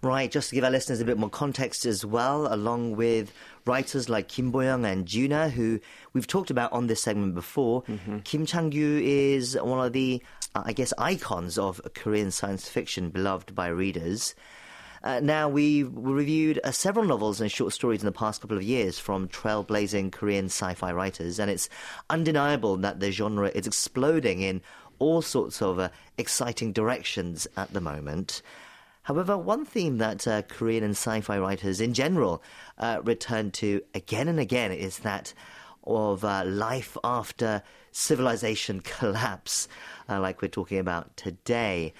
Right, 0.02 0.30
just 0.30 0.48
to 0.48 0.54
give 0.54 0.64
our 0.64 0.70
listeners 0.70 1.02
a 1.02 1.04
bit 1.04 1.18
more 1.18 1.28
context 1.28 1.84
as 1.84 2.06
well, 2.06 2.52
along 2.52 2.96
with 2.96 3.34
writers 3.66 4.08
like 4.08 4.28
Kim 4.28 4.50
Boyoung 4.50 4.90
and 4.90 5.04
Djuna, 5.04 5.50
who 5.50 5.78
we've 6.14 6.26
talked 6.26 6.50
about 6.50 6.72
on 6.72 6.86
this 6.86 7.02
segment 7.02 7.34
before. 7.34 7.82
Mm-hmm. 7.82 8.20
Kim 8.20 8.46
Chang-gyu 8.46 9.02
is 9.02 9.58
one 9.60 9.84
of 9.84 9.92
the, 9.92 10.22
uh, 10.54 10.62
I 10.64 10.72
guess, 10.72 10.94
icons 10.96 11.58
of 11.58 11.82
Korean 11.94 12.30
science 12.30 12.66
fiction, 12.66 13.10
beloved 13.10 13.54
by 13.54 13.66
readers. 13.66 14.34
Uh, 15.02 15.20
now, 15.20 15.50
we've 15.50 15.90
reviewed 15.92 16.60
uh, 16.64 16.70
several 16.70 17.04
novels 17.04 17.42
and 17.42 17.52
short 17.52 17.74
stories 17.74 18.00
in 18.00 18.06
the 18.06 18.12
past 18.12 18.40
couple 18.40 18.56
of 18.56 18.62
years 18.62 18.98
from 18.98 19.28
trailblazing 19.28 20.12
Korean 20.12 20.46
sci 20.46 20.72
fi 20.72 20.92
writers, 20.92 21.38
and 21.38 21.50
it's 21.50 21.68
undeniable 22.08 22.78
that 22.78 23.00
the 23.00 23.12
genre 23.12 23.50
is 23.54 23.66
exploding 23.66 24.40
in 24.40 24.62
all 24.98 25.20
sorts 25.20 25.60
of 25.60 25.78
uh, 25.78 25.90
exciting 26.16 26.72
directions 26.72 27.46
at 27.58 27.70
the 27.74 27.80
moment. 27.82 28.40
However, 29.10 29.36
one 29.36 29.64
theme 29.64 29.98
that 29.98 30.28
uh, 30.28 30.42
Korean 30.42 30.84
and 30.84 30.92
sci 30.92 31.20
fi 31.22 31.36
writers 31.36 31.80
in 31.80 31.94
general 31.94 32.44
uh, 32.78 33.00
return 33.02 33.50
to 33.58 33.82
again 33.92 34.28
and 34.28 34.38
again 34.38 34.70
is 34.70 35.00
that 35.00 35.34
of 35.82 36.24
uh, 36.24 36.44
life 36.46 36.96
after 37.02 37.64
civilization 37.90 38.78
collapse, 38.84 39.66
uh, 40.08 40.20
like 40.20 40.40
we're 40.40 40.46
talking 40.46 40.78
about 40.78 41.16
today. 41.16 41.92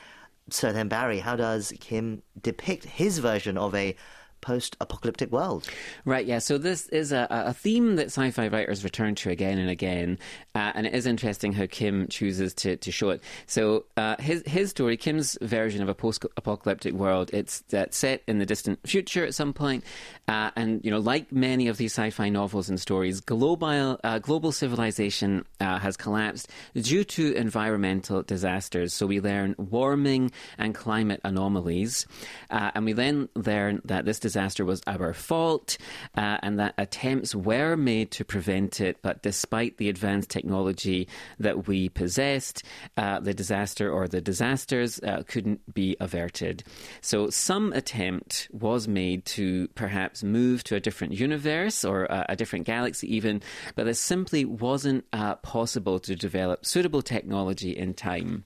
So 0.51 0.73
then, 0.73 0.87
Barry, 0.87 1.19
how 1.19 1.35
does 1.35 1.73
Kim 1.81 2.23
depict 2.41 2.85
his 2.85 3.19
version 3.19 3.59
of 3.59 3.75
a 3.75 3.97
post 4.41 4.77
apocalyptic 4.81 5.31
world. 5.31 5.69
Right, 6.05 6.27
yeah. 6.27 6.39
So 6.39 6.59
this 6.59 6.89
is 6.89 7.13
a, 7.13 7.27
a 7.31 7.53
theme 7.53 7.97
that 7.97 8.07
sci 8.07 8.31
fi 8.31 8.49
writers 8.49 8.85
return 8.85 9.15
to 9.17 9.31
again 9.31 9.59
and 9.59 9.71
again. 9.71 10.19
Uh, 10.55 10.73
and 10.75 10.87
it 10.87 10.95
is 10.95 11.07
interesting 11.07 11.53
how 11.53 11.67
Kim 11.67 12.09
chooses 12.09 12.55
to, 12.55 12.77
to 12.77 12.91
show 12.93 13.11
it. 13.11 13.23
So 13.47 13.85
uh, 13.97 14.17
his, 14.19 14.43
his 14.47 14.71
story, 14.71 14.97
Kim's 14.97 15.39
version 15.43 15.83
of 15.83 15.89
a 15.89 15.95
post 15.95 16.25
apocalyptic 16.37 16.95
world, 16.95 17.31
it's 17.33 17.63
set 17.91 18.23
in 18.27 18.39
the 18.39 18.47
distant 18.47 18.79
future 18.87 19.25
at 19.25 19.35
some 19.35 19.53
point. 19.53 19.85
Uh, 20.29 20.51
and, 20.57 20.85
you 20.85 20.91
know, 20.91 20.99
like 20.99 21.33
many 21.33 21.69
of 21.69 21.77
these 21.77 21.93
sci 21.93 22.11
fi 22.11 22.29
novels 22.29 22.69
and 22.69 22.81
stories, 22.81 23.21
global, 23.21 23.99
uh, 24.05 24.19
global 24.19 24.53
civilization 24.53 25.45
uh, 25.61 25.79
has 25.79 25.97
collapsed 25.97 26.49
due 26.75 27.05
to 27.05 27.35
environmental 27.35 28.23
disasters. 28.23 28.95
So 28.95 29.07
we 29.07 29.21
learn 29.21 29.55
warming 29.59 30.31
and 30.59 30.75
climate 30.75 31.21
anomalies. 31.25 32.07
and 32.51 32.85
we 32.85 32.93
then 32.93 33.29
learn 33.35 33.81
that 33.85 34.05
this 34.05 34.19
disaster 34.31 34.65
was 34.65 34.81
our 34.87 35.13
fault 35.13 35.77
uh, 36.17 36.39
and 36.45 36.61
that 36.61 36.75
attempts 36.79 37.35
were 37.35 37.77
made 37.77 38.13
to 38.13 38.25
prevent 38.25 38.81
it, 38.81 38.99
but 39.03 39.23
despite 39.23 39.77
the 39.77 39.89
advanced 39.89 40.31
technology 40.31 41.09
that 41.41 41.67
we 41.67 41.89
possessed, 41.89 42.63
uh, 42.97 43.19
the 43.19 43.35
disaster 43.35 43.91
or 43.91 44.07
the 44.07 44.21
disasters 44.21 45.01
uh, 45.01 45.25
couldn't 45.27 45.61
be 45.75 45.97
averted. 45.99 46.63
So 47.01 47.29
some 47.29 47.73
attempt 47.73 48.49
was 48.53 48.87
made 48.87 49.25
to 49.37 49.67
perhaps 49.75 50.23
move 50.23 50.63
to 50.65 50.77
a 50.77 50.81
different 50.81 51.15
universe 51.15 51.85
or 51.85 52.07
a 52.29 52.37
different 52.37 52.67
galaxy, 52.67 53.13
even, 53.17 53.43
but 53.75 53.89
it 53.89 53.97
simply 53.97 54.45
wasn't 54.45 55.05
uh, 55.13 55.35
possible 55.37 55.99
to 56.01 56.15
develop 56.15 56.65
suitable 56.65 57.03
technology 57.03 57.77
in 57.77 57.95
time. 57.95 58.45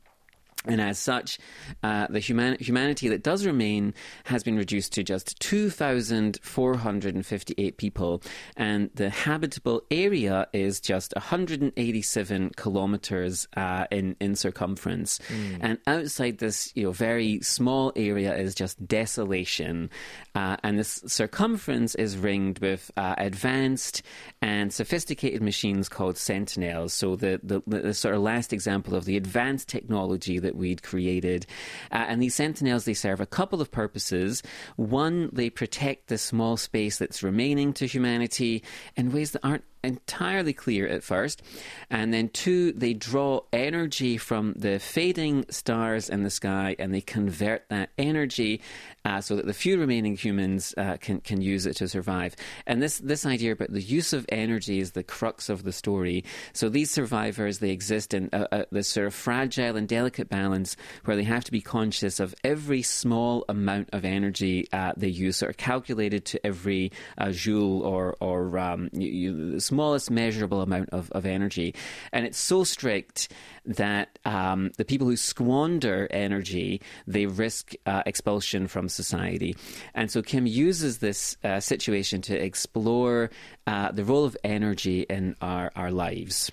And 0.66 0.80
as 0.80 0.98
such, 0.98 1.38
uh, 1.82 2.06
the 2.08 2.20
human- 2.20 2.56
humanity 2.58 3.08
that 3.08 3.22
does 3.22 3.44
remain 3.44 3.92
has 4.24 4.42
been 4.42 4.56
reduced 4.56 4.94
to 4.94 5.02
just 5.02 5.38
2,458 5.40 7.76
people, 7.76 8.22
and 8.56 8.88
the 8.94 9.10
habitable 9.10 9.82
area 9.90 10.46
is 10.52 10.80
just 10.80 11.12
187 11.14 12.50
kilometers 12.56 13.46
uh, 13.56 13.86
in, 13.90 14.16
in 14.20 14.34
circumference. 14.34 15.18
Mm. 15.28 15.58
And 15.60 15.78
outside 15.86 16.38
this 16.38 16.72
you 16.74 16.84
know, 16.84 16.92
very 16.92 17.40
small 17.42 17.92
area 17.96 18.34
is 18.34 18.54
just 18.54 18.86
desolation. 18.86 19.90
Uh, 20.34 20.56
and 20.62 20.78
this 20.78 21.02
circumference 21.06 21.94
is 21.94 22.16
ringed 22.16 22.60
with 22.60 22.90
uh, 22.96 23.14
advanced 23.18 24.02
and 24.40 24.72
sophisticated 24.72 25.42
machines 25.42 25.88
called 25.88 26.16
sentinels. 26.16 26.92
So, 26.92 27.16
the, 27.16 27.40
the, 27.42 27.62
the 27.66 27.94
sort 27.94 28.14
of 28.14 28.22
last 28.22 28.52
example 28.52 28.94
of 28.94 29.04
the 29.04 29.16
advanced 29.16 29.68
technology 29.68 30.38
that 30.38 30.53
that 30.54 30.60
we'd 30.60 30.82
created. 30.82 31.46
Uh, 31.90 32.04
and 32.08 32.22
these 32.22 32.34
sentinels, 32.34 32.84
they 32.84 32.94
serve 32.94 33.20
a 33.20 33.26
couple 33.26 33.60
of 33.60 33.70
purposes. 33.70 34.42
One, 34.76 35.30
they 35.32 35.50
protect 35.50 36.06
the 36.06 36.18
small 36.18 36.56
space 36.56 36.98
that's 36.98 37.22
remaining 37.22 37.72
to 37.74 37.86
humanity 37.86 38.62
in 38.96 39.12
ways 39.12 39.32
that 39.32 39.44
aren't 39.44 39.64
entirely 39.84 40.52
clear 40.52 40.86
at 40.86 41.02
first. 41.02 41.42
And 41.90 42.12
then, 42.12 42.28
two, 42.28 42.72
they 42.72 42.94
draw 42.94 43.40
energy 43.52 44.16
from 44.16 44.54
the 44.56 44.78
fading 44.78 45.46
stars 45.50 46.08
in 46.08 46.22
the 46.22 46.30
sky 46.30 46.76
and 46.78 46.92
they 46.92 47.00
convert 47.00 47.68
that 47.68 47.90
energy 47.98 48.60
uh, 49.04 49.20
so 49.20 49.36
that 49.36 49.46
the 49.46 49.54
few 49.54 49.78
remaining 49.78 50.16
humans 50.16 50.74
uh, 50.78 50.96
can, 50.98 51.20
can 51.20 51.40
use 51.40 51.66
it 51.66 51.76
to 51.76 51.88
survive. 51.88 52.34
And 52.66 52.82
this, 52.82 52.98
this 52.98 53.26
idea 53.26 53.52
about 53.52 53.72
the 53.72 53.82
use 53.82 54.12
of 54.12 54.24
energy 54.30 54.80
is 54.80 54.92
the 54.92 55.02
crux 55.02 55.48
of 55.48 55.64
the 55.64 55.72
story. 55.72 56.24
So 56.52 56.68
these 56.68 56.90
survivors, 56.90 57.58
they 57.58 57.70
exist 57.70 58.14
in 58.14 58.30
a, 58.32 58.48
a, 58.50 58.66
this 58.70 58.88
sort 58.88 59.06
of 59.06 59.14
fragile 59.14 59.76
and 59.76 59.86
delicate 59.86 60.28
balance 60.28 60.76
where 61.04 61.16
they 61.16 61.24
have 61.24 61.44
to 61.44 61.52
be 61.52 61.60
conscious 61.60 62.18
of 62.18 62.34
every 62.44 62.82
small 62.82 63.44
amount 63.48 63.90
of 63.92 64.04
energy 64.04 64.66
uh, 64.72 64.92
they 64.96 65.08
use, 65.08 65.36
sort 65.36 65.50
of 65.50 65.56
calculated 65.56 66.24
to 66.24 66.46
every 66.46 66.90
uh, 67.18 67.30
joule 67.30 67.82
or, 67.82 68.16
or 68.20 68.58
um, 68.58 68.88
you, 68.92 69.08
you, 69.08 69.60
smallest 69.74 70.10
measurable 70.10 70.60
amount 70.60 70.88
of, 70.90 71.10
of 71.12 71.26
energy. 71.26 71.74
And 72.12 72.24
it's 72.24 72.38
so 72.38 72.62
strict 72.62 73.28
that 73.66 74.18
um, 74.24 74.70
the 74.76 74.84
people 74.84 75.06
who 75.06 75.16
squander 75.16 76.06
energy, 76.10 76.80
they 77.06 77.26
risk 77.26 77.72
uh, 77.86 78.02
expulsion 78.06 78.68
from 78.68 78.88
society. 78.88 79.56
And 79.94 80.10
so 80.10 80.22
Kim 80.22 80.46
uses 80.46 80.98
this 80.98 81.36
uh, 81.42 81.58
situation 81.58 82.22
to 82.22 82.34
explore 82.36 83.30
uh, 83.66 83.90
the 83.90 84.04
role 84.04 84.24
of 84.24 84.36
energy 84.44 85.00
in 85.10 85.34
our, 85.40 85.72
our 85.74 85.90
lives. 85.90 86.52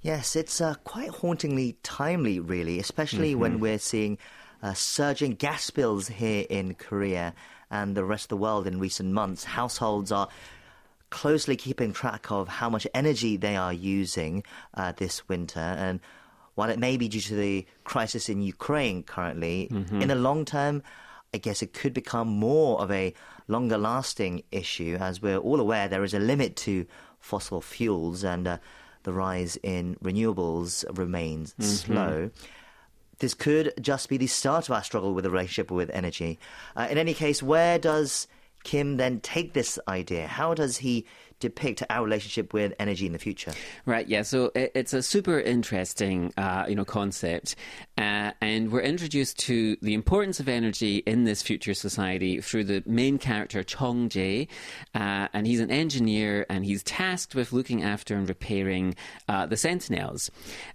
Yes, 0.00 0.36
it's 0.36 0.60
uh, 0.60 0.74
quite 0.84 1.10
hauntingly 1.10 1.76
timely, 1.82 2.38
really, 2.38 2.78
especially 2.78 3.32
mm-hmm. 3.32 3.40
when 3.40 3.60
we're 3.60 3.80
seeing 3.80 4.16
uh, 4.62 4.74
surging 4.74 5.34
gas 5.34 5.70
bills 5.70 6.06
here 6.06 6.46
in 6.48 6.74
Korea 6.74 7.34
and 7.70 7.96
the 7.96 8.04
rest 8.04 8.26
of 8.26 8.28
the 8.28 8.36
world 8.36 8.66
in 8.66 8.78
recent 8.78 9.12
months. 9.12 9.42
Households 9.42 10.12
are 10.12 10.28
closely 11.10 11.56
keeping 11.56 11.92
track 11.92 12.30
of 12.30 12.48
how 12.48 12.68
much 12.68 12.86
energy 12.94 13.36
they 13.36 13.56
are 13.56 13.72
using 13.72 14.44
uh, 14.74 14.92
this 14.96 15.28
winter. 15.28 15.60
And 15.60 16.00
while 16.54 16.70
it 16.70 16.78
may 16.78 16.96
be 16.96 17.08
due 17.08 17.20
to 17.20 17.34
the 17.34 17.66
crisis 17.84 18.28
in 18.28 18.42
Ukraine 18.42 19.02
currently, 19.02 19.68
mm-hmm. 19.70 20.02
in 20.02 20.08
the 20.08 20.14
long 20.14 20.44
term, 20.44 20.82
I 21.32 21.38
guess 21.38 21.62
it 21.62 21.72
could 21.72 21.94
become 21.94 22.28
more 22.28 22.80
of 22.80 22.90
a 22.90 23.14
longer 23.46 23.78
lasting 23.78 24.42
issue. 24.50 24.96
As 25.00 25.22
we're 25.22 25.38
all 25.38 25.60
aware, 25.60 25.88
there 25.88 26.04
is 26.04 26.14
a 26.14 26.18
limit 26.18 26.56
to 26.56 26.86
fossil 27.20 27.60
fuels 27.60 28.24
and 28.24 28.46
uh, 28.46 28.58
the 29.02 29.12
rise 29.12 29.56
in 29.62 29.96
renewables 30.02 30.84
remains 30.96 31.52
mm-hmm. 31.54 31.62
slow 31.62 32.30
this 33.18 33.34
could 33.34 33.72
just 33.80 34.08
be 34.08 34.16
the 34.16 34.26
start 34.26 34.68
of 34.68 34.74
our 34.74 34.82
struggle 34.82 35.14
with 35.14 35.24
the 35.24 35.30
relationship 35.30 35.70
with 35.70 35.90
energy. 35.90 36.38
Uh, 36.76 36.86
in 36.90 36.98
any 36.98 37.14
case, 37.14 37.42
where 37.42 37.78
does 37.78 38.28
Kim 38.68 38.98
then 38.98 39.18
take 39.20 39.54
this 39.54 39.78
idea? 39.88 40.26
How 40.26 40.52
does 40.52 40.76
he 40.76 41.06
depict 41.40 41.82
our 41.90 42.04
relationship 42.04 42.52
with 42.52 42.72
energy 42.78 43.06
in 43.06 43.12
the 43.12 43.18
future. 43.18 43.52
Right. 43.86 44.08
Yeah. 44.08 44.22
So 44.22 44.50
it, 44.54 44.72
it's 44.74 44.92
a 44.92 45.02
super 45.02 45.38
interesting, 45.38 46.32
uh, 46.36 46.64
you 46.68 46.74
know, 46.74 46.84
concept, 46.84 47.54
uh, 47.96 48.32
and 48.40 48.72
we're 48.72 48.80
introduced 48.80 49.38
to 49.40 49.76
the 49.82 49.94
importance 49.94 50.40
of 50.40 50.48
energy 50.48 50.98
in 50.98 51.24
this 51.24 51.42
future 51.42 51.74
society 51.74 52.40
through 52.40 52.64
the 52.64 52.82
main 52.86 53.18
character 53.18 53.62
Chong 53.62 54.08
Jae, 54.08 54.48
uh, 54.94 55.28
and 55.32 55.46
he's 55.46 55.60
an 55.60 55.70
engineer 55.70 56.44
and 56.48 56.64
he's 56.64 56.82
tasked 56.82 57.34
with 57.34 57.52
looking 57.52 57.82
after 57.82 58.16
and 58.16 58.28
repairing 58.28 58.94
uh, 59.28 59.46
the 59.46 59.56
Sentinels. 59.56 60.30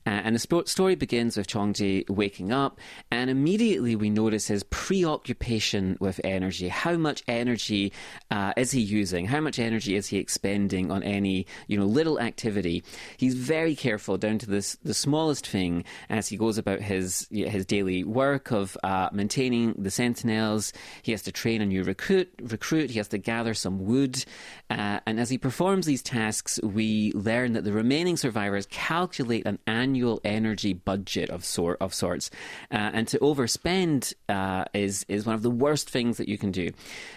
Uh, 0.06 0.10
and 0.10 0.36
the 0.36 0.40
sp- 0.40 0.68
story 0.68 0.96
begins 0.96 1.36
with 1.36 1.48
Chong 1.48 1.74
Jae 1.74 2.10
waking 2.10 2.52
up, 2.52 2.80
and 3.12 3.30
immediately 3.30 3.96
we 3.96 4.10
notice 4.10 4.48
his 4.48 4.64
preoccupation 4.64 5.98
with 6.00 6.22
energy. 6.24 6.70
How 6.70 6.96
much 6.96 7.24
energy 7.28 7.92
uh, 8.32 8.54
is 8.56 8.72
he 8.72 8.80
using? 8.80 9.26
How 9.26 9.42
much 9.42 9.60
energy 9.60 9.96
is 9.96 10.08
he 10.08 10.18
expending? 10.18 10.53
Spending 10.54 10.92
on 10.92 11.02
any 11.02 11.48
you 11.68 11.76
know 11.78 11.86
little 11.86 12.20
activity. 12.20 12.84
He's 13.18 13.34
very 13.34 13.76
careful 13.76 14.18
down 14.20 14.38
to 14.38 14.46
this 14.46 14.78
the 14.84 14.94
smallest 14.94 15.48
thing 15.48 15.84
as 16.10 16.28
he 16.28 16.38
goes 16.38 16.60
about 16.60 16.80
his 16.80 17.28
his 17.32 17.66
daily 17.66 18.04
work 18.04 18.52
of 18.52 18.78
uh, 18.84 19.10
maintaining 19.12 19.74
the 19.74 19.90
sentinels. 19.90 20.72
He 21.02 21.12
has 21.12 21.24
to 21.24 21.32
train 21.32 21.62
a 21.62 21.66
new 21.66 21.84
recruit. 21.84 22.30
Recruit. 22.40 22.92
He 22.92 23.00
has 23.00 23.08
to 23.10 23.18
gather 23.18 23.56
some 23.56 23.84
wood, 23.84 24.24
uh, 24.70 25.00
and 25.08 25.20
as 25.20 25.32
he 25.32 25.40
performs 25.40 25.88
these 25.88 26.04
tasks, 26.04 26.60
we 26.62 27.12
learn 27.14 27.54
that 27.54 27.64
the 27.64 27.74
remaining 27.74 28.16
survivors 28.16 28.68
calculate 28.68 29.48
an 29.48 29.58
annual 29.66 30.22
energy 30.24 30.74
budget 30.74 31.32
of 31.32 31.44
sort 31.44 31.78
of 31.82 31.96
sorts, 31.96 32.30
uh, 32.70 32.92
and 32.94 33.08
to 33.08 33.18
overspend 33.20 34.14
uh, 34.30 34.66
is 34.76 35.04
is 35.08 35.26
one 35.26 35.34
of 35.34 35.42
the 35.42 35.50
worst 35.66 35.90
things 35.90 36.18
that 36.18 36.30
you 36.30 36.38
can 36.38 36.52
do. 36.52 36.70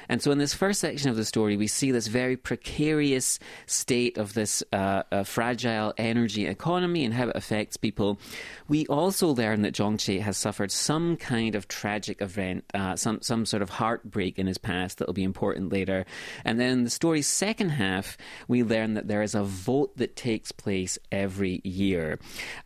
And 0.09 0.23
so, 0.23 0.31
in 0.31 0.39
this 0.39 0.55
first 0.55 0.81
section 0.81 1.11
of 1.11 1.17
the 1.17 1.25
story, 1.27 1.59
we 1.59 1.67
see 1.67 1.91
this 1.91 2.07
very 2.07 2.37
precarious 2.39 3.26
this 3.27 3.39
state 3.67 4.19
of 4.19 4.35
this 4.35 4.63
uh, 4.73 5.03
uh, 5.11 5.25
fragile 5.25 5.93
energy 5.99 6.47
economy 6.47 7.05
and 7.05 7.13
how 7.15 7.29
it 7.29 7.37
affects 7.37 7.77
people, 7.77 8.19
we 8.69 8.87
also 8.87 9.29
learn 9.29 9.63
that 9.63 9.75
Chong 9.75 9.97
Jae 9.97 10.21
has 10.21 10.37
suffered 10.37 10.71
some 10.71 11.17
kind 11.17 11.55
of 11.55 11.67
tragic 11.69 12.23
event, 12.23 12.65
uh, 12.75 12.95
some 12.97 13.21
some 13.23 13.45
sort 13.45 13.63
of 13.63 13.71
heartbreak 13.71 14.39
in 14.39 14.47
his 14.47 14.59
past 14.59 14.99
that 14.99 15.07
will 15.07 15.15
be 15.15 15.25
important 15.25 15.73
later. 15.73 16.05
And 16.45 16.61
then 16.61 16.71
in 16.71 16.85
the 16.85 16.91
story's 16.91 17.27
second 17.27 17.71
half, 17.71 18.17
we 18.49 18.63
learn 18.63 18.95
that 18.95 19.09
there 19.09 19.23
is 19.23 19.35
a 19.35 19.43
vote 19.43 19.97
that 19.97 20.17
takes 20.17 20.53
place 20.53 20.99
every 21.11 21.61
year, 21.65 22.19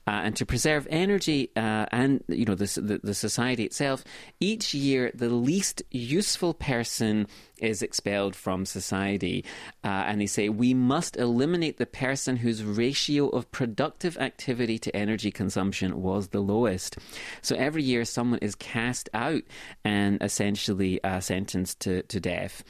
uh, 0.06 0.20
and 0.24 0.36
to 0.36 0.44
preserve 0.46 0.86
energy 0.90 1.50
uh, 1.56 1.86
and 1.92 2.22
you 2.28 2.44
know 2.44 2.54
the, 2.54 2.80
the 2.80 3.00
the 3.02 3.14
society 3.14 3.64
itself, 3.64 4.04
each 4.40 4.74
year 4.74 5.11
the 5.14 5.30
least 5.30 5.82
useful 5.90 6.52
person 6.54 7.26
is 7.61 7.82
expelled 7.82 8.34
from 8.34 8.66
society. 8.66 9.44
Uh, 9.84 9.88
and 10.08 10.20
they 10.20 10.26
say 10.26 10.48
we 10.51 10.74
must 10.74 11.16
eliminate 11.16 11.78
the 11.78 11.86
person 11.86 12.36
whose 12.36 12.62
ratio 12.62 13.28
of 13.28 13.51
productive 13.51 14.16
activity 14.18 14.78
to 14.78 14.94
energy 14.94 15.30
consumption 15.30 16.03
was 16.03 16.28
the 16.28 16.40
lowest. 16.40 16.98
So 17.42 17.57
every 17.57 17.82
year, 17.82 18.05
someone 18.05 18.38
is 18.40 18.55
cast 18.55 19.09
out 19.14 19.42
and 19.84 20.22
essentially 20.22 21.03
uh, 21.05 21.20
sentenced 21.20 21.80
to, 21.80 22.03
to 22.03 22.20
death. 22.20 22.64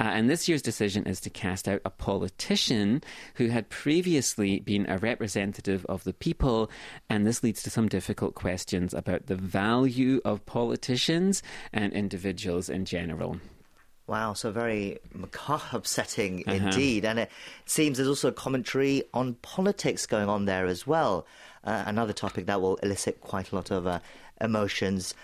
Uh, 0.00 0.04
and 0.04 0.28
this 0.28 0.48
year's 0.48 0.62
decision 0.62 1.06
is 1.06 1.20
to 1.20 1.30
cast 1.30 1.68
out 1.68 1.80
a 1.84 1.90
politician 1.90 3.02
who 3.34 3.48
had 3.48 3.68
previously 3.68 4.60
been 4.60 4.88
a 4.88 4.98
representative 4.98 5.84
of 5.86 6.04
the 6.04 6.12
people. 6.12 6.70
And 7.08 7.26
this 7.26 7.42
leads 7.42 7.62
to 7.64 7.70
some 7.70 7.88
difficult 7.88 8.34
questions 8.34 8.94
about 8.94 9.26
the 9.26 9.36
value 9.36 10.20
of 10.24 10.46
politicians 10.46 11.42
and 11.72 11.92
individuals 11.92 12.68
in 12.68 12.84
general. 12.84 13.38
Wow, 14.06 14.34
so 14.34 14.50
very 14.50 14.98
macabre 15.14 15.80
setting 15.84 16.44
uh-huh. 16.46 16.56
indeed. 16.56 17.04
And 17.04 17.18
it 17.18 17.30
seems 17.64 17.96
there's 17.96 18.08
also 18.08 18.28
a 18.28 18.32
commentary 18.32 19.04
on 19.14 19.34
politics 19.34 20.06
going 20.06 20.28
on 20.28 20.44
there 20.44 20.66
as 20.66 20.86
well. 20.86 21.26
Uh, 21.64 21.84
another 21.86 22.12
topic 22.12 22.46
that 22.46 22.60
will 22.60 22.76
elicit 22.76 23.20
quite 23.22 23.50
a 23.50 23.54
lot 23.54 23.70
of 23.70 23.86
uh, 23.86 24.00
emotions. 24.40 25.14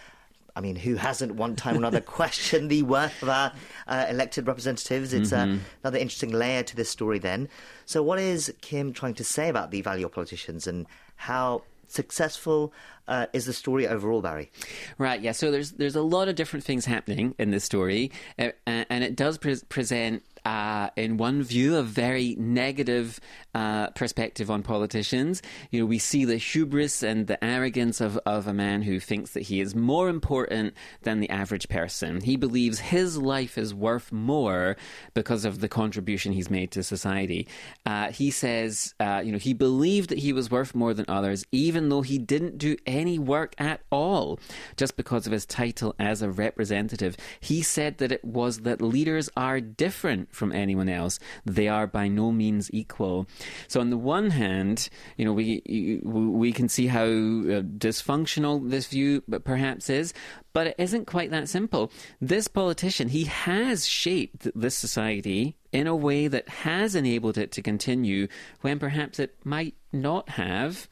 I 0.57 0.61
mean, 0.61 0.77
who 0.77 0.97
hasn't 0.97 1.35
one 1.35 1.55
time 1.57 1.75
or 1.75 1.79
another 1.79 2.01
questioned 2.19 2.71
the 2.71 2.83
worth 2.83 3.23
of 3.23 3.29
our 3.29 3.53
uh, 3.87 4.07
elected 4.09 4.47
representatives? 4.47 5.13
It's 5.13 5.33
uh, 5.33 5.45
mm-hmm. 5.45 5.59
another 5.85 5.99
interesting 5.99 6.33
layer 6.33 6.63
to 6.63 6.77
this 6.77 6.89
story, 6.89 7.19
then. 7.19 7.49
So, 7.85 8.03
what 8.03 8.19
is 8.19 8.53
Kim 8.63 8.93
trying 8.93 9.15
to 9.15 9.25
say 9.25 9.49
about 9.49 9.71
the 9.71 9.83
value 9.83 10.07
of 10.07 10.13
politicians 10.13 10.67
and 10.67 10.87
how 11.17 11.63
successful 11.91 12.73
uh, 13.09 13.27
is 13.33 13.47
the 13.47 13.53
story 13.53 13.87
overall, 13.89 14.23
Barry? 14.23 14.51
Right. 14.97 15.21
Yeah. 15.21 15.33
So 15.33 15.51
there's 15.51 15.73
there's 15.73 15.97
a 15.97 16.03
lot 16.03 16.29
of 16.29 16.37
different 16.37 16.65
things 16.65 16.85
happening 16.85 17.35
in 17.39 17.51
this 17.51 17.65
story, 17.65 18.13
uh, 18.39 18.51
and 18.67 19.05
it 19.05 19.17
does 19.17 19.37
pre- 19.39 19.61
present 19.69 20.23
uh, 20.45 20.91
in 20.97 21.17
one 21.17 21.43
view, 21.43 21.77
a 21.77 21.83
very 21.83 22.37
negative 22.39 23.21
uh, 23.55 23.89
perspective 23.91 24.51
on 24.51 24.63
politicians. 24.63 25.43
You 25.71 25.81
know, 25.81 25.87
we 25.87 25.99
see 25.99 26.25
the 26.25 26.37
hubris 26.37 27.03
and 27.03 27.27
the 27.27 27.43
arrogance 27.45 28.01
of, 28.01 28.19
of 28.27 28.47
a 28.47 28.55
man 28.55 28.83
who 28.83 29.01
thinks 29.01 29.33
that 29.33 29.43
he 29.43 29.61
is 29.61 29.75
more 29.75 30.09
important 30.09 30.75
than 31.03 31.21
the 31.21 31.31
average 31.31 31.69
person. 31.69 32.21
He 32.21 32.37
believes 32.37 32.79
his 32.79 33.19
life 33.19 33.59
is 33.59 33.75
worth 33.75 34.13
more 34.13 34.77
because 35.15 35.45
of 35.45 35.61
the 35.61 35.69
contribution 35.69 36.33
he's 36.33 36.51
made 36.51 36.71
to 36.73 36.83
society. 36.83 37.49
Uh, 37.85 38.11
he 38.13 38.31
says, 38.31 38.95
uh, 39.01 39.23
you 39.25 39.33
know, 39.33 39.39
he 39.39 39.53
believed 39.53 40.11
that 40.11 40.19
he 40.19 40.33
was 40.33 40.51
worth 40.51 40.75
more 40.75 40.95
than 40.95 41.07
others, 41.09 41.45
even 41.53 41.89
though 41.89 42.03
he 42.03 42.19
didn't 42.19 42.59
do 42.59 42.77
any 42.87 43.19
work 43.19 43.55
at 43.59 43.81
all, 43.91 44.39
just 44.77 44.97
because 44.97 45.27
of 45.27 45.33
his 45.33 45.47
title 45.47 45.95
as 45.99 46.23
a 46.23 46.31
representative. 46.31 47.17
He 47.41 47.63
said 47.63 47.99
that 47.99 48.13
it 48.13 48.25
was 48.25 48.61
that 48.61 48.81
leaders 48.81 49.29
are 49.37 49.61
different 49.61 50.30
from 50.31 50.53
anyone 50.53 50.89
else, 50.89 51.19
they 51.45 51.69
are 51.69 51.87
by 51.87 52.09
no 52.09 52.33
means 52.33 52.71
equal. 52.73 53.27
So 53.69 53.81
on 53.81 53.91
the 53.91 53.97
one 53.97 54.31
hand, 54.31 54.89
you 55.17 55.25
know, 55.25 55.33
we 55.33 56.01
we 56.05 56.53
can 56.53 56.69
see 56.69 56.87
how 56.87 57.05
uh, 57.05 57.63
dysfunctional 57.63 58.71
this 58.71 58.87
view 58.87 59.23
perhaps 59.45 59.91
is, 59.91 60.13
but 60.53 60.69
it 60.69 60.75
isn't 60.79 61.07
quite 61.07 61.31
that 61.31 61.49
simple. 61.49 61.93
This 62.21 62.49
politician, 62.49 63.09
he 63.09 63.25
has 63.25 63.87
shaped 63.87 64.49
this 64.55 64.77
society 64.77 65.57
in 65.73 65.87
a 65.87 65.95
way 65.95 66.27
that 66.27 66.49
has 66.49 66.95
enabled 66.95 67.39
it 67.39 67.53
to 67.53 67.63
continue 67.63 68.27
when 68.61 68.79
perhaps 68.79 69.19
it 69.19 69.37
might 69.45 69.75
not 69.93 70.29
have. 70.31 70.89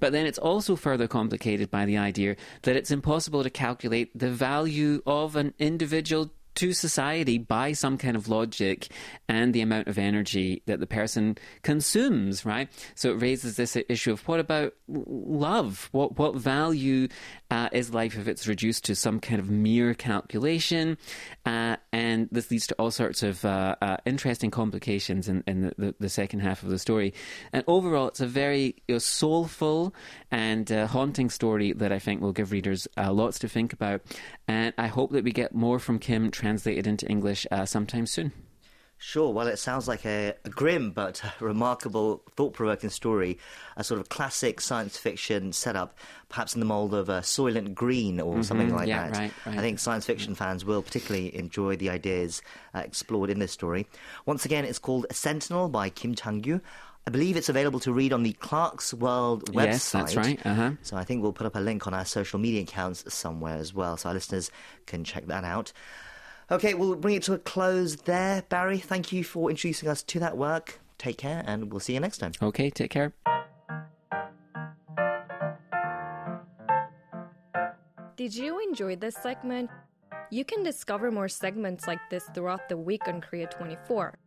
But 0.00 0.12
then 0.12 0.26
it's 0.26 0.38
also 0.38 0.76
further 0.76 1.08
complicated 1.08 1.70
by 1.70 1.86
the 1.86 1.96
idea 1.96 2.36
that 2.62 2.76
it's 2.76 2.90
impossible 2.90 3.42
to 3.42 3.50
calculate 3.50 4.16
the 4.18 4.30
value 4.30 5.02
of 5.06 5.36
an 5.36 5.54
individual 5.58 6.30
to 6.58 6.72
society 6.72 7.38
by 7.38 7.72
some 7.72 7.96
kind 7.96 8.16
of 8.16 8.28
logic 8.28 8.88
and 9.28 9.54
the 9.54 9.60
amount 9.60 9.86
of 9.86 9.96
energy 9.96 10.60
that 10.66 10.80
the 10.80 10.86
person 10.86 11.38
consumes, 11.62 12.44
right? 12.44 12.68
So 12.96 13.10
it 13.10 13.22
raises 13.22 13.56
this 13.56 13.76
issue 13.88 14.12
of 14.12 14.26
what 14.26 14.40
about 14.40 14.74
love? 14.88 15.88
What 15.92 16.18
what 16.18 16.34
value 16.34 17.08
uh, 17.50 17.68
is 17.72 17.94
life 17.94 18.18
if 18.18 18.26
it's 18.26 18.48
reduced 18.48 18.84
to 18.86 18.96
some 18.96 19.20
kind 19.20 19.40
of 19.40 19.48
mere 19.48 19.94
calculation? 19.94 20.98
Uh, 21.46 21.76
and 21.92 22.28
this 22.32 22.50
leads 22.50 22.66
to 22.66 22.74
all 22.74 22.90
sorts 22.90 23.22
of 23.22 23.44
uh, 23.44 23.76
uh 23.80 23.96
interesting 24.04 24.50
complications 24.50 25.28
in, 25.28 25.44
in 25.46 25.72
the, 25.78 25.94
the, 25.98 26.08
second 26.08 26.40
half 26.40 26.62
of 26.62 26.70
the 26.70 26.78
story. 26.78 27.14
And 27.52 27.62
overall, 27.66 28.08
it's 28.08 28.20
a 28.20 28.26
very 28.26 28.74
you 28.88 28.96
know, 28.96 28.98
soulful 28.98 29.94
and 30.30 30.70
uh, 30.72 30.86
haunting 30.86 31.30
story 31.30 31.72
that 31.74 31.92
I 31.92 31.98
think 31.98 32.20
will 32.20 32.32
give 32.32 32.50
readers 32.50 32.88
uh, 32.96 33.12
lots 33.12 33.38
to 33.40 33.48
think 33.48 33.72
about. 33.72 34.02
And 34.48 34.74
I 34.76 34.88
hope 34.88 35.12
that 35.12 35.22
we 35.22 35.32
get 35.32 35.54
more 35.54 35.78
from 35.78 35.98
Kim 35.98 36.30
translated 36.48 36.86
into 36.86 37.06
English 37.10 37.46
uh, 37.50 37.66
sometime 37.66 38.06
soon. 38.06 38.32
Sure. 38.96 39.32
Well, 39.32 39.46
it 39.46 39.58
sounds 39.58 39.86
like 39.86 40.04
a, 40.06 40.34
a 40.44 40.48
grim 40.48 40.90
but 40.92 41.22
remarkable, 41.40 42.22
thought 42.36 42.54
provoking 42.54 42.90
story, 42.90 43.38
a 43.76 43.84
sort 43.84 44.00
of 44.00 44.08
classic 44.08 44.60
science 44.60 44.96
fiction 44.96 45.52
setup, 45.52 45.96
perhaps 46.30 46.54
in 46.54 46.60
the 46.60 46.66
mold 46.66 46.94
of 46.94 47.10
a 47.10 47.20
Soylent 47.20 47.74
Green 47.74 48.18
or 48.18 48.32
mm-hmm, 48.32 48.42
something 48.42 48.74
like 48.74 48.88
yeah, 48.88 49.10
that. 49.10 49.18
Right, 49.18 49.32
right. 49.46 49.58
I 49.58 49.60
think 49.60 49.78
science 49.78 50.06
fiction 50.06 50.34
fans 50.34 50.64
will 50.64 50.82
particularly 50.82 51.36
enjoy 51.36 51.76
the 51.76 51.90
ideas 51.90 52.40
uh, 52.74 52.78
explored 52.78 53.28
in 53.30 53.38
this 53.38 53.52
story. 53.52 53.86
Once 54.24 54.46
again, 54.46 54.64
it's 54.64 54.80
called 54.80 55.06
Sentinel 55.12 55.68
by 55.68 55.90
Kim 55.90 56.14
Chang-gyu. 56.14 56.60
I 57.06 57.10
believe 57.10 57.36
it's 57.38 57.48
available 57.48 57.80
to 57.80 57.92
read 57.92 58.12
on 58.12 58.22
the 58.22 58.34
Clarkesworld 58.34 59.44
website. 59.52 59.64
Yes, 59.64 59.92
that's 59.92 60.16
right. 60.16 60.44
Uh-huh. 60.44 60.72
So 60.82 60.96
I 60.96 61.04
think 61.04 61.22
we'll 61.22 61.32
put 61.32 61.46
up 61.46 61.56
a 61.56 61.60
link 61.60 61.86
on 61.86 61.94
our 61.94 62.04
social 62.04 62.38
media 62.38 62.62
accounts 62.62 63.02
somewhere 63.14 63.56
as 63.56 63.72
well, 63.72 63.96
so 63.96 64.08
our 64.08 64.14
listeners 64.14 64.50
can 64.86 65.04
check 65.04 65.26
that 65.28 65.44
out. 65.44 65.72
Okay, 66.50 66.72
we'll 66.72 66.94
bring 66.94 67.16
it 67.16 67.22
to 67.24 67.34
a 67.34 67.38
close 67.38 67.96
there. 67.96 68.42
Barry, 68.48 68.78
thank 68.78 69.12
you 69.12 69.22
for 69.22 69.50
introducing 69.50 69.88
us 69.88 70.02
to 70.04 70.18
that 70.20 70.38
work. 70.38 70.80
Take 70.96 71.18
care, 71.18 71.44
and 71.46 71.70
we'll 71.70 71.80
see 71.80 71.92
you 71.92 72.00
next 72.00 72.18
time. 72.18 72.32
Okay, 72.40 72.70
take 72.70 72.90
care. 72.90 73.12
Did 78.16 78.34
you 78.34 78.58
enjoy 78.60 78.96
this 78.96 79.14
segment? 79.14 79.70
You 80.30 80.44
can 80.44 80.62
discover 80.62 81.10
more 81.10 81.28
segments 81.28 81.86
like 81.86 82.00
this 82.10 82.24
throughout 82.34 82.68
the 82.68 82.76
week 82.76 83.06
on 83.06 83.20
Korea 83.20 83.46
24. 83.46 84.18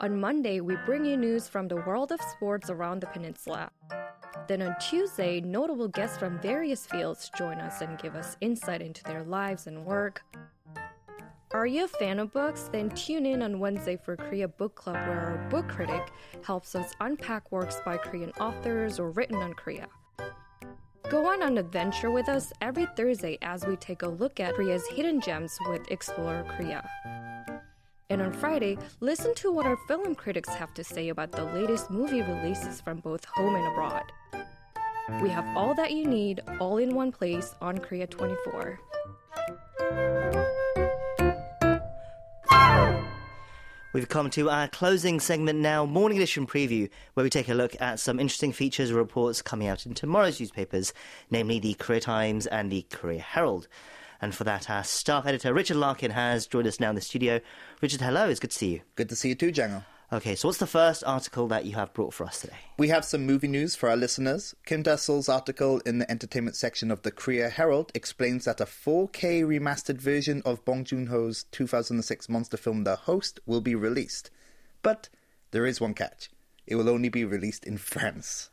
On 0.00 0.20
Monday, 0.20 0.60
we 0.60 0.76
bring 0.86 1.04
you 1.04 1.16
news 1.16 1.46
from 1.46 1.68
the 1.68 1.76
world 1.76 2.10
of 2.10 2.20
sports 2.20 2.68
around 2.68 3.00
the 3.00 3.06
peninsula. 3.06 3.70
Then 4.48 4.62
on 4.62 4.74
Tuesday, 4.80 5.40
notable 5.40 5.88
guests 5.88 6.18
from 6.18 6.40
various 6.40 6.84
fields 6.86 7.30
join 7.36 7.58
us 7.58 7.80
and 7.80 7.98
give 7.98 8.16
us 8.16 8.36
insight 8.40 8.82
into 8.82 9.04
their 9.04 9.22
lives 9.22 9.68
and 9.68 9.84
work. 9.84 10.22
Are 11.52 11.66
you 11.66 11.84
a 11.84 11.88
fan 11.88 12.20
of 12.20 12.32
books? 12.32 12.70
Then 12.70 12.90
tune 12.90 13.26
in 13.26 13.42
on 13.42 13.58
Wednesday 13.58 13.96
for 13.96 14.14
Korea 14.14 14.46
Book 14.46 14.76
Club, 14.76 14.94
where 14.94 15.18
our 15.18 15.48
book 15.50 15.66
critic 15.66 16.12
helps 16.44 16.76
us 16.76 16.94
unpack 17.00 17.50
works 17.50 17.80
by 17.84 17.96
Korean 17.96 18.30
authors 18.38 19.00
or 19.00 19.10
written 19.10 19.34
on 19.38 19.54
Korea. 19.54 19.88
Go 21.08 21.26
on 21.26 21.42
an 21.42 21.58
adventure 21.58 22.12
with 22.12 22.28
us 22.28 22.52
every 22.60 22.86
Thursday 22.96 23.36
as 23.42 23.66
we 23.66 23.74
take 23.74 24.02
a 24.02 24.08
look 24.08 24.38
at 24.38 24.54
Korea's 24.54 24.86
hidden 24.86 25.20
gems 25.20 25.58
with 25.66 25.90
Explorer 25.90 26.44
Korea. 26.56 26.88
And 28.10 28.22
on 28.22 28.32
Friday, 28.32 28.78
listen 29.00 29.34
to 29.34 29.50
what 29.50 29.66
our 29.66 29.76
film 29.88 30.14
critics 30.14 30.50
have 30.50 30.72
to 30.74 30.84
say 30.84 31.08
about 31.08 31.32
the 31.32 31.46
latest 31.46 31.90
movie 31.90 32.22
releases 32.22 32.80
from 32.80 33.00
both 33.00 33.24
home 33.24 33.56
and 33.56 33.66
abroad. 33.66 34.04
We 35.20 35.28
have 35.30 35.56
all 35.56 35.74
that 35.74 35.90
you 35.90 36.06
need 36.06 36.42
all 36.60 36.78
in 36.78 36.94
one 36.94 37.10
place 37.10 37.56
on 37.60 37.78
Korea 37.78 38.06
24. 38.06 38.78
We've 43.92 44.08
come 44.08 44.30
to 44.30 44.48
our 44.48 44.68
closing 44.68 45.18
segment 45.18 45.58
now, 45.58 45.84
Morning 45.84 46.16
Edition 46.16 46.46
Preview, 46.46 46.88
where 47.14 47.24
we 47.24 47.30
take 47.30 47.48
a 47.48 47.54
look 47.54 47.74
at 47.80 47.98
some 47.98 48.20
interesting 48.20 48.52
features 48.52 48.90
and 48.90 48.96
reports 48.96 49.42
coming 49.42 49.66
out 49.66 49.84
in 49.84 49.94
tomorrow's 49.94 50.38
newspapers, 50.38 50.92
namely 51.28 51.58
the 51.58 51.74
Korea 51.74 51.98
Times 51.98 52.46
and 52.46 52.70
the 52.70 52.86
Korea 52.92 53.18
Herald. 53.18 53.66
And 54.22 54.32
for 54.32 54.44
that, 54.44 54.70
our 54.70 54.84
staff 54.84 55.26
editor, 55.26 55.52
Richard 55.52 55.76
Larkin, 55.76 56.12
has 56.12 56.46
joined 56.46 56.68
us 56.68 56.78
now 56.78 56.90
in 56.90 56.94
the 56.94 57.00
studio. 57.00 57.40
Richard, 57.82 58.00
hello, 58.00 58.28
it's 58.28 58.38
good 58.38 58.52
to 58.52 58.56
see 58.56 58.74
you. 58.74 58.80
Good 58.94 59.08
to 59.08 59.16
see 59.16 59.30
you 59.30 59.34
too, 59.34 59.50
Jango. 59.50 59.84
Okay, 60.12 60.34
so 60.34 60.48
what's 60.48 60.58
the 60.58 60.66
first 60.66 61.04
article 61.06 61.46
that 61.46 61.66
you 61.66 61.76
have 61.76 61.94
brought 61.94 62.12
for 62.12 62.26
us 62.26 62.40
today? 62.40 62.56
We 62.76 62.88
have 62.88 63.04
some 63.04 63.26
movie 63.26 63.46
news 63.46 63.76
for 63.76 63.88
our 63.88 63.96
listeners. 63.96 64.56
Kim 64.66 64.82
Da-sol's 64.82 65.28
article 65.28 65.78
in 65.86 65.98
the 65.98 66.10
entertainment 66.10 66.56
section 66.56 66.90
of 66.90 67.02
the 67.02 67.12
Korea 67.12 67.48
Herald 67.48 67.92
explains 67.94 68.44
that 68.44 68.60
a 68.60 68.64
4K 68.64 69.44
remastered 69.44 70.00
version 70.00 70.42
of 70.44 70.64
Bong 70.64 70.82
Joon-ho's 70.82 71.44
2006 71.52 72.28
monster 72.28 72.56
film 72.56 72.82
The 72.82 72.96
Host 72.96 73.38
will 73.46 73.60
be 73.60 73.76
released. 73.76 74.32
But 74.82 75.08
there 75.52 75.64
is 75.64 75.80
one 75.80 75.94
catch. 75.94 76.28
It 76.66 76.74
will 76.74 76.88
only 76.88 77.08
be 77.08 77.24
released 77.24 77.64
in 77.64 77.78
France. 77.78 78.50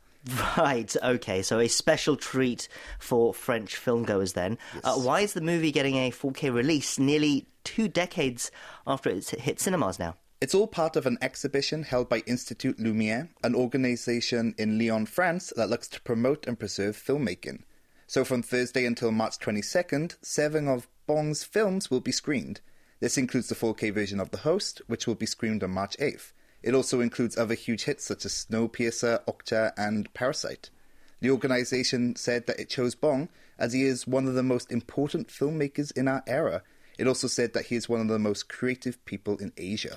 Right, 0.56 0.94
okay, 1.02 1.42
so 1.42 1.58
a 1.58 1.66
special 1.66 2.16
treat 2.16 2.68
for 3.00 3.34
French 3.34 3.74
filmgoers 3.74 4.34
then. 4.34 4.58
Yes. 4.74 4.84
Uh, 4.84 4.94
why 5.00 5.20
is 5.20 5.32
the 5.32 5.40
movie 5.40 5.72
getting 5.72 5.96
a 5.96 6.12
4K 6.12 6.54
release 6.54 7.00
nearly 7.00 7.46
two 7.64 7.88
decades 7.88 8.52
after 8.86 9.10
it's 9.10 9.30
hit 9.30 9.58
cinemas 9.58 9.98
now? 9.98 10.14
It's 10.40 10.54
all 10.54 10.68
part 10.68 10.94
of 10.94 11.04
an 11.04 11.18
exhibition 11.20 11.82
held 11.82 12.08
by 12.08 12.20
Institut 12.20 12.78
Lumière, 12.78 13.28
an 13.42 13.56
organization 13.56 14.54
in 14.56 14.78
Lyon, 14.78 15.04
France 15.04 15.52
that 15.56 15.68
looks 15.68 15.88
to 15.88 16.00
promote 16.02 16.46
and 16.46 16.56
preserve 16.56 16.96
filmmaking. 16.96 17.64
So 18.06 18.24
from 18.24 18.44
Thursday 18.44 18.86
until 18.86 19.10
March 19.10 19.40
22nd, 19.40 20.14
seven 20.22 20.68
of 20.68 20.86
Bong's 21.08 21.42
films 21.42 21.90
will 21.90 21.98
be 21.98 22.12
screened. 22.12 22.60
This 23.00 23.18
includes 23.18 23.48
the 23.48 23.56
4K 23.56 23.92
version 23.92 24.20
of 24.20 24.30
The 24.30 24.38
Host, 24.38 24.80
which 24.86 25.08
will 25.08 25.16
be 25.16 25.26
screened 25.26 25.64
on 25.64 25.72
March 25.72 25.96
8th. 25.98 26.30
It 26.62 26.72
also 26.72 27.00
includes 27.00 27.36
other 27.36 27.54
huge 27.54 27.82
hits 27.82 28.04
such 28.04 28.24
as 28.24 28.46
Snowpiercer, 28.48 29.24
Okja, 29.24 29.72
and 29.76 30.14
Parasite. 30.14 30.70
The 31.18 31.32
organization 31.32 32.14
said 32.14 32.46
that 32.46 32.60
it 32.60 32.70
chose 32.70 32.94
Bong 32.94 33.28
as 33.58 33.72
he 33.72 33.82
is 33.82 34.06
one 34.06 34.28
of 34.28 34.34
the 34.34 34.44
most 34.44 34.70
important 34.70 35.30
filmmakers 35.30 35.90
in 35.96 36.06
our 36.06 36.22
era. 36.28 36.62
It 36.96 37.08
also 37.08 37.26
said 37.26 37.54
that 37.54 37.66
he 37.66 37.74
is 37.74 37.88
one 37.88 38.00
of 38.00 38.06
the 38.06 38.20
most 38.20 38.48
creative 38.48 39.04
people 39.04 39.36
in 39.38 39.52
Asia. 39.56 39.96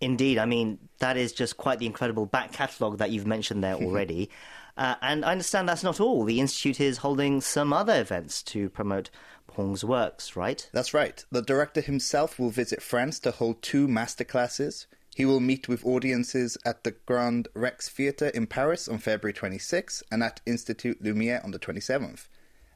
Indeed, 0.00 0.38
I 0.38 0.44
mean 0.44 0.78
that 0.98 1.16
is 1.16 1.32
just 1.32 1.56
quite 1.56 1.78
the 1.78 1.86
incredible 1.86 2.26
back 2.26 2.52
catalogue 2.52 2.98
that 2.98 3.10
you've 3.10 3.26
mentioned 3.26 3.64
there 3.64 3.74
already. 3.82 4.30
uh, 4.76 4.94
and 5.02 5.24
I 5.24 5.32
understand 5.32 5.68
that's 5.68 5.82
not 5.82 6.00
all. 6.00 6.24
The 6.24 6.40
institute 6.40 6.80
is 6.80 6.98
holding 6.98 7.40
some 7.40 7.72
other 7.72 8.00
events 8.00 8.42
to 8.44 8.68
promote 8.70 9.10
Bong's 9.56 9.84
works, 9.84 10.36
right? 10.36 10.68
That's 10.72 10.94
right. 10.94 11.24
The 11.30 11.42
director 11.42 11.80
himself 11.80 12.38
will 12.38 12.50
visit 12.50 12.82
France 12.82 13.18
to 13.20 13.30
hold 13.30 13.62
two 13.62 13.88
masterclasses. 13.88 14.86
He 15.14 15.24
will 15.24 15.40
meet 15.40 15.68
with 15.68 15.84
audiences 15.84 16.56
at 16.64 16.84
the 16.84 16.92
Grand 17.04 17.48
Rex 17.54 17.88
Theatre 17.88 18.28
in 18.28 18.46
Paris 18.46 18.86
on 18.88 18.98
February 18.98 19.32
26 19.32 20.02
and 20.10 20.22
at 20.22 20.40
Institut 20.46 21.02
Lumière 21.02 21.44
on 21.44 21.50
the 21.50 21.58
27th. 21.58 22.28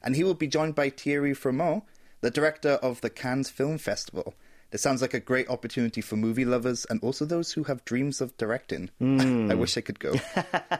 And 0.03 0.15
he 0.15 0.23
will 0.23 0.33
be 0.33 0.47
joined 0.47 0.75
by 0.75 0.89
Thierry 0.89 1.33
Frémaux, 1.33 1.83
the 2.21 2.29
director 2.29 2.73
of 2.83 3.01
the 3.01 3.09
Cannes 3.09 3.49
Film 3.49 3.77
Festival. 3.77 4.35
It 4.75 4.81
sounds 4.81 5.01
like 5.01 5.13
a 5.13 5.21
great 5.21 5.47
opportunity 5.47 6.01
for 6.01 6.17
movie 6.17 6.43
lovers 6.43 6.85
and 6.89 7.01
also 7.01 7.23
those 7.23 7.53
who 7.53 7.63
have 7.63 7.85
dreams 7.85 8.19
of 8.19 8.35
directing. 8.35 8.89
Mm. 9.01 9.49
I 9.51 9.55
wish 9.55 9.77
I 9.77 9.81
could 9.81 9.99
go. 9.99 10.15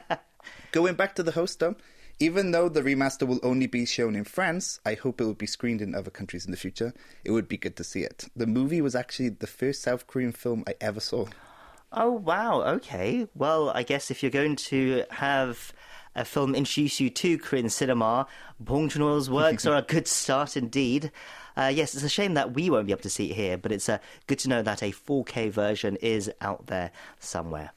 Going 0.73 0.95
back 0.95 1.15
to 1.15 1.23
the 1.23 1.31
host, 1.31 1.61
though, 1.61 1.77
even 2.19 2.51
though 2.51 2.67
the 2.67 2.81
remaster 2.81 3.25
will 3.25 3.39
only 3.41 3.67
be 3.67 3.85
shown 3.85 4.17
in 4.17 4.25
France, 4.25 4.81
I 4.85 4.95
hope 4.95 5.21
it 5.21 5.23
will 5.23 5.33
be 5.33 5.45
screened 5.45 5.81
in 5.81 5.95
other 5.95 6.11
countries 6.11 6.43
in 6.43 6.51
the 6.51 6.57
future. 6.57 6.93
It 7.23 7.31
would 7.31 7.47
be 7.47 7.55
good 7.55 7.77
to 7.77 7.85
see 7.85 8.01
it. 8.01 8.25
The 8.35 8.45
movie 8.45 8.81
was 8.81 8.95
actually 8.95 9.29
the 9.29 9.47
first 9.47 9.81
South 9.81 10.07
Korean 10.07 10.33
film 10.33 10.65
I 10.67 10.73
ever 10.81 10.99
saw. 10.99 11.27
Oh, 11.93 12.11
wow. 12.11 12.63
Okay. 12.63 13.29
Well, 13.33 13.69
I 13.69 13.83
guess 13.83 14.11
if 14.11 14.21
you're 14.21 14.29
going 14.29 14.57
to 14.57 15.05
have 15.09 15.71
a 16.15 16.25
film 16.25 16.53
introduce 16.53 16.99
you 16.99 17.09
to 17.11 17.37
Korean 17.37 17.69
cinema, 17.69 18.27
Bong 18.59 18.89
Joon-ho's 18.89 19.29
works 19.29 19.65
are 19.65 19.77
a 19.77 19.83
good 19.83 20.09
start 20.09 20.57
indeed. 20.57 21.13
Uh, 21.57 21.71
yes, 21.73 21.93
it's 21.93 22.03
a 22.03 22.09
shame 22.09 22.33
that 22.33 22.53
we 22.53 22.69
won't 22.69 22.85
be 22.85 22.91
able 22.91 23.01
to 23.01 23.09
see 23.09 23.31
it 23.31 23.35
here, 23.35 23.57
but 23.57 23.71
it's 23.71 23.87
uh, 23.87 23.97
good 24.27 24.39
to 24.39 24.49
know 24.49 24.61
that 24.61 24.83
a 24.83 24.91
4K 24.91 25.49
version 25.49 25.95
is 25.97 26.31
out 26.41 26.67
there 26.67 26.91
somewhere. 27.19 27.71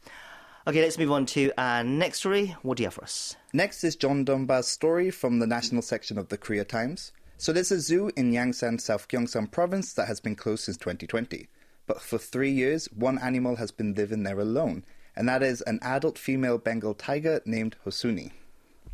Okay, 0.66 0.82
let's 0.82 0.98
move 0.98 1.12
on 1.12 1.24
to 1.26 1.50
our 1.56 1.82
next 1.82 2.18
story. 2.18 2.56
What 2.62 2.76
do 2.76 2.82
you 2.82 2.88
have 2.88 2.94
for 2.94 3.04
us? 3.04 3.36
Next 3.52 3.84
is 3.84 3.96
John 3.96 4.24
Dunbar's 4.24 4.66
story 4.66 5.10
from 5.10 5.38
the 5.38 5.46
national 5.46 5.82
section 5.82 6.18
of 6.18 6.28
the 6.28 6.36
Korea 6.36 6.64
Times. 6.64 7.12
So 7.38 7.52
there's 7.52 7.70
a 7.70 7.80
zoo 7.80 8.10
in 8.16 8.32
Yangsan, 8.32 8.80
South 8.80 9.08
Gyeongsang 9.08 9.50
province 9.50 9.92
that 9.94 10.08
has 10.08 10.18
been 10.18 10.34
closed 10.34 10.64
since 10.64 10.76
2020. 10.76 11.48
But 11.86 12.02
for 12.02 12.18
three 12.18 12.50
years, 12.50 12.86
one 12.86 13.18
animal 13.18 13.56
has 13.56 13.70
been 13.70 13.94
living 13.94 14.24
there 14.24 14.40
alone, 14.40 14.84
and 15.16 15.28
that 15.28 15.42
is 15.42 15.62
an 15.62 15.78
adult 15.82 16.18
female 16.18 16.58
Bengal 16.58 16.94
tiger 16.94 17.40
named 17.46 17.76
Hosuni. 17.86 18.32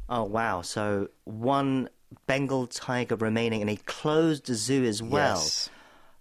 Oh, 0.09 0.25
wow. 0.25 0.63
So 0.63 1.09
one 1.25 1.89
Bengal 2.27 2.67
tiger 2.67 3.17
remaining 3.17 3.61
in 3.61 3.69
a 3.69 3.77
closed 3.77 4.47
zoo 4.47 4.85
as 4.85 5.03
well. 5.03 5.37
Yes. 5.37 5.71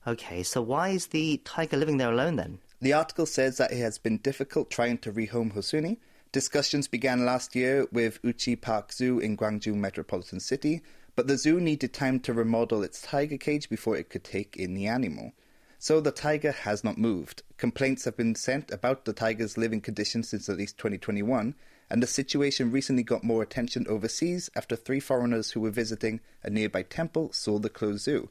Okay, 0.05 0.43
so 0.43 0.61
why 0.61 0.89
is 0.89 1.07
the 1.07 1.41
tiger 1.45 1.77
living 1.77 1.97
there 1.97 2.11
alone 2.11 2.35
then? 2.35 2.59
The 2.81 2.93
article 2.93 3.25
says 3.25 3.57
that 3.57 3.71
it 3.71 3.77
has 3.77 3.97
been 3.97 4.17
difficult 4.17 4.69
trying 4.69 4.97
to 4.99 5.11
rehome 5.13 5.53
Hosuni. 5.53 5.97
Discussions 6.33 6.87
began 6.87 7.25
last 7.25 7.55
year 7.55 7.87
with 7.91 8.19
Uchi 8.25 8.55
Park 8.55 8.91
Zoo 8.91 9.19
in 9.19 9.37
Gwangju 9.37 9.73
Metropolitan 9.75 10.39
City, 10.39 10.81
but 11.15 11.27
the 11.27 11.37
zoo 11.37 11.61
needed 11.61 11.93
time 11.93 12.19
to 12.21 12.33
remodel 12.33 12.83
its 12.83 13.01
tiger 13.01 13.37
cage 13.37 13.69
before 13.69 13.95
it 13.95 14.09
could 14.09 14.23
take 14.23 14.57
in 14.57 14.73
the 14.73 14.87
animal. 14.87 15.31
So 15.79 16.01
the 16.01 16.11
tiger 16.11 16.51
has 16.51 16.83
not 16.83 16.97
moved. 16.97 17.43
Complaints 17.57 18.05
have 18.05 18.17
been 18.17 18.35
sent 18.35 18.71
about 18.71 19.05
the 19.05 19.13
tiger's 19.13 19.57
living 19.57 19.79
conditions 19.79 20.29
since 20.29 20.49
at 20.49 20.57
least 20.57 20.77
2021, 20.77 21.55
and 21.89 22.01
the 22.01 22.07
situation 22.07 22.71
recently 22.71 23.03
got 23.03 23.23
more 23.23 23.43
attention 23.43 23.85
overseas 23.87 24.49
after 24.55 24.75
three 24.75 24.99
foreigners 24.99 25.51
who 25.51 25.61
were 25.61 25.69
visiting 25.69 26.19
a 26.43 26.49
nearby 26.49 26.83
temple 26.83 27.31
saw 27.31 27.59
the 27.59 27.69
closed 27.69 28.03
zoo. 28.03 28.29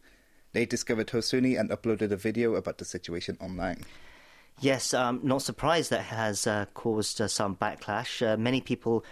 They 0.52 0.66
discovered 0.66 1.08
Hosuni 1.08 1.58
and 1.58 1.70
uploaded 1.70 2.10
a 2.10 2.16
video 2.16 2.54
about 2.54 2.78
the 2.78 2.84
situation 2.84 3.38
online. 3.40 3.84
Yes, 4.60 4.94
um, 4.94 5.20
not 5.22 5.42
surprised 5.42 5.90
that 5.90 6.02
has 6.02 6.46
uh, 6.46 6.66
caused 6.74 7.20
uh, 7.20 7.28
some 7.28 7.56
backlash. 7.56 8.24
Uh, 8.26 8.36
many 8.36 8.60
people 8.60 9.04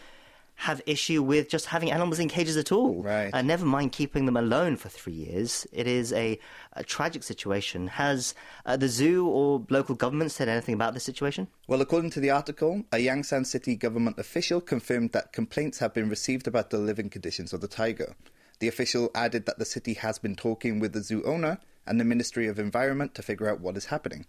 have 0.61 0.82
issue 0.84 1.22
with 1.22 1.48
just 1.48 1.64
having 1.64 1.90
animals 1.90 2.18
in 2.18 2.28
cages 2.28 2.58
at 2.58 2.70
all. 2.70 3.02
Right. 3.02 3.32
Uh, 3.32 3.40
never 3.40 3.64
mind 3.64 3.92
keeping 3.92 4.26
them 4.26 4.36
alone 4.36 4.76
for 4.76 4.90
three 4.90 5.14
years. 5.14 5.66
It 5.72 5.86
is 5.86 6.12
a, 6.12 6.38
a 6.74 6.84
tragic 6.84 7.22
situation. 7.22 7.86
Has 7.86 8.34
uh, 8.66 8.76
the 8.76 8.88
zoo 8.88 9.26
or 9.26 9.64
local 9.70 9.94
government 9.94 10.32
said 10.32 10.50
anything 10.50 10.74
about 10.74 10.92
this 10.92 11.04
situation? 11.04 11.48
Well, 11.66 11.80
according 11.80 12.11
to 12.11 12.20
the 12.20 12.28
article, 12.28 12.84
a 12.92 12.96
Yangsan 12.96 13.46
City 13.46 13.74
government 13.74 14.18
official 14.18 14.61
confirmed 14.61 15.12
that 15.12 15.32
complaints 15.32 15.78
have 15.78 15.94
been 15.94 16.11
received 16.11 16.46
about 16.46 16.68
the 16.68 16.78
living 16.78 17.08
conditions 17.08 17.54
of 17.54 17.62
the 17.62 17.68
tiger. 17.68 18.14
The 18.58 18.68
official 18.68 19.11
added 19.14 19.46
that 19.46 19.58
the 19.58 19.64
city 19.64 19.94
has 19.94 20.18
been 20.18 20.36
talking 20.36 20.78
with 20.78 20.92
the 20.92 21.02
zoo 21.02 21.24
owner 21.24 21.58
and 21.86 21.98
the 21.98 22.04
Ministry 22.04 22.46
of 22.46 22.58
Environment 22.58 23.14
to 23.14 23.22
figure 23.22 23.48
out 23.48 23.61
what 23.61 23.78
is 23.78 23.86
happening. 23.86 24.26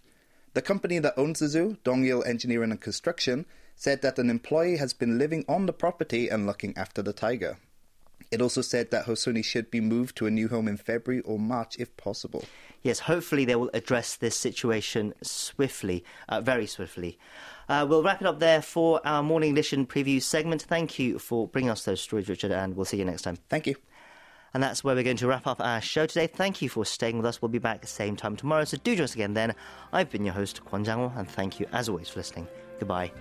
The 0.54 0.62
company 0.62 0.98
that 0.98 1.18
owns 1.18 1.40
the 1.40 1.48
zoo, 1.48 1.76
Dongyil 1.84 2.26
Engineering 2.26 2.70
and 2.70 2.80
Construction, 2.80 3.44
said 3.74 4.02
that 4.02 4.18
an 4.18 4.30
employee 4.30 4.76
has 4.76 4.92
been 4.92 5.18
living 5.18 5.44
on 5.48 5.66
the 5.66 5.72
property 5.72 6.28
and 6.28 6.46
looking 6.46 6.76
after 6.76 7.02
the 7.02 7.12
tiger. 7.12 7.58
It 8.30 8.40
also 8.40 8.62
said 8.62 8.90
that 8.90 9.04
Hosuni 9.04 9.44
should 9.44 9.70
be 9.70 9.80
moved 9.80 10.16
to 10.16 10.26
a 10.26 10.30
new 10.30 10.48
home 10.48 10.66
in 10.66 10.78
February 10.78 11.20
or 11.22 11.38
March 11.38 11.76
if 11.78 11.94
possible. 11.98 12.44
Yes, 12.82 13.00
hopefully 13.00 13.44
they 13.44 13.56
will 13.56 13.70
address 13.74 14.16
this 14.16 14.36
situation 14.36 15.12
swiftly, 15.22 16.02
uh, 16.28 16.40
very 16.40 16.66
swiftly. 16.66 17.18
Uh, 17.68 17.86
we'll 17.88 18.02
wrap 18.02 18.20
it 18.20 18.26
up 18.26 18.40
there 18.40 18.62
for 18.62 19.06
our 19.06 19.22
morning 19.22 19.52
edition 19.52 19.86
preview 19.86 20.20
segment. 20.20 20.62
Thank 20.62 20.98
you 20.98 21.18
for 21.18 21.46
bringing 21.46 21.70
us 21.70 21.84
those 21.84 22.00
stories, 22.00 22.28
Richard, 22.28 22.52
and 22.52 22.74
we'll 22.74 22.86
see 22.86 22.96
you 22.96 23.04
next 23.04 23.22
time. 23.22 23.36
Thank 23.48 23.66
you. 23.66 23.76
And 24.54 24.62
that's 24.62 24.82
where 24.82 24.94
we're 24.94 25.04
going 25.04 25.16
to 25.18 25.26
wrap 25.26 25.46
up 25.46 25.60
our 25.60 25.80
show 25.80 26.06
today. 26.06 26.26
Thank 26.26 26.60
you 26.60 26.68
for 26.68 26.84
staying 26.84 27.16
with 27.18 27.26
us. 27.26 27.40
We'll 27.40 27.48
be 27.50 27.58
back 27.58 27.80
the 27.80 27.86
same 27.86 28.16
time 28.16 28.36
tomorrow, 28.36 28.64
so 28.64 28.76
do 28.78 28.94
join 28.96 29.04
us 29.04 29.14
again 29.14 29.34
then. 29.34 29.54
I've 29.92 30.10
been 30.10 30.24
your 30.24 30.34
host, 30.34 30.64
Kwon 30.64 30.84
Jang 30.84 31.12
and 31.16 31.28
thank 31.28 31.60
you 31.60 31.66
as 31.72 31.88
always 31.88 32.08
for 32.08 32.20
listening. 32.20 32.48
Goodbye. 32.78 33.12